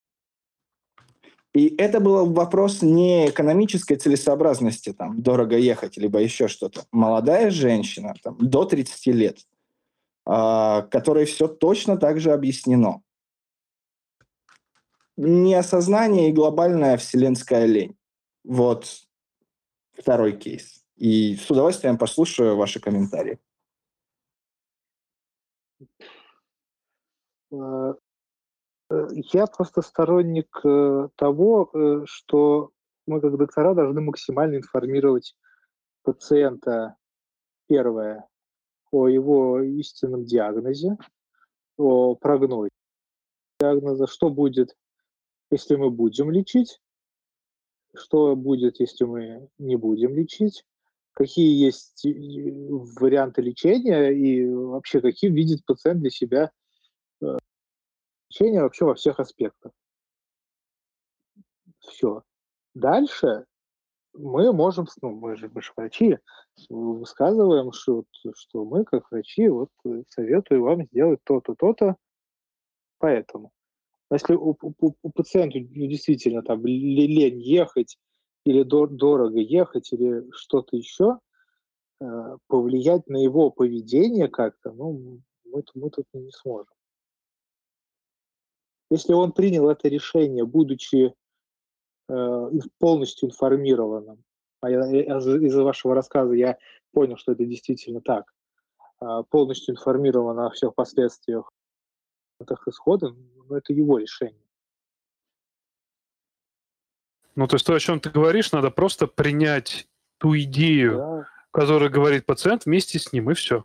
[1.52, 6.85] И это был вопрос не экономической целесообразности, там, дорого ехать, либо еще что-то.
[6.93, 9.39] Молодая женщина, там, до 30 лет,
[10.27, 13.02] э, которой все точно так же объяснено.
[15.16, 17.97] Неосознание и глобальная вселенская лень.
[18.44, 18.86] Вот
[19.93, 20.85] второй кейс.
[20.97, 23.39] И с удовольствием послушаю ваши комментарии.
[28.91, 32.71] Э, я просто сторонник э, того, э, что
[33.07, 35.35] мы как доктора должны максимально информировать
[36.03, 36.97] пациента,
[37.69, 38.27] первое,
[38.91, 40.97] о его истинном диагнозе,
[41.77, 42.71] о прогнозе
[43.61, 44.77] диагноза, что будет,
[45.51, 46.81] если мы будем лечить,
[47.95, 50.65] что будет, если мы не будем лечить,
[51.12, 56.51] какие есть варианты лечения и вообще каким видит пациент для себя
[58.31, 59.73] лечения вообще во всех аспектах.
[61.81, 62.23] Все.
[62.74, 63.47] Дальше
[64.12, 66.19] мы можем, ну, мы же, мы же врачи,
[66.69, 68.05] высказываем, что,
[68.35, 69.70] что мы, как врачи, вот
[70.09, 71.97] советую вам сделать то-то, то-то,
[72.98, 73.52] поэтому.
[74.12, 77.98] Если у, у, у пациента ну, действительно там лень ехать,
[78.44, 81.19] или дор- дорого ехать, или что-то еще,
[82.01, 86.74] э, повлиять на его поведение как-то, ну, мы, мы тут не сможем.
[88.91, 91.15] Если он принял это решение, будучи
[92.09, 94.25] э, полностью информированным,
[94.61, 96.59] а я, из вашего рассказа я
[96.93, 98.33] понял, что это действительно так,
[99.01, 101.51] э, полностью информирован о всех последствиях
[102.41, 103.17] этих исходов,
[103.49, 104.45] но это его решение.
[107.37, 109.89] Ну, то есть то, о чем ты говоришь, надо просто принять
[110.19, 111.29] ту идею, да.
[111.53, 113.65] которую говорит пациент, вместе с ним, и все.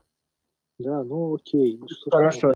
[0.77, 1.81] Да, ну окей.
[2.11, 2.53] Хорошо.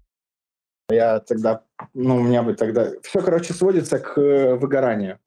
[0.89, 1.63] Я тогда,
[1.93, 2.91] ну, у меня бы тогда...
[3.03, 5.19] Все, короче, сводится к э, выгоранию.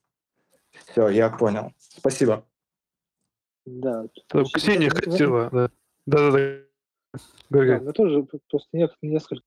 [0.70, 1.72] Все, я понял.
[1.78, 2.44] Спасибо.
[3.64, 4.06] Да.
[4.54, 5.70] Ксения хотела, да.
[6.06, 6.64] Да-да-да.
[7.50, 8.68] Да, мы тоже просто
[9.02, 9.42] несколько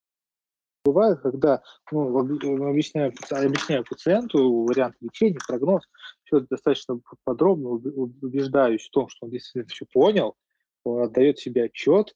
[0.85, 5.83] бывает, когда ну, объясняю, объясняю пациенту вариант лечения, прогноз,
[6.23, 10.35] все достаточно подробно убеждаюсь в том, что он действительно все понял,
[10.83, 12.15] он отдает себе отчет,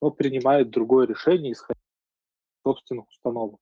[0.00, 1.78] но принимает другое решение, исходя
[2.64, 3.60] собственных установок.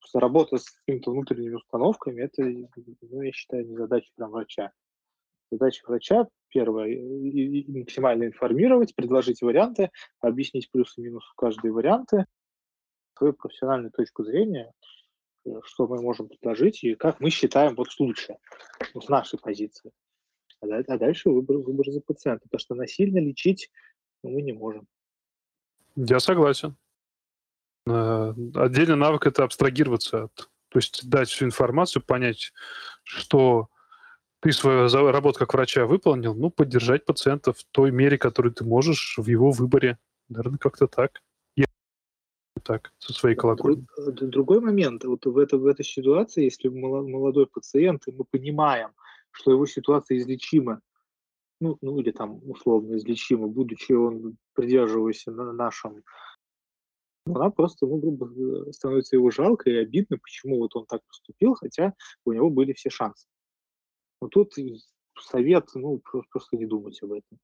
[0.00, 4.72] Потому работа с какими-то внутренними установками, это, ну, я считаю, не задача прям врача.
[5.50, 6.88] Задача врача первое
[7.68, 9.90] максимально информировать, предложить варианты,
[10.20, 12.26] объяснить плюсы и минусы каждой варианты,
[13.16, 14.72] свою профессиональную точку зрения,
[15.44, 18.36] э, что мы можем предложить и как мы считаем вот лучше,
[18.94, 19.92] ну, с нашей позиции.
[20.60, 23.70] А, а дальше выбор, выбор за пациента, потому что насильно лечить
[24.22, 24.86] мы не можем.
[25.94, 26.76] Я согласен.
[27.86, 30.34] Э, Отдельный навык это абстрагироваться от,
[30.68, 32.52] то есть дать всю информацию, понять,
[33.04, 33.68] что
[34.40, 39.16] ты свою работу как врача выполнил, ну, поддержать пациента в той мере, которую ты можешь
[39.18, 39.98] в его выборе.
[40.28, 41.22] Наверное, как-то так.
[41.56, 41.66] Я
[42.62, 43.86] так, со своей колокольни.
[43.98, 48.12] Дру- д- Другой момент, вот в, это, в этой ситуации, если моло- молодой пациент, и
[48.12, 48.90] мы понимаем,
[49.30, 50.80] что его ситуация излечима,
[51.60, 56.02] ну, ну или там условно излечима, будучи он придерживаясь на нашем,
[57.26, 61.54] она просто, ну, грубо говоря, становится его жалко и обидно, почему вот он так поступил,
[61.54, 61.94] хотя
[62.24, 63.26] у него были все шансы.
[64.20, 64.54] Но тут
[65.20, 67.38] совет, ну, про- просто не думать об этом.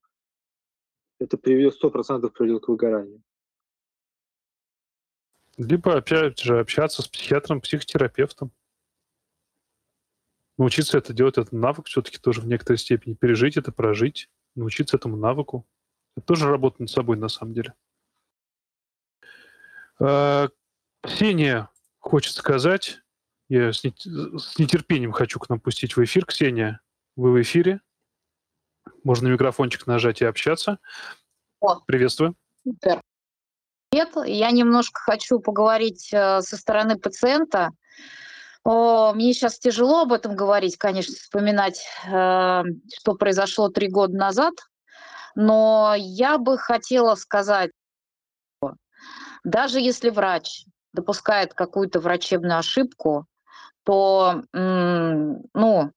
[1.19, 3.23] Это приведет, сто процентов приведет к выгоранию.
[5.57, 8.53] Либо, опять же, общаться с психиатром, психотерапевтом.
[10.59, 13.15] Научиться это делать, это навык все-таки тоже в некоторой степени.
[13.15, 15.67] Пережить это, прожить, научиться этому навыку.
[16.17, 17.75] Это тоже работа над собой, на самом деле.
[20.03, 20.49] Э,
[21.03, 21.69] Ксения
[21.99, 22.99] хочет сказать,
[23.49, 26.25] я с нет- с нетерпением хочу к нам пустить в эфир.
[26.27, 26.81] Ксения,
[27.17, 27.81] вы в эфире.
[29.05, 30.79] Можно микрофончик нажать и общаться.
[31.61, 31.81] О.
[31.87, 32.35] Приветствую.
[32.65, 33.01] Супер.
[33.91, 34.11] Привет.
[34.27, 37.71] Я немножко хочу поговорить э, со стороны пациента.
[38.65, 42.63] О, мне сейчас тяжело об этом говорить, конечно, вспоминать, э,
[42.97, 44.55] что произошло три года назад,
[45.35, 47.71] но я бы хотела сказать,
[49.45, 53.27] даже если врач допускает какую-то врачебную ошибку,
[53.85, 55.93] то, ну,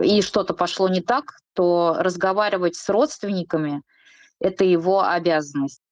[0.00, 3.82] и что-то пошло не так, то разговаривать с родственниками–
[4.40, 5.82] это его обязанность.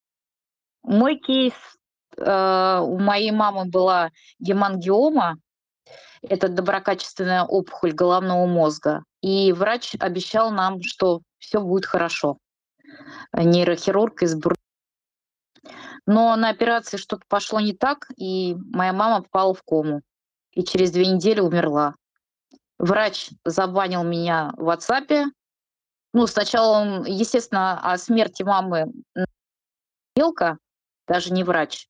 [0.85, 1.55] Мой кейс,
[2.17, 5.39] э, у моей мамы была гемангиома,
[6.23, 12.39] это доброкачественная опухоль головного мозга, и врач обещал нам, что все будет хорошо.
[13.33, 14.55] Нейрохирург из Бру-
[16.07, 20.03] Но на операции что-то пошло не так, и моя мама попала в кому.
[20.53, 21.95] И через две недели умерла.
[22.79, 25.25] Врач забанил меня в WhatsApp.
[26.13, 28.93] Ну, сначала он, естественно, о смерти мамы
[30.17, 30.59] мелко,
[31.07, 31.89] даже не врач.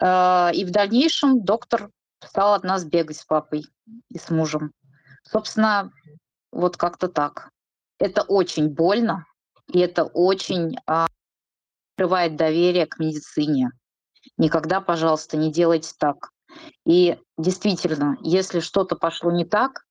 [0.00, 1.90] Э, И в дальнейшем доктор
[2.24, 3.66] стал от нас бегать с папой
[4.08, 4.72] и с мужем.
[5.22, 5.92] Собственно,
[6.52, 7.50] вот как-то так.
[7.98, 9.26] Это очень больно,
[9.66, 11.08] и это очень а,
[11.98, 13.72] открывает доверие к медицине.
[14.36, 16.30] Никогда, пожалуйста, не делайте так.
[16.86, 19.84] И действительно, если что-то пошло не так,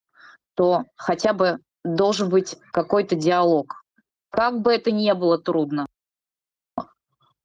[0.55, 3.83] то хотя бы должен быть какой-то диалог.
[4.29, 5.85] Как бы это ни было трудно,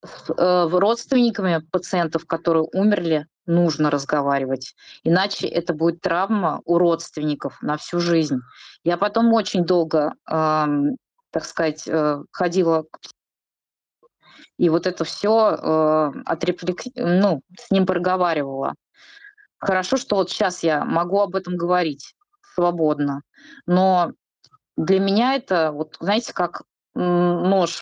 [0.05, 4.77] с э, родственниками пациентов, которые умерли, нужно разговаривать.
[5.03, 8.39] Иначе это будет травма у родственников на всю жизнь.
[8.85, 10.97] Я потом очень долго, эм,
[11.33, 13.01] так сказать, э, ходила к
[14.59, 16.83] и вот это все э, отрефлек...
[16.95, 18.75] ну, с ним проговаривала.
[19.59, 22.15] Хорошо, что вот сейчас я могу об этом говорить
[22.55, 23.23] свободно,
[23.67, 24.13] но
[24.77, 26.63] для меня это, вот знаете, как
[26.95, 27.81] нож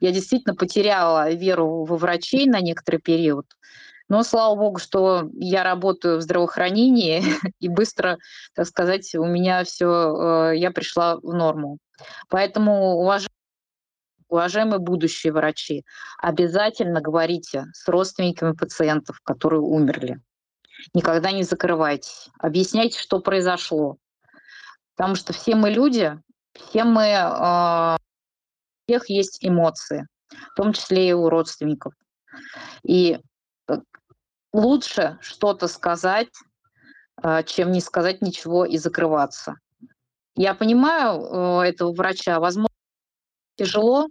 [0.00, 3.46] я действительно потеряла веру во врачей на некоторый период.
[4.08, 7.22] Но слава богу, что я работаю в здравоохранении,
[7.60, 8.18] и быстро,
[8.54, 11.78] так сказать, у меня все, я пришла в норму.
[12.28, 13.28] Поэтому, уважаемые,
[14.28, 15.84] уважаемые будущие врачи,
[16.18, 20.20] обязательно говорите с родственниками пациентов, которые умерли.
[20.94, 22.28] Никогда не закрывайтесь.
[22.38, 23.96] Объясняйте, что произошло.
[24.96, 26.18] Потому что все мы люди,
[26.54, 31.94] все мы э, у всех есть эмоции, в том числе и у родственников.
[32.82, 33.18] И
[33.68, 33.74] э,
[34.52, 36.32] лучше что-то сказать,
[37.22, 39.56] э, чем не сказать ничего и закрываться.
[40.34, 42.67] Я понимаю э, этого врача, возможно,
[43.58, 44.08] тяжело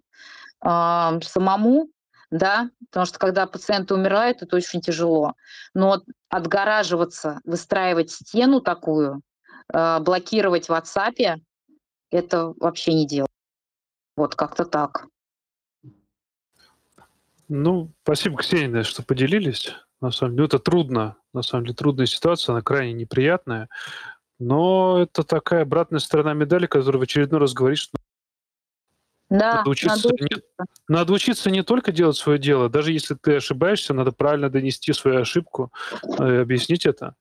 [0.64, 1.90] э, самому,
[2.30, 5.34] да, потому что когда пациент умирает, это очень тяжело.
[5.74, 9.22] Но отгораживаться, выстраивать стену такую,
[9.74, 11.40] э, блокировать в WhatsApp,
[12.11, 13.28] это вообще не дело.
[14.15, 15.07] Вот как-то так.
[17.49, 19.74] Ну, спасибо, Ксения, что поделились.
[20.02, 21.15] На самом деле, это трудно.
[21.34, 23.69] На самом деле, трудная ситуация, она крайне неприятная.
[24.40, 27.98] Но это такая обратная сторона медали, которая в очередной раз говорит, что
[29.30, 30.45] Да, надо учиться, надо не, учиться.
[30.88, 35.22] надо учиться не только делать свое дело, даже если ты ошибаешься, надо правильно донести свою
[35.22, 35.72] ошибку,
[36.20, 37.16] э, объяснить это.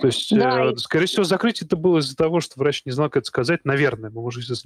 [0.00, 2.92] То есть, Да, э, и- скорее всего, закрытие это было из-за того, что врач не
[2.92, 3.64] знал, как это сказать.
[3.64, 4.64] Наверное, мы можем сейчас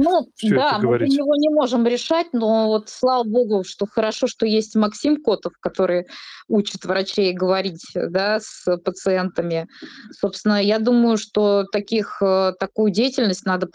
[0.00, 1.12] Ну, всё да, мы говорить.
[1.12, 6.06] его не можем решать, но вот слава богу, что хорошо, что есть Максим Котов, который
[6.46, 9.66] учит врачей говорить да, с пациентами.
[10.12, 13.66] Собственно, я думаю, что таких, э, такую деятельность надо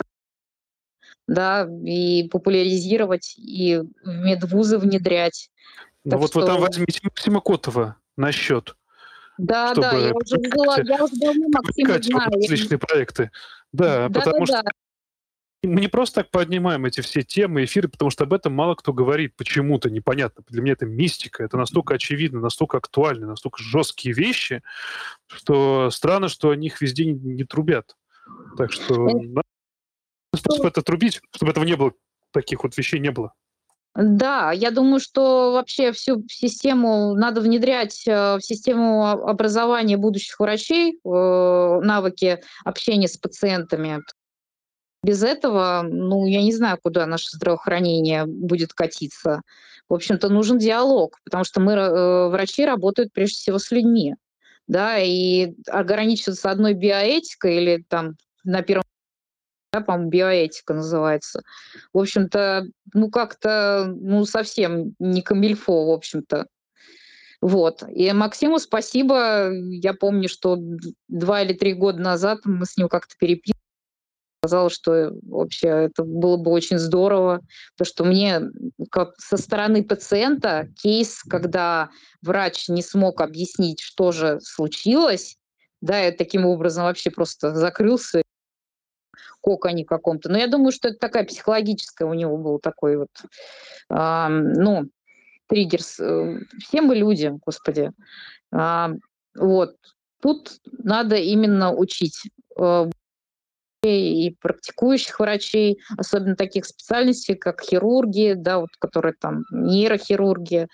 [1.28, 5.50] да, и популяризировать, и в медвузы внедрять.
[6.04, 8.76] Ну Так вот вы там что- возьмите Максима Котова на счет.
[9.38, 12.32] Да, да, я уже взяла, я уже давно Максима знаю.
[12.32, 13.32] различные проекты.
[13.72, 14.64] Да, Да, потому да, что
[15.64, 18.92] мы не просто так поднимаем эти все темы, эфиры, потому что об этом мало кто
[18.92, 20.44] говорит почему-то, непонятно.
[20.50, 24.62] Для меня это мистика, это настолько очевидно, настолько актуально, настолько жесткие вещи,
[25.28, 27.96] что странно, что о них везде не, не трубят.
[28.58, 29.48] Так что надо
[30.38, 31.94] способ это трубить, чтобы этого не было,
[32.32, 33.34] таких вот вещей не было.
[33.96, 40.94] Да, я думаю, что вообще всю систему надо внедрять э, в систему образования будущих врачей,
[40.94, 44.00] э, навыки общения с пациентами.
[45.04, 49.42] Без этого, ну, я не знаю, куда наше здравоохранение будет катиться.
[49.88, 54.16] В общем-то, нужен диалог, потому что мы, э, врачи, работают прежде всего с людьми.
[54.66, 58.86] Да, и ограничиваться одной биоэтикой или там на первом
[59.74, 61.42] да, по-моему, биоэтика называется.
[61.94, 66.46] В общем-то, ну как-то, ну совсем не камильфо, в общем-то.
[67.42, 67.84] Вот.
[67.90, 69.52] И Максиму спасибо.
[69.52, 70.58] Я помню, что
[71.08, 73.60] два или три года назад мы с ним как-то переписывались.
[74.44, 77.40] Сказала, что вообще это было бы очень здорово,
[77.78, 78.42] то что мне
[78.92, 81.92] как со стороны пациента кейс, когда
[82.22, 85.38] врач не смог объяснить, что же случилось,
[85.80, 88.22] да, и таким образом вообще просто закрылся
[89.42, 90.30] коконе каком-то.
[90.30, 93.12] Но я думаю, что это такая психологическая у него был такой вот,
[93.90, 94.90] а, ну,
[95.48, 95.80] триггер.
[96.00, 97.92] э, Все мы люди, господи.
[98.52, 98.92] А,
[99.36, 99.76] вот.
[100.22, 102.22] Тут надо именно учить
[102.58, 102.90] э,
[103.84, 110.68] и практикующих врачей, особенно таких специальностей, как хирурги, да, вот, которые там нейрохирурги,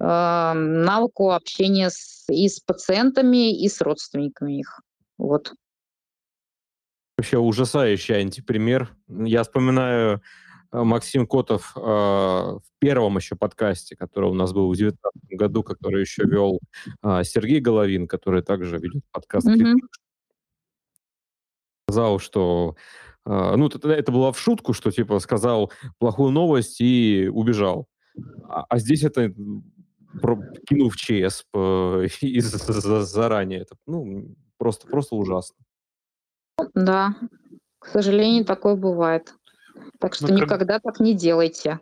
[0.00, 4.80] а, навыку общения с, и с пациентами, и с родственниками их.
[5.18, 5.52] Вот.
[7.18, 8.94] Вообще ужасающий антипример.
[9.08, 10.22] Я вспоминаю
[10.70, 15.64] э, Максим Котов э, в первом еще подкасте, который у нас был в 2019 году,
[15.64, 16.60] который еще вел
[17.02, 19.80] э, Сергей Головин, который также ведет подкаст Мгм.
[21.88, 22.76] сказал, что
[23.26, 27.88] э, ну это, это было в шутку, что типа сказал плохую новость и убежал.
[28.44, 29.34] А, а здесь это
[30.22, 33.62] про- кинул в ЧС э, и заранее.
[33.62, 35.56] Это, ну, просто, просто ужасно.
[36.74, 37.14] Да,
[37.78, 39.34] к сожалению, такое бывает.
[39.98, 41.80] Так что Ну, как- никогда так не делайте.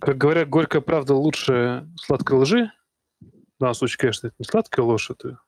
[0.00, 2.72] Как говорят, горькая правда лучше сладкой лжи.
[3.20, 5.40] В данном случае, конечно, это не сладкая ложь, это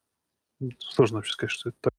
[0.79, 1.93] сложно вообще сказать, что это так.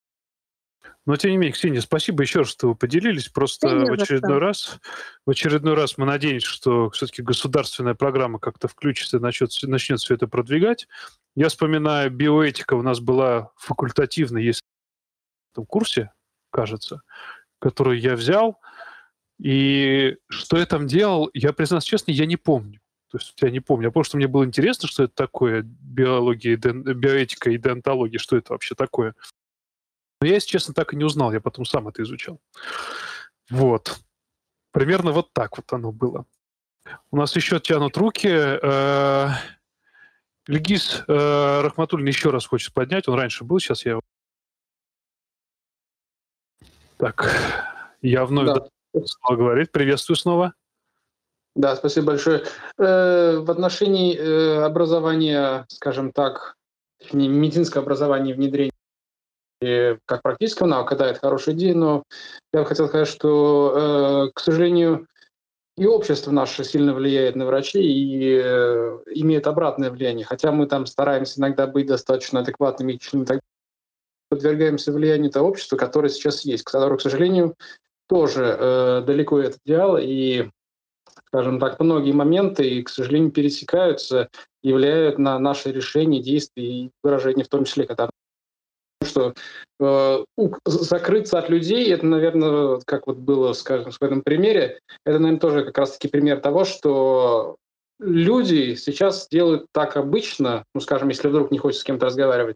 [1.05, 3.27] Но, тем не менее, Ксения, спасибо еще раз, что вы поделились.
[3.29, 4.77] Просто Да в очередной раз,
[5.25, 10.13] в очередной раз мы надеемся, что все-таки государственная программа как-то включится и начнет, начнет все
[10.13, 10.87] это продвигать.
[11.35, 14.70] Я вспоминаю, биоэтика у нас была факультативной, в
[15.51, 16.11] этом курсе,
[16.51, 17.01] кажется,
[17.59, 18.59] который я взял.
[19.39, 22.79] И что я там делал, я, признаться честно, я не помню.
[23.09, 23.87] То есть я не помню.
[23.87, 28.37] Я помню, что мне было интересно, что это такое, биология, ден- биоэтика и деонтология, что
[28.37, 29.15] это вообще такое.
[30.21, 31.33] Но я, если честно, так и не узнал.
[31.33, 32.39] Я потом сам это изучал.
[33.49, 33.99] Вот.
[34.71, 36.25] Примерно вот так вот оно было.
[37.09, 38.29] У нас еще тянут руки.
[38.29, 39.29] Э,
[41.07, 43.07] э, Рахматуллин еще раз хочет поднять.
[43.07, 43.91] Он раньше был, сейчас я...
[43.91, 44.01] его-
[47.01, 47.25] Так,
[48.03, 48.53] я вновь Да.
[48.93, 49.71] даю слово говорит.
[49.71, 50.53] Приветствую снова.
[51.55, 52.43] Да, спасибо большое.
[52.77, 56.53] Э, В отношении э, образования, скажем так,
[56.99, 58.71] точнее, медицинского образования и внедрения
[59.61, 62.03] э, как практического навыка, да, это хорошая идея, но
[62.53, 65.07] я бы хотел сказать, что, э, к сожалению,
[65.77, 70.25] и общество наше сильно влияет на врачей и э, имеет обратное влияние.
[70.25, 73.39] Хотя мы там стараемся иногда быть достаточно адекватными, и так
[74.31, 77.53] подвергаемся влиянию того общества, которое сейчас есть, которое, к сожалению,
[78.07, 80.49] тоже э, далеко от идеала, и
[81.27, 84.29] скажем так, многие моменты, и, к сожалению, пересекаются
[84.63, 88.09] и влияют на наши решения, действия и выражения, в том числе, когда
[89.03, 89.33] что
[89.79, 90.25] э,
[90.65, 95.65] закрыться от людей, это, наверное, как вот было, скажем, в этом примере, это, наверное, тоже
[95.65, 97.57] как раз-таки пример того, что
[97.99, 102.55] люди сейчас делают так обычно, ну, скажем, если вдруг не хочется с кем-то разговаривать,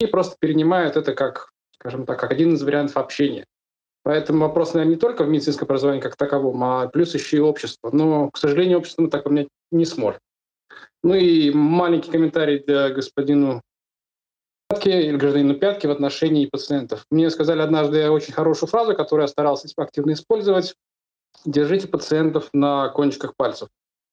[0.00, 3.44] и просто перенимают это как, скажем так, как один из вариантов общения.
[4.02, 7.90] Поэтому вопрос, наверное, не только в медицинском образовании как таковом, а плюс еще и общество.
[7.92, 10.20] Но, к сожалению, общество мы так поменять не сможем.
[11.02, 13.62] Ну и маленький комментарий для господину
[14.84, 17.04] или гражданину пятки в отношении пациентов.
[17.10, 20.74] Мне сказали однажды очень хорошую фразу, которую я старался активно использовать.
[21.44, 23.68] Держите пациентов на кончиках пальцев.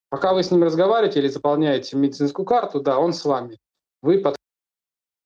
[0.09, 3.57] Пока вы с ним разговариваете или заполняете медицинскую карту, да, он с вами.
[4.01, 4.36] Вы под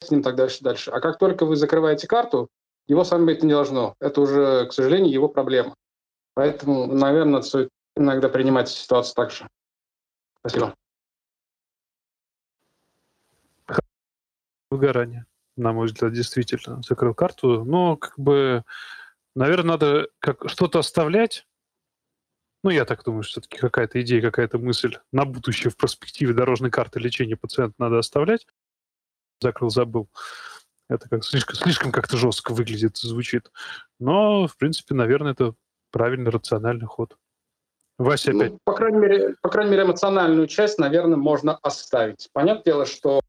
[0.01, 0.91] с ним так дальше, дальше.
[0.91, 2.49] А как только вы закрываете карту,
[2.87, 3.95] его с вами быть не должно.
[3.99, 5.75] Это уже, к сожалению, его проблема.
[6.33, 9.47] Поэтому, наверное, стоит иногда принимать ситуацию так же.
[10.39, 10.73] Спасибо.
[14.71, 15.25] Выгорание,
[15.57, 16.81] на мой взгляд, действительно.
[16.81, 18.63] Закрыл карту, но как бы,
[19.35, 21.45] наверное, надо как что-то оставлять.
[22.63, 26.71] Ну, я так думаю, что все-таки какая-то идея, какая-то мысль на будущее в перспективе дорожной
[26.71, 28.47] карты лечения пациента надо оставлять.
[29.41, 30.09] Закрыл, забыл.
[30.89, 33.51] Это как слишком, слишком как-то жестко выглядит, звучит.
[33.99, 35.53] Но, в принципе, наверное, это
[35.89, 37.17] правильный, рациональный ход.
[37.97, 38.51] Вася опять.
[38.51, 42.29] Ну, по, крайней мере, по крайней мере, эмоциональную часть, наверное, можно оставить.
[42.33, 43.21] Понятное дело, что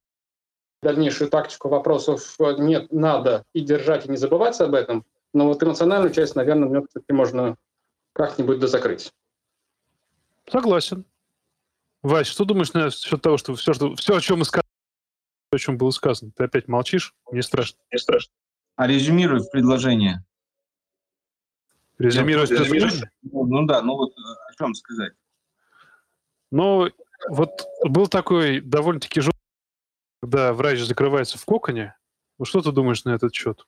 [0.82, 5.04] дальнейшую тактику вопросов э, нет, надо и держать, и не забывать об этом.
[5.32, 7.56] Но вот эмоциональную часть, наверное, все-таки можно
[8.12, 9.12] как-нибудь дозакрыть.
[10.50, 11.04] Согласен.
[12.02, 14.61] Вась, что думаешь насчет того, что все, что, все, о чем мы сказали,
[15.52, 16.32] о чем было сказано?
[16.36, 17.14] Ты опять молчишь?
[17.30, 17.78] Не страшно.
[17.92, 18.32] Не страшно.
[18.76, 20.24] А резюмируй предложение.
[21.98, 23.10] Резюмировать предложение?
[23.22, 25.12] Ну, ну да, ну вот э, о чем сказать?
[26.50, 26.88] Ну,
[27.28, 29.42] вот был такой довольно-таки жесткий
[30.22, 31.96] когда врач закрывается в коконе.
[32.38, 33.66] Ну, что ты думаешь на этот счет?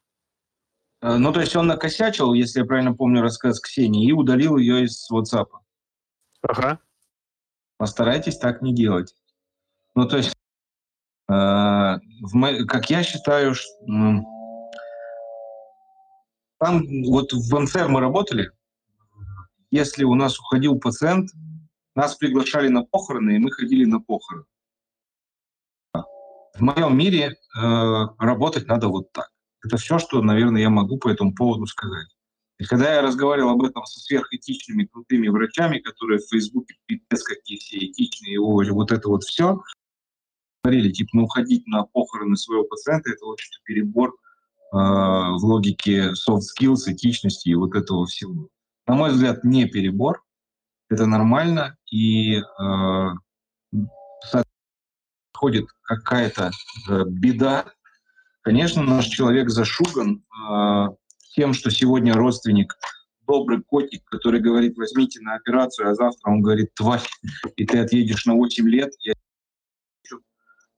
[1.02, 4.84] Э, ну, то есть он накосячил, если я правильно помню рассказ Ксении, и удалил ее
[4.84, 5.48] из WhatsApp.
[6.42, 6.78] Ага.
[7.76, 9.16] Постарайтесь так не делать.
[9.96, 10.32] Ну, то есть,
[11.26, 14.20] как я считаю, что, э,
[16.58, 18.50] там вот в МЦР мы работали,
[19.70, 21.30] если у нас уходил пациент,
[21.94, 24.46] нас приглашали на похороны, и мы ходили на похороны.
[25.92, 27.36] В моем мире э,
[28.18, 29.30] работать надо вот так.
[29.64, 32.06] Это все, что, наверное, я могу по этому поводу сказать.
[32.58, 37.58] И когда я разговаривал об этом со сверхэтичными, крутыми врачами, которые в Фейсбуке пипец какие
[37.58, 39.60] все этичные, о, вот это вот все,
[40.64, 44.14] говорили, типа, ну, уходить на похороны своего пациента, это очень перебор э,
[44.72, 48.48] в логике soft skills, этичности и вот этого всего.
[48.86, 50.22] На мой взгляд, не перебор,
[50.88, 52.42] это нормально, и э,
[55.44, 56.50] происходит какая-то
[56.88, 57.66] э, беда,
[58.40, 60.86] конечно, наш человек зашуган э,
[61.34, 62.74] тем, что сегодня родственник
[63.26, 67.02] добрый котик, который говорит, возьмите на операцию, а завтра он говорит, тварь,
[67.56, 68.92] и ты отъедешь на 8 лет.
[69.00, 69.14] Я...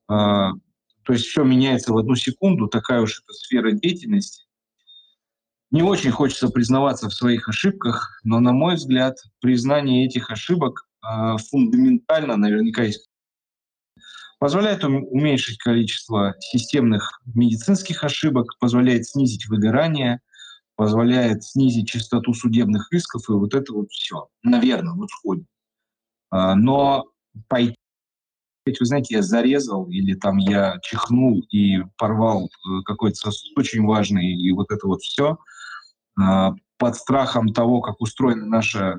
[0.09, 0.53] Э,
[1.03, 4.45] то есть все меняется в одну секунду, такая уж эта сфера деятельности.
[5.71, 11.37] Не очень хочется признаваться в своих ошибках, но, на мой взгляд, признание этих ошибок э,
[11.51, 12.85] фундаментально, наверняка
[14.39, 20.21] позволяет уменьшить количество системных медицинских ошибок, позволяет снизить выгорание,
[20.77, 25.47] позволяет снизить частоту судебных исков, и вот это вот все, наверное, в исходе.
[26.31, 27.07] А, но
[27.49, 27.76] пойти,
[28.67, 34.33] вы знаете, я зарезал или там я чихнул и порвал э, какой-то сосуд очень важный,
[34.33, 35.39] и вот это вот все
[36.19, 38.99] а, под страхом того, как устроена наша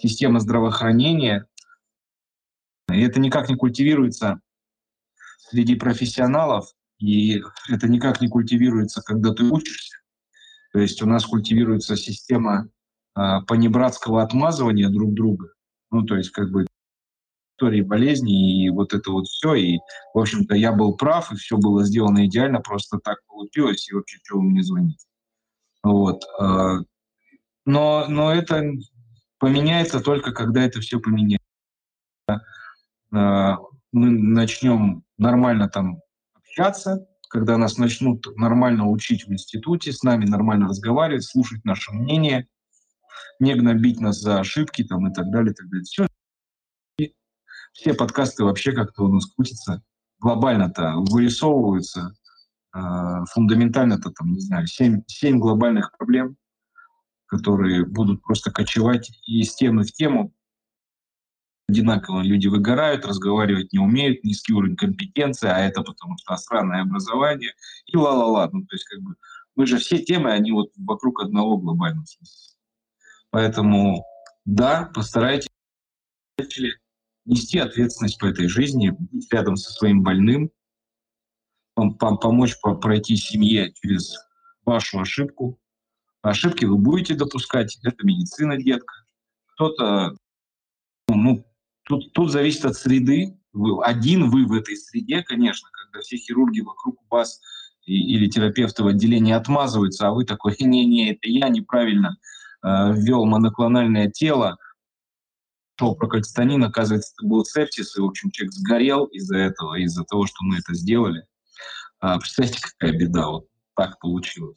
[0.00, 1.46] система здравоохранения,
[2.90, 4.40] и это никак не культивируется
[5.50, 9.96] среди профессионалов, и это никак не культивируется, когда ты учишься.
[10.72, 12.68] То есть у нас культивируется система
[13.16, 15.52] э, понебратского отмазывания друг друга.
[15.90, 16.66] Ну, то есть как бы
[17.58, 19.54] истории болезни и вот это вот все.
[19.54, 19.78] И,
[20.14, 24.18] в общем-то, я был прав, и все было сделано идеально, просто так получилось, и вообще,
[24.30, 25.06] вы мне звоните.
[25.82, 26.22] Вот.
[26.40, 26.78] Э,
[27.66, 28.62] но, но это
[29.38, 31.42] поменяется только, когда это все поменяется.
[33.12, 33.56] Э,
[33.90, 35.98] мы начнем нормально там
[36.34, 42.46] общаться, когда нас начнут нормально учить в институте, с нами нормально разговаривать, слушать наше мнение,
[43.40, 45.84] не гнобить нас за ошибки там, и так далее, и так далее.
[45.84, 46.06] Все.
[47.72, 49.82] Все подкасты вообще как-то у нас крутятся,
[50.20, 52.14] глобально-то вырисовываются,
[52.74, 52.78] э,
[53.32, 56.36] фундаментально-то там, не знаю, семь, семь глобальных проблем,
[57.26, 60.32] которые будут просто кочевать из темы в тему,
[61.68, 67.52] одинаково люди выгорают, разговаривать не умеют, низкий уровень компетенции, а это потому что странное образование,
[67.86, 68.48] и ла-ла-ла.
[68.50, 69.14] Ну, то есть как бы
[69.54, 72.54] мы же все темы, они вот вокруг одного глобального смысла.
[73.30, 74.04] Поэтому
[74.46, 75.50] да, постарайтесь
[77.28, 80.50] нести ответственность по этой жизни, быть рядом со своим больным,
[81.74, 84.16] помочь пройти семье через
[84.64, 85.58] вашу ошибку.
[86.22, 88.94] Ошибки вы будете допускать, это медицина, детка.
[89.54, 90.16] Кто-то
[91.08, 91.44] ну,
[91.88, 93.34] Тут, тут зависит от среды.
[93.54, 97.40] Вы, один вы в этой среде, конечно, когда все хирурги вокруг вас
[97.86, 102.18] и, или терапевты в отделении отмазываются, а вы такой, не-не, это я неправильно
[102.62, 104.58] э, ввел моноклональное тело,
[105.78, 110.26] шел прокальцитонин, оказывается, это был септис, и, в общем, человек сгорел из-за этого, из-за того,
[110.26, 111.24] что мы это сделали.
[112.00, 113.46] А, представьте, какая беда, вот
[113.76, 114.56] так получилось.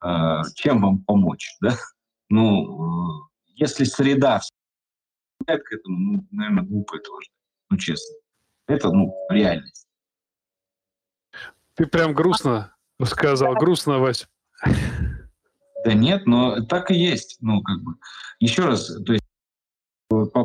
[0.00, 1.76] А, чем вам помочь, да?
[2.28, 4.40] Ну, э, если среда
[5.44, 7.30] к этому, ну, наверное, глупо ждать,
[7.70, 8.14] ну, честно.
[8.68, 9.88] Это, ну, реальность.
[11.74, 12.74] Ты прям грустно
[13.04, 14.28] сказал, грустно, Вась.
[15.84, 17.38] Да нет, но так и есть.
[17.40, 17.94] Ну, как бы.
[18.38, 19.19] Еще раз, то есть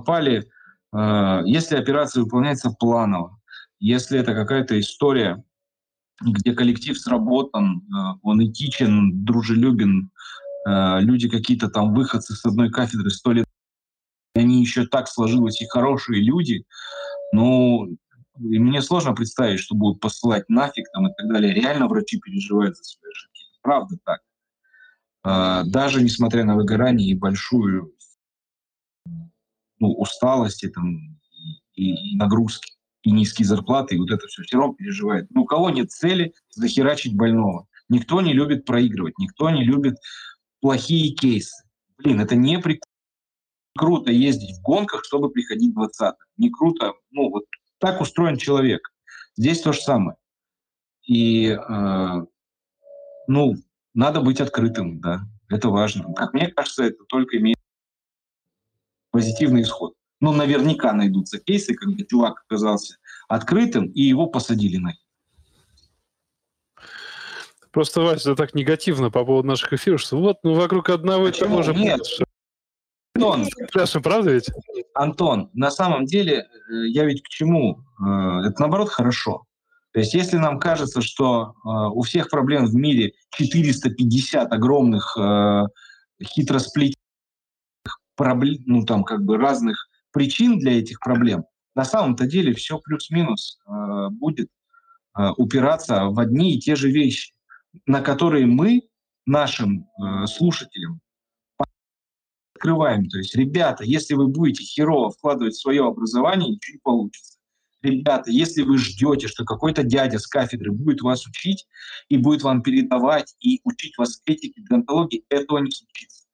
[0.06, 0.48] попали,
[0.94, 3.40] э, если операция выполняется планово,
[3.80, 5.44] если это какая-то история,
[6.22, 10.12] где коллектив сработан, э, он этичен, дружелюбен,
[10.68, 13.48] э, люди какие-то там выходцы с одной кафедры сто лет,
[14.36, 16.66] они еще так сложилось и хорошие люди,
[17.32, 17.88] ну,
[18.40, 21.54] и мне сложно представить, что будут посылать нафиг там и так далее.
[21.54, 23.44] Реально врачи переживают за свои ошибки.
[23.62, 25.72] Правда так.
[25.72, 27.96] Даже несмотря на выгорание и большую
[29.80, 31.20] ну, усталости там,
[31.74, 32.74] и, и нагрузки,
[33.04, 35.28] и низкие зарплаты, и вот это все, все равно переживает.
[35.32, 37.68] Ну, у кого нет цели захерачить больного?
[37.90, 39.98] Никто не любит проигрывать, никто не любит
[40.60, 41.64] плохие кейсы.
[41.98, 42.80] Блин, это не при...
[43.78, 47.44] круто ездить в гонках, чтобы приходить 20 Не круто, ну, вот
[47.80, 48.92] так устроен человек.
[49.38, 50.18] Здесь то же самое.
[51.04, 52.26] И, э,
[53.28, 53.56] ну,
[53.94, 56.14] надо быть открытым, да, это важно.
[56.14, 57.55] Как мне кажется, это только имеет
[59.16, 59.94] позитивный исход.
[60.20, 62.98] Но наверняка найдутся кейсы, когда чувак оказался
[63.30, 64.94] открытым, и его посадили на
[67.72, 71.32] Просто, Вася, это так негативно по поводу наших эфиров, что вот, ну, вокруг одного и
[71.32, 71.74] того же...
[71.74, 72.02] Нет,
[73.16, 74.50] Антон, Пляшем, правда ведь?
[74.94, 77.80] Антон, на самом деле, э, я ведь к чему?
[78.02, 79.46] Э, это, наоборот, хорошо.
[79.94, 85.18] То есть если нам кажется, что э, у всех проблем в мире 450 огромных
[86.22, 87.05] хитросплетений,
[88.16, 93.60] проблем, ну там как бы разных причин для этих проблем, на самом-то деле все плюс-минус
[93.68, 94.50] э, будет
[95.18, 97.34] э, упираться в одни и те же вещи,
[97.86, 98.84] на которые мы
[99.26, 101.02] нашим э, слушателям
[102.56, 103.10] открываем.
[103.10, 107.38] То есть, ребята, если вы будете херово вкладывать в свое образование, ничего не получится.
[107.82, 111.68] Ребята, если вы ждете, что какой-то дядя с кафедры будет вас учить
[112.08, 116.25] и будет вам передавать и учить вас этике, донтологии, этого не случится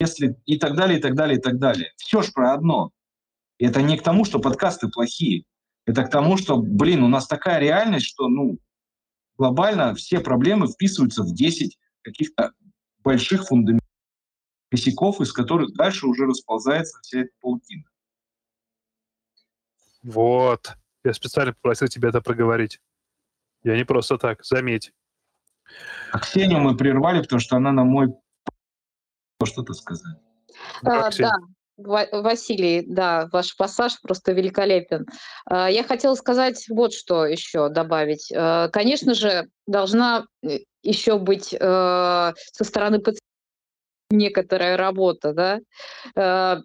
[0.00, 1.92] если и так далее, и так далее, и так далее.
[1.96, 2.90] Все ж про одно.
[3.58, 5.44] И это не к тому, что подкасты плохие.
[5.84, 8.58] Это к тому, что, блин, у нас такая реальность, что, ну,
[9.36, 12.52] глобально все проблемы вписываются в 10 каких-то
[13.04, 13.86] больших фундаментов,
[14.70, 17.84] косяков, из которых дальше уже расползается вся эта паутина.
[20.02, 20.76] Вот.
[21.04, 22.80] Я специально попросил тебя это проговорить.
[23.62, 24.92] Я не просто так, заметь.
[26.12, 28.08] А Ксению мы прервали, потому что она на мой
[29.46, 30.16] что-то сказать.
[30.84, 31.36] А, да,
[31.82, 35.06] Василий, да, ваш пассаж просто великолепен.
[35.46, 38.32] А, я хотела сказать вот что еще добавить.
[38.34, 43.20] А, конечно же, должна э, еще быть э, со стороны пациента
[44.10, 45.60] некоторая работа, да.
[46.16, 46.58] А,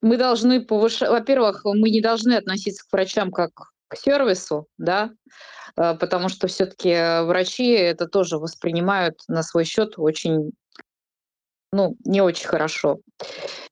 [0.00, 3.50] мы должны повышать, во-первых, мы не должны относиться к врачам как
[3.88, 5.10] к сервису, да,
[5.76, 10.52] потому что все-таки врачи это тоже воспринимают на свой счет очень
[11.72, 13.00] ну, не очень хорошо.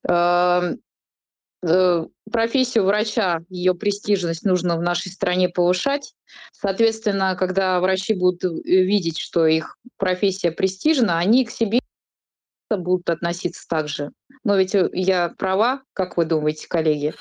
[0.08, 0.80] Эм,
[1.62, 6.14] э, профессию врача, ее престижность нужно в нашей стране повышать.
[6.52, 11.80] Соответственно, когда врачи будут э, видеть, что их профессия престижна, они к себе
[12.70, 14.10] будут относиться так же.
[14.44, 17.14] Но ведь э, я права, как вы думаете, коллеги?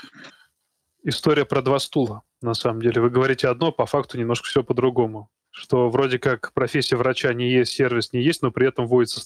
[1.04, 3.02] История про два стула, на самом деле.
[3.02, 5.30] Вы говорите одно, по факту немножко все по-другому.
[5.52, 9.22] Что вроде как профессия врача не есть, сервис не есть, но при этом вводится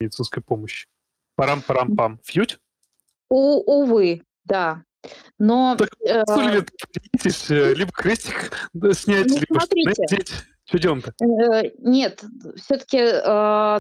[0.00, 0.86] медицинской помощи.
[1.36, 2.18] Парам-парам-пам.
[2.24, 2.58] Фьють?
[3.28, 4.82] У, увы, да.
[5.38, 5.76] Но...
[5.76, 8.52] Так, э, э, либо крестик
[8.92, 10.32] снять, ну, либо надеть.
[10.64, 11.12] Что делаем-то?
[11.24, 12.22] Э, нет,
[12.56, 13.78] все-таки э,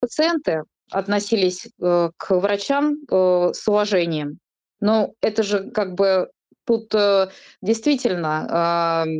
[0.00, 4.38] пациенты относились э, к врачам э, с уважением.
[4.80, 6.30] Но это же как бы
[6.64, 7.28] тут э,
[7.60, 9.10] действительно э,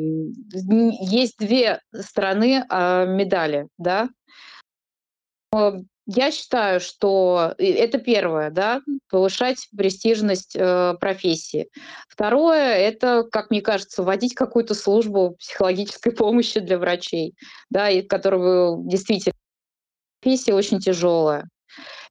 [1.02, 4.09] есть две стороны э, медали, да.
[6.06, 11.68] Я считаю, что это первое, да, повышать престижность э, профессии.
[12.08, 17.36] Второе, это, как мне кажется, вводить какую-то службу психологической помощи для врачей,
[17.70, 19.34] да, и которую действительно
[20.20, 21.48] профессия очень тяжелая.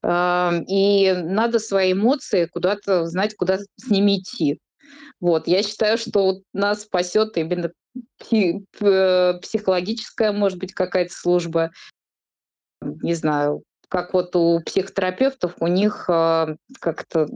[0.04, 4.58] Э, и надо свои эмоции куда-то знать, куда с ними идти.
[5.20, 7.74] Вот, я считаю, что вот нас спасет именно
[8.20, 11.72] психологическая, может быть, какая-то служба,
[12.82, 17.28] не знаю, как вот у психотерапевтов, у них э, как-то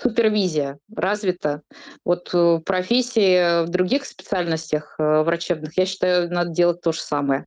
[0.00, 1.62] супервизия развита.
[2.04, 7.46] Вот э, профессии в других специальностях э, врачебных, я считаю, надо делать то же самое.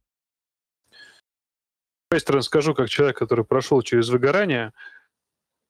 [2.09, 4.73] своей стороны скажу, как человек, который прошел через выгорание,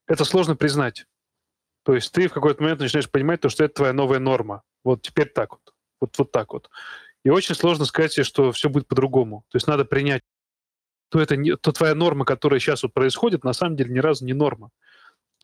[0.08, 1.06] это сложно признать.
[1.84, 4.64] То есть ты в какой-то момент начинаешь понимать, то, что это твоя новая норма.
[4.84, 5.76] Вот теперь так вот.
[6.00, 6.72] Вот, вот так вот.
[7.24, 9.46] И очень сложно сказать себе, что все будет по-другому.
[9.50, 10.24] То есть надо принять,
[11.12, 14.26] то это не, то твоя норма, которая сейчас вот происходит, на самом деле ни разу
[14.26, 14.72] не норма.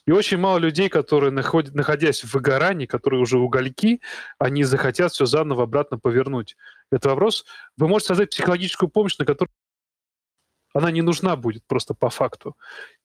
[0.05, 3.99] И очень мало людей, которые, находят, находясь в выгорании, которые уже угольки,
[4.39, 6.55] они захотят все заново обратно повернуть.
[6.89, 7.45] Это вопрос.
[7.75, 9.51] Вы можете создать психологическую помощь, на которую
[10.73, 12.55] она не нужна будет просто по факту.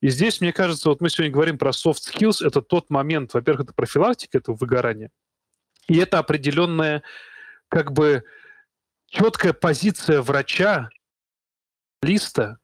[0.00, 3.64] И здесь, мне кажется, вот мы сегодня говорим про soft skills, это тот момент, во-первых,
[3.64, 5.10] это профилактика этого выгорания,
[5.88, 7.02] и это определенная
[7.68, 8.22] как бы
[9.08, 10.90] четкая позиция врача,
[12.02, 12.58] специалиста,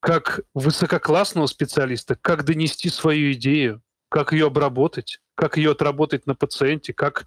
[0.00, 6.92] как высококлассного специалиста, как донести свою идею, как ее обработать, как ее отработать на пациенте,
[6.92, 7.26] как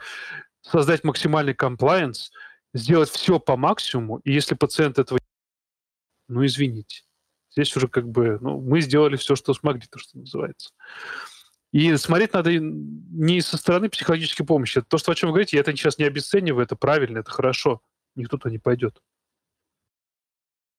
[0.61, 2.31] создать максимальный комплайенс,
[2.73, 5.19] сделать все по максимуму, и если пациент этого
[6.27, 7.03] ну, извините.
[7.51, 10.69] Здесь уже как бы, ну, мы сделали все, что смогли, то, что называется.
[11.71, 14.81] И смотреть надо не со стороны психологической помощи.
[14.81, 17.81] То, что о чем вы говорите, я это сейчас не обесцениваю, это правильно, это хорошо.
[18.15, 19.01] Никто туда не пойдет.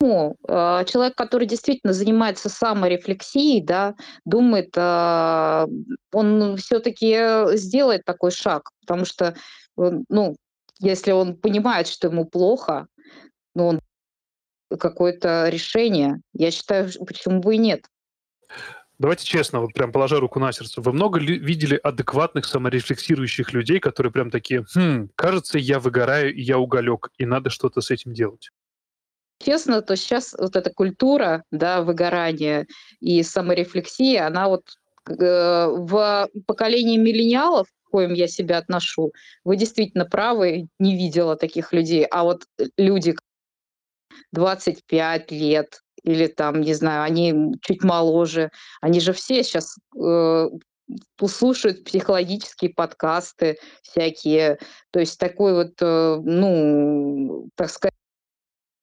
[0.01, 3.95] Ну, э, человек, который действительно занимается саморефлексией, да,
[4.25, 5.67] думает, э,
[6.13, 9.35] он все-таки сделает такой шаг, потому что,
[9.77, 10.37] ну,
[10.79, 12.87] если он понимает, что ему плохо,
[13.55, 13.81] ну, он
[14.79, 16.21] какое-то решение.
[16.33, 17.85] Я считаю, почему бы и нет.
[18.99, 20.81] Давайте честно, вот прям положа руку на сердце.
[20.83, 26.43] Вы много ли видели адекватных саморефлексирующих людей, которые прям такие, хм, кажется, я выгораю, и
[26.43, 28.51] я уголек, и надо что-то с этим делать?
[29.43, 32.67] Честно, то сейчас вот эта культура, да, выгорания
[33.01, 34.65] и саморефлексии, она вот
[35.09, 39.13] э, в поколении миллениалов, к коим я себя отношу,
[39.45, 42.05] вы действительно правы, не видела таких людей.
[42.05, 42.45] А вот
[42.77, 43.15] люди,
[44.33, 48.51] 25 лет, или там, не знаю, они чуть моложе,
[48.83, 50.49] они же все сейчас э,
[51.27, 54.59] слушают психологические подкасты всякие,
[54.91, 57.95] то есть такой вот, э, ну, так сказать,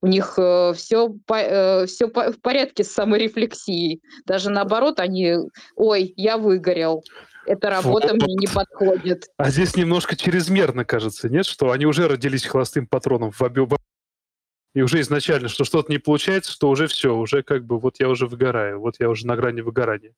[0.07, 4.01] у них э, все, э, все по, в порядке с саморефлексией.
[4.25, 5.35] Даже наоборот, они,
[5.75, 7.03] ой, я выгорел,
[7.45, 8.23] эта работа вот.
[8.23, 9.25] мне не подходит.
[9.37, 11.45] А здесь немножко чрезмерно, кажется, нет?
[11.45, 13.67] Что они уже родились холостым патроном в, обе,
[14.73, 18.09] и уже изначально, что что-то не получается, что уже все, уже как бы вот я
[18.09, 20.13] уже выгораю, вот я уже на грани выгорания.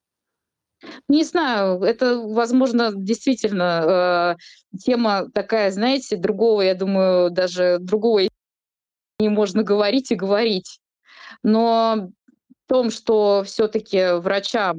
[1.08, 4.38] Не знаю, это, возможно, действительно
[4.74, 8.28] э, тема такая, знаете, другого, я думаю, даже другого
[9.20, 10.80] не можно говорить и говорить.
[11.44, 12.10] Но
[12.66, 14.78] в том, что все-таки врачам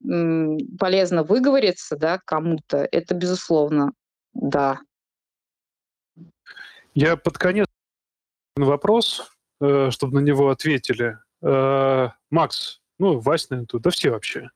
[0.00, 3.92] полезно выговориться, да, кому-то, это безусловно,
[4.34, 4.80] да.
[6.94, 7.66] Я под конец
[8.56, 9.30] вопрос,
[9.60, 11.18] э, чтобы на него ответили.
[11.42, 14.48] Э, Макс, ну, Вась, наверное, тут, да все вообще.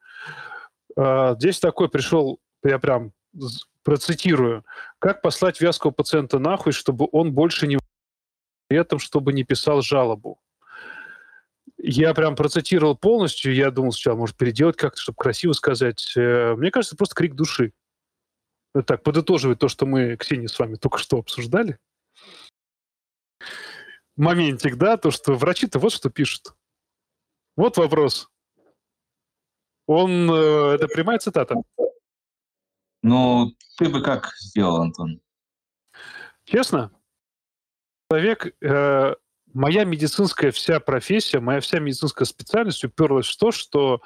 [0.97, 3.13] Э, здесь такой пришел, я прям
[3.83, 4.65] процитирую,
[4.99, 7.79] как послать вязкого пациента нахуй, чтобы он больше не
[8.71, 10.41] при этом, чтобы не писал жалобу.
[11.77, 16.13] Я прям процитировал полностью, я думал сначала, может, переделать как-то, чтобы красиво сказать.
[16.15, 17.73] Мне кажется, просто крик души.
[18.87, 21.81] Так, подытоживать то, что мы, Ксения, с вами только что обсуждали
[24.17, 26.55] моментик, да, то, что врачи-то вот что пишут.
[27.57, 28.29] Вот вопрос.
[29.87, 31.57] Он, э, это прямая цитата.
[33.03, 35.21] Ну, ты бы как сделал, Антон?
[36.45, 36.93] Честно?
[38.11, 39.15] Человек, э,
[39.53, 44.03] моя медицинская вся профессия, моя вся медицинская специальность уперлась в то, что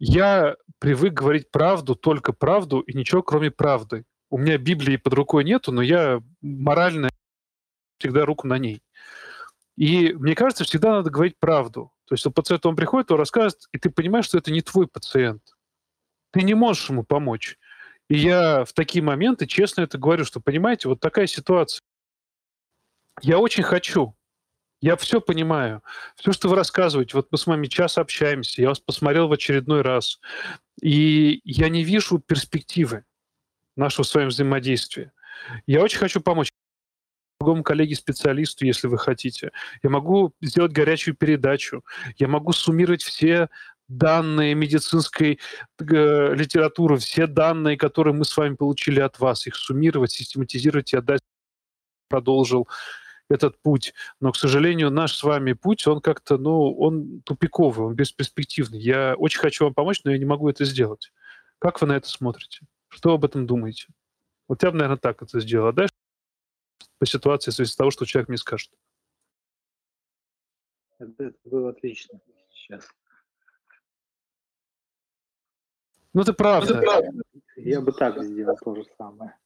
[0.00, 4.04] я привык говорить правду, только правду и ничего кроме правды.
[4.30, 7.08] У меня Библии под рукой нету, но я морально
[7.98, 8.82] всегда руку на ней.
[9.76, 11.92] И мне кажется, всегда надо говорить правду.
[12.06, 14.88] То есть, если пациент он приходит, он рассказывает, и ты понимаешь, что это не твой
[14.88, 15.42] пациент.
[16.32, 17.58] Ты не можешь ему помочь.
[18.08, 21.80] И я в такие моменты честно это говорю, что, понимаете, вот такая ситуация.
[23.22, 24.16] Я очень хочу,
[24.80, 25.82] я все понимаю.
[26.16, 29.82] Все, что вы рассказываете, вот мы с вами час общаемся, я вас посмотрел в очередной
[29.82, 30.20] раз,
[30.80, 33.04] и я не вижу перспективы
[33.76, 35.12] нашего с вами взаимодействия.
[35.66, 36.50] Я очень хочу помочь
[37.40, 39.52] другому коллеге-специалисту, если вы хотите.
[39.82, 41.82] Я могу сделать горячую передачу.
[42.18, 43.48] Я могу суммировать все
[43.88, 45.40] данные медицинской
[45.78, 50.96] э, литературы, все данные, которые мы с вами получили от вас, их суммировать, систематизировать и
[50.96, 51.22] отдать,
[52.08, 52.68] продолжил
[53.30, 53.94] этот путь.
[54.20, 58.78] Но, к сожалению, наш с вами путь, он как-то, ну, он тупиковый, он бесперспективный.
[58.78, 61.12] Я очень хочу вам помочь, но я не могу это сделать.
[61.58, 62.66] Как вы на это смотрите?
[62.88, 63.86] Что об этом думаете?
[64.48, 65.68] Вот я бы, наверное, так это сделал.
[65.68, 65.94] А дальше
[66.98, 68.70] по ситуации, в связи с того, что человек мне скажет.
[70.98, 72.20] Это, было отлично
[72.52, 72.86] сейчас.
[76.12, 76.82] Ну, это правда.
[77.56, 79.36] Я бы так сделал то же самое.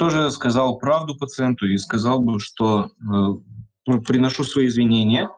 [0.00, 2.86] Тоже сказал правду пациенту и сказал бы, что
[3.86, 5.28] э, приношу свои извинения.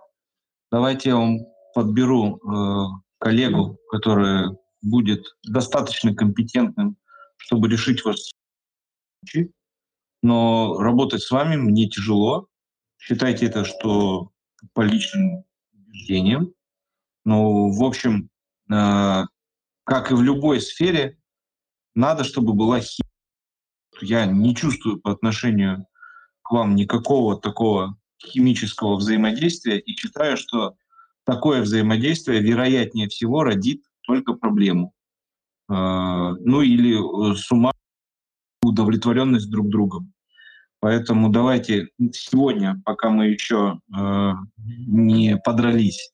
[0.70, 1.40] Давайте я вам
[1.74, 2.86] подберу э,
[3.18, 6.96] коллегу, который будет достаточно компетентным,
[7.38, 9.50] чтобы решить случай.
[10.22, 12.46] Но работать с вами мне тяжело.
[12.98, 14.30] Считайте это, что
[14.74, 16.54] по личным убеждениям.
[17.24, 18.30] Но, в общем,
[18.72, 19.24] э,
[19.82, 21.18] как и в любой сфере,
[21.96, 23.11] надо, чтобы была химия.
[24.02, 25.86] Я не чувствую по отношению
[26.42, 30.74] к вам никакого такого химического взаимодействия и считаю, что
[31.24, 34.92] такое взаимодействие, вероятнее всего, родит только проблему.
[35.68, 37.72] Э, ну или э, с ума
[38.62, 40.12] удовлетворенность друг другом.
[40.80, 46.10] Поэтому давайте сегодня, пока мы еще э, не подрались,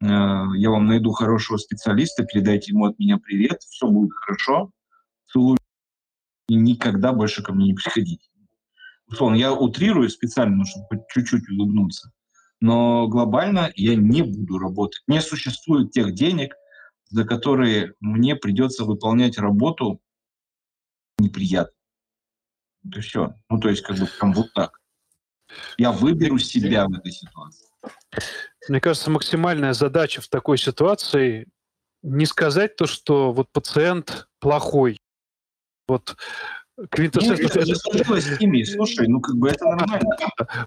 [0.00, 4.70] э, я вам найду хорошего специалиста, передайте ему от меня привет, все будет хорошо,
[5.26, 5.58] целую
[6.48, 8.28] и никогда больше ко мне не приходите.
[9.06, 12.12] Условно, я утрирую специально, чтобы чуть-чуть улыбнуться,
[12.60, 15.02] но глобально я не буду работать.
[15.06, 16.54] Не существует тех денег,
[17.10, 20.00] за которые мне придется выполнять работу
[21.18, 21.72] неприятно.
[22.86, 23.34] Это все.
[23.48, 24.78] Ну, то есть, как бы прям вот так.
[25.78, 27.66] Я выберу себя в этой ситуации.
[28.68, 31.48] Мне кажется, максимальная задача в такой ситуации
[32.02, 34.98] не сказать то, что вот пациент плохой.
[35.88, 36.16] Вот
[38.38, 40.16] химии, слушай, ну как бы это нормально.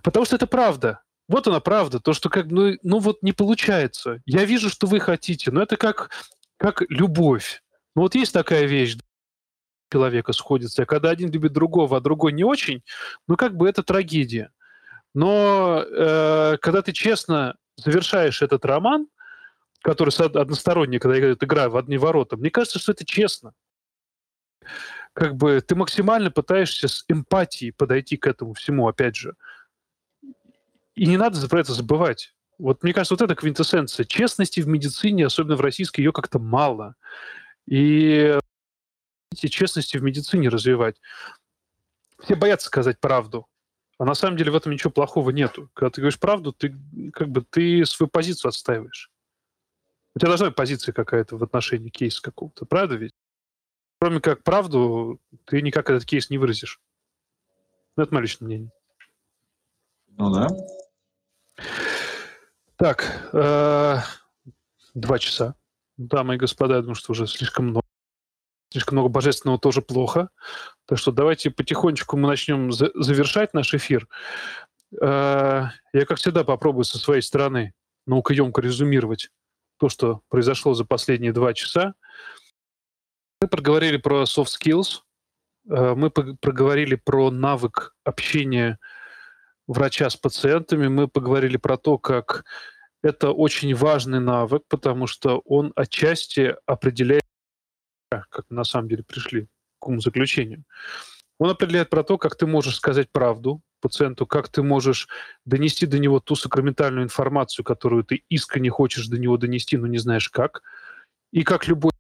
[0.04, 1.02] Потому что это правда.
[1.30, 4.22] Вот она правда, то, что как, ну, ну вот не получается.
[4.26, 6.10] Я вижу, что вы хотите, но это как,
[6.58, 7.64] как любовь.
[7.96, 8.98] Ну вот есть такая вещь,
[9.92, 10.86] человека сходится.
[10.86, 12.84] Когда один любит другого, а другой не очень,
[13.28, 14.52] ну как бы это трагедия.
[15.14, 19.08] Но э, когда ты честно завершаешь этот роман,
[19.82, 23.54] который односторонний, когда идет игра в одни ворота, мне кажется, что это честно.
[25.14, 29.36] Как бы ты максимально пытаешься с эмпатией подойти к этому всему, опять же.
[30.96, 32.34] И не надо про это забывать.
[32.58, 34.06] Вот мне кажется, вот это квинтэссенция.
[34.06, 36.96] Честности в медицине, особенно в российской, ее как-то мало.
[37.68, 38.38] И
[39.36, 41.02] честности в медицине развивать.
[42.24, 43.48] Все боятся сказать правду.
[43.98, 45.70] А на самом деле в этом ничего плохого нету.
[45.74, 46.76] Когда ты говоришь правду, ты
[47.14, 49.12] как бы ты свою позицию отстаиваешь.
[50.16, 53.14] У тебя должна быть позиция какая-то в отношении кейса какого-то, правда ведь?
[54.02, 56.82] Кроме как правду, ты никак этот кейс не выразишь.
[57.96, 58.72] Ну, это мое личное мнение.
[60.18, 60.48] Ну да.
[62.78, 63.98] Так, э,
[64.96, 65.54] два часа.
[65.98, 67.86] Дамы и господа, я думаю, что уже слишком много
[68.72, 70.30] слишком много божественного тоже плохо.
[70.88, 74.08] Так что давайте потихонечку мы начнем за завершать наш эфир.
[75.00, 77.76] Э, я, как всегда, попробую со своей стороны
[78.08, 79.30] наукоемко резюмировать
[79.78, 81.94] то, что произошло за последние два часа.
[83.42, 85.02] Мы проговорили про soft skills,
[85.68, 88.78] э, мы проговорили про навык общения
[89.66, 92.46] врача с пациентами, мы поговорили про то, как
[93.02, 97.24] это очень важный навык, потому что он отчасти определяет
[98.10, 99.48] как на самом деле пришли
[99.80, 100.64] к умозаключению.
[101.40, 105.08] Он определяет про то, как ты можешь сказать правду пациенту, как ты можешь
[105.46, 109.98] донести до него ту сакраментальную информацию, которую ты искренне хочешь до него донести, но не
[109.98, 110.62] знаешь как.
[111.32, 111.92] И как любой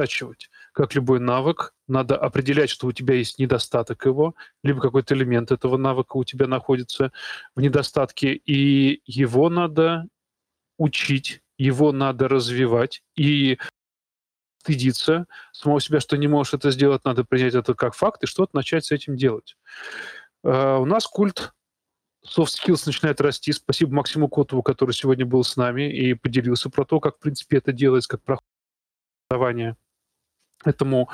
[0.00, 0.50] оттачивать.
[0.72, 5.76] Как любой навык, надо определять, что у тебя есть недостаток его, либо какой-то элемент этого
[5.76, 7.12] навыка у тебя находится
[7.54, 10.06] в недостатке, и его надо
[10.78, 13.02] учить, его надо развивать.
[13.16, 13.58] И
[14.62, 18.54] стыдиться самого себя, что не можешь это сделать, надо принять это как факт и что-то
[18.54, 19.56] начать с этим делать.
[20.44, 21.52] Uh, у нас культ
[22.24, 23.52] soft skills начинает расти.
[23.52, 27.58] Спасибо Максиму Котову, который сегодня был с нами и поделился про то, как, в принципе,
[27.58, 28.46] это делается, как проходит
[29.30, 29.76] образование
[30.64, 31.08] этому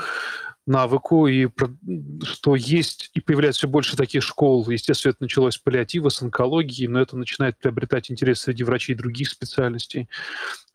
[0.66, 1.48] навыку, и
[2.24, 4.68] что есть и появляется все больше таких школ.
[4.68, 10.08] Естественно, это началось паллиатива, с онкологии, но это начинает приобретать интерес среди врачей других специальностей.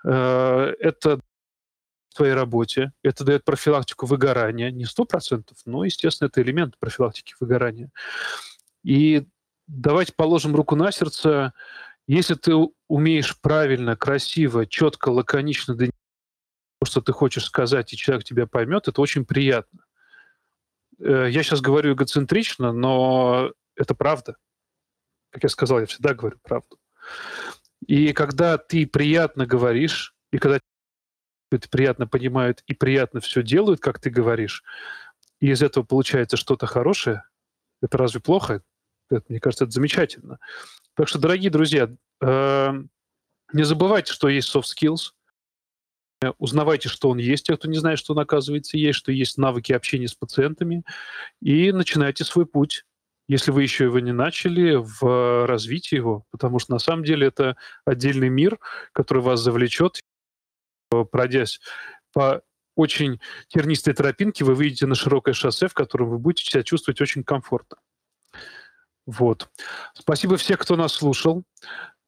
[0.05, 1.19] Uh, это
[2.09, 2.91] в твоей работе.
[3.03, 4.71] Это дает профилактику выгорания.
[4.71, 7.89] Не сто процентов, но, естественно, это элемент профилактики выгорания.
[8.83, 9.27] И
[9.67, 11.53] давайте положим руку на сердце
[12.07, 12.53] Если ты
[12.87, 15.75] умеешь правильно, красиво, четко, лаконично
[16.85, 19.79] что ты хочешь сказать, и человек тебя поймет, это очень приятно.
[20.99, 24.37] Э, Я сейчас говорю эгоцентрично, но это правда.
[25.31, 26.77] Как я сказал, я всегда говорю правду.
[27.87, 30.59] И когда ты приятно говоришь, и когда
[31.51, 34.63] это приятно понимают и приятно все делают, как ты говоришь,
[35.39, 37.23] и из этого получается что-то хорошее,
[37.81, 38.61] это разве плохо?
[39.09, 40.39] Это, мне кажется, это замечательно.
[40.95, 41.89] Так что, дорогие друзья,
[42.21, 42.73] э,
[43.53, 45.11] не забывайте, что есть soft skills.
[46.21, 49.37] Э, Узнавайте, что он есть, те, кто не знает, что он, оказывается, есть, что есть
[49.37, 50.83] навыки общения с пациентами,
[51.41, 52.85] и начинайте свой путь,
[53.27, 57.55] если вы еще его не начали, в развитии его, потому что на самом деле это
[57.85, 58.59] отдельный мир,
[58.93, 60.01] который вас завлечет,
[60.91, 61.59] Э, пройдясь
[62.13, 62.41] по
[62.75, 67.23] очень тернистой тропинке, вы выйдете на широкое шоссе, в котором вы будете себя чувствовать очень
[67.23, 67.77] комфортно.
[69.05, 69.49] Вот.
[69.93, 71.43] Спасибо всем, кто нас слушал.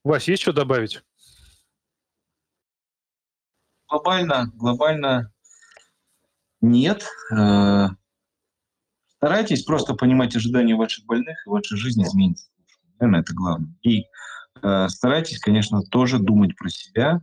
[0.04, 1.02] Вась, есть что добавить?
[3.94, 5.32] Глобально, глобально
[6.62, 7.06] нет.
[7.32, 7.90] Э,
[9.18, 12.50] Старайтесь просто понимать ожидания ваших больных, и ваша жизнь изменится.
[12.98, 13.72] Наверное, это главное.
[13.84, 14.06] И
[14.64, 17.22] э, старайтесь, конечно, тоже думать про себя.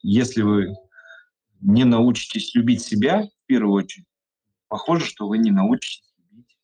[0.00, 0.74] Если вы
[1.60, 4.06] не научитесь любить себя, в первую очередь,
[4.66, 6.58] похоже, что вы не научитесь любить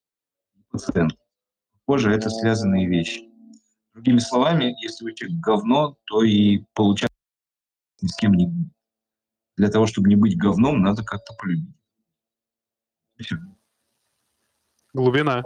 [0.71, 1.17] пациента.
[1.85, 3.31] Похоже, это связанные вещи.
[3.95, 7.13] Другими словами, если вы человек говно, то и получать
[8.03, 8.73] ни с кем не будет.
[9.59, 11.75] Для того, чтобы не быть говном, надо как-то полюбить.
[13.19, 13.37] Всё.
[14.95, 15.43] Глубина.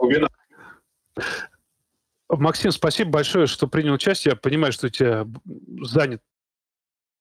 [2.28, 4.32] Максим, спасибо большое, что принял участие.
[4.32, 5.26] Я понимаю, что у тебя
[5.82, 6.20] занят,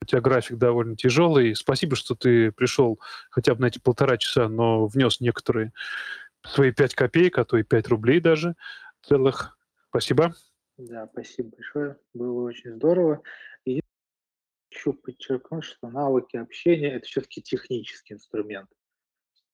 [0.02, 1.56] у тебя график довольно тяжелый.
[1.56, 3.00] Спасибо, что ты пришел
[3.30, 5.72] хотя бы на эти полтора часа, но внес некоторые
[6.44, 8.56] свои пять копеек, а то и пять рублей даже
[9.02, 9.58] целых.
[9.90, 10.36] Спасибо.
[10.78, 11.98] Да, спасибо большое.
[12.14, 13.22] Было очень здорово.
[14.72, 18.70] Хочу подчеркнуть, что навыки общения– это все-таки технический инструмент.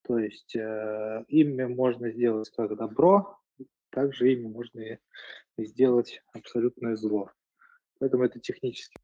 [0.04, 3.40] То есть э, ими можно сделать как добро,
[3.90, 5.00] также ими можно
[5.58, 7.32] и сделать абсолютное зло.
[8.00, 8.96] Поэтому это технически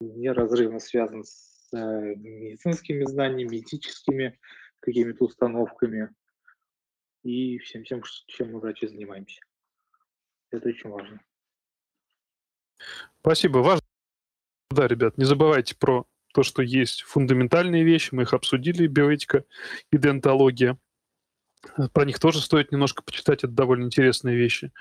[0.00, 1.76] неразрывно связан с э,
[2.16, 4.38] медицинскими знаниями, этическими
[4.80, 6.12] какими-то установками
[7.22, 9.40] и всем тем, чем мы, врачи, занимаемся.
[10.50, 11.20] Это очень важно.
[13.20, 13.58] Спасибо.
[13.58, 13.79] Важно.
[14.70, 18.14] Да, ребят, не забывайте про то, что есть фундаментальные вещи.
[18.14, 19.44] Мы их обсудили, биоэтика
[19.90, 20.78] и дентология.
[21.92, 24.72] Про них тоже стоит немножко почитать, это довольно интересные вещи.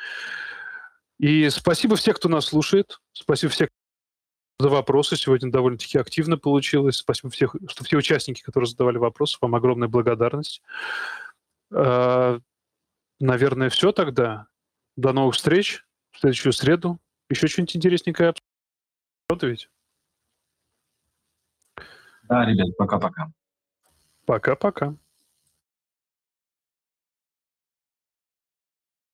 [1.18, 3.00] И спасибо всем, кто нас слушает.
[3.12, 3.68] Спасибо всем
[4.60, 5.18] за вопросы.
[5.18, 6.98] Сегодня довольно-таки активно получилось.
[6.98, 10.62] Спасибо всех, что все участники, которые задавали вопросы, вам огромная благодарность.
[11.72, 12.40] Э,
[13.20, 14.48] Наверное, все тогда.
[14.96, 17.00] До новых встреч в следующую среду.
[17.30, 18.34] Еще что-нибудь интересненькое
[19.28, 19.70] обсудим, ведь?
[22.30, 23.32] Да, ребят, пока-пока.
[24.26, 24.94] Пока-пока.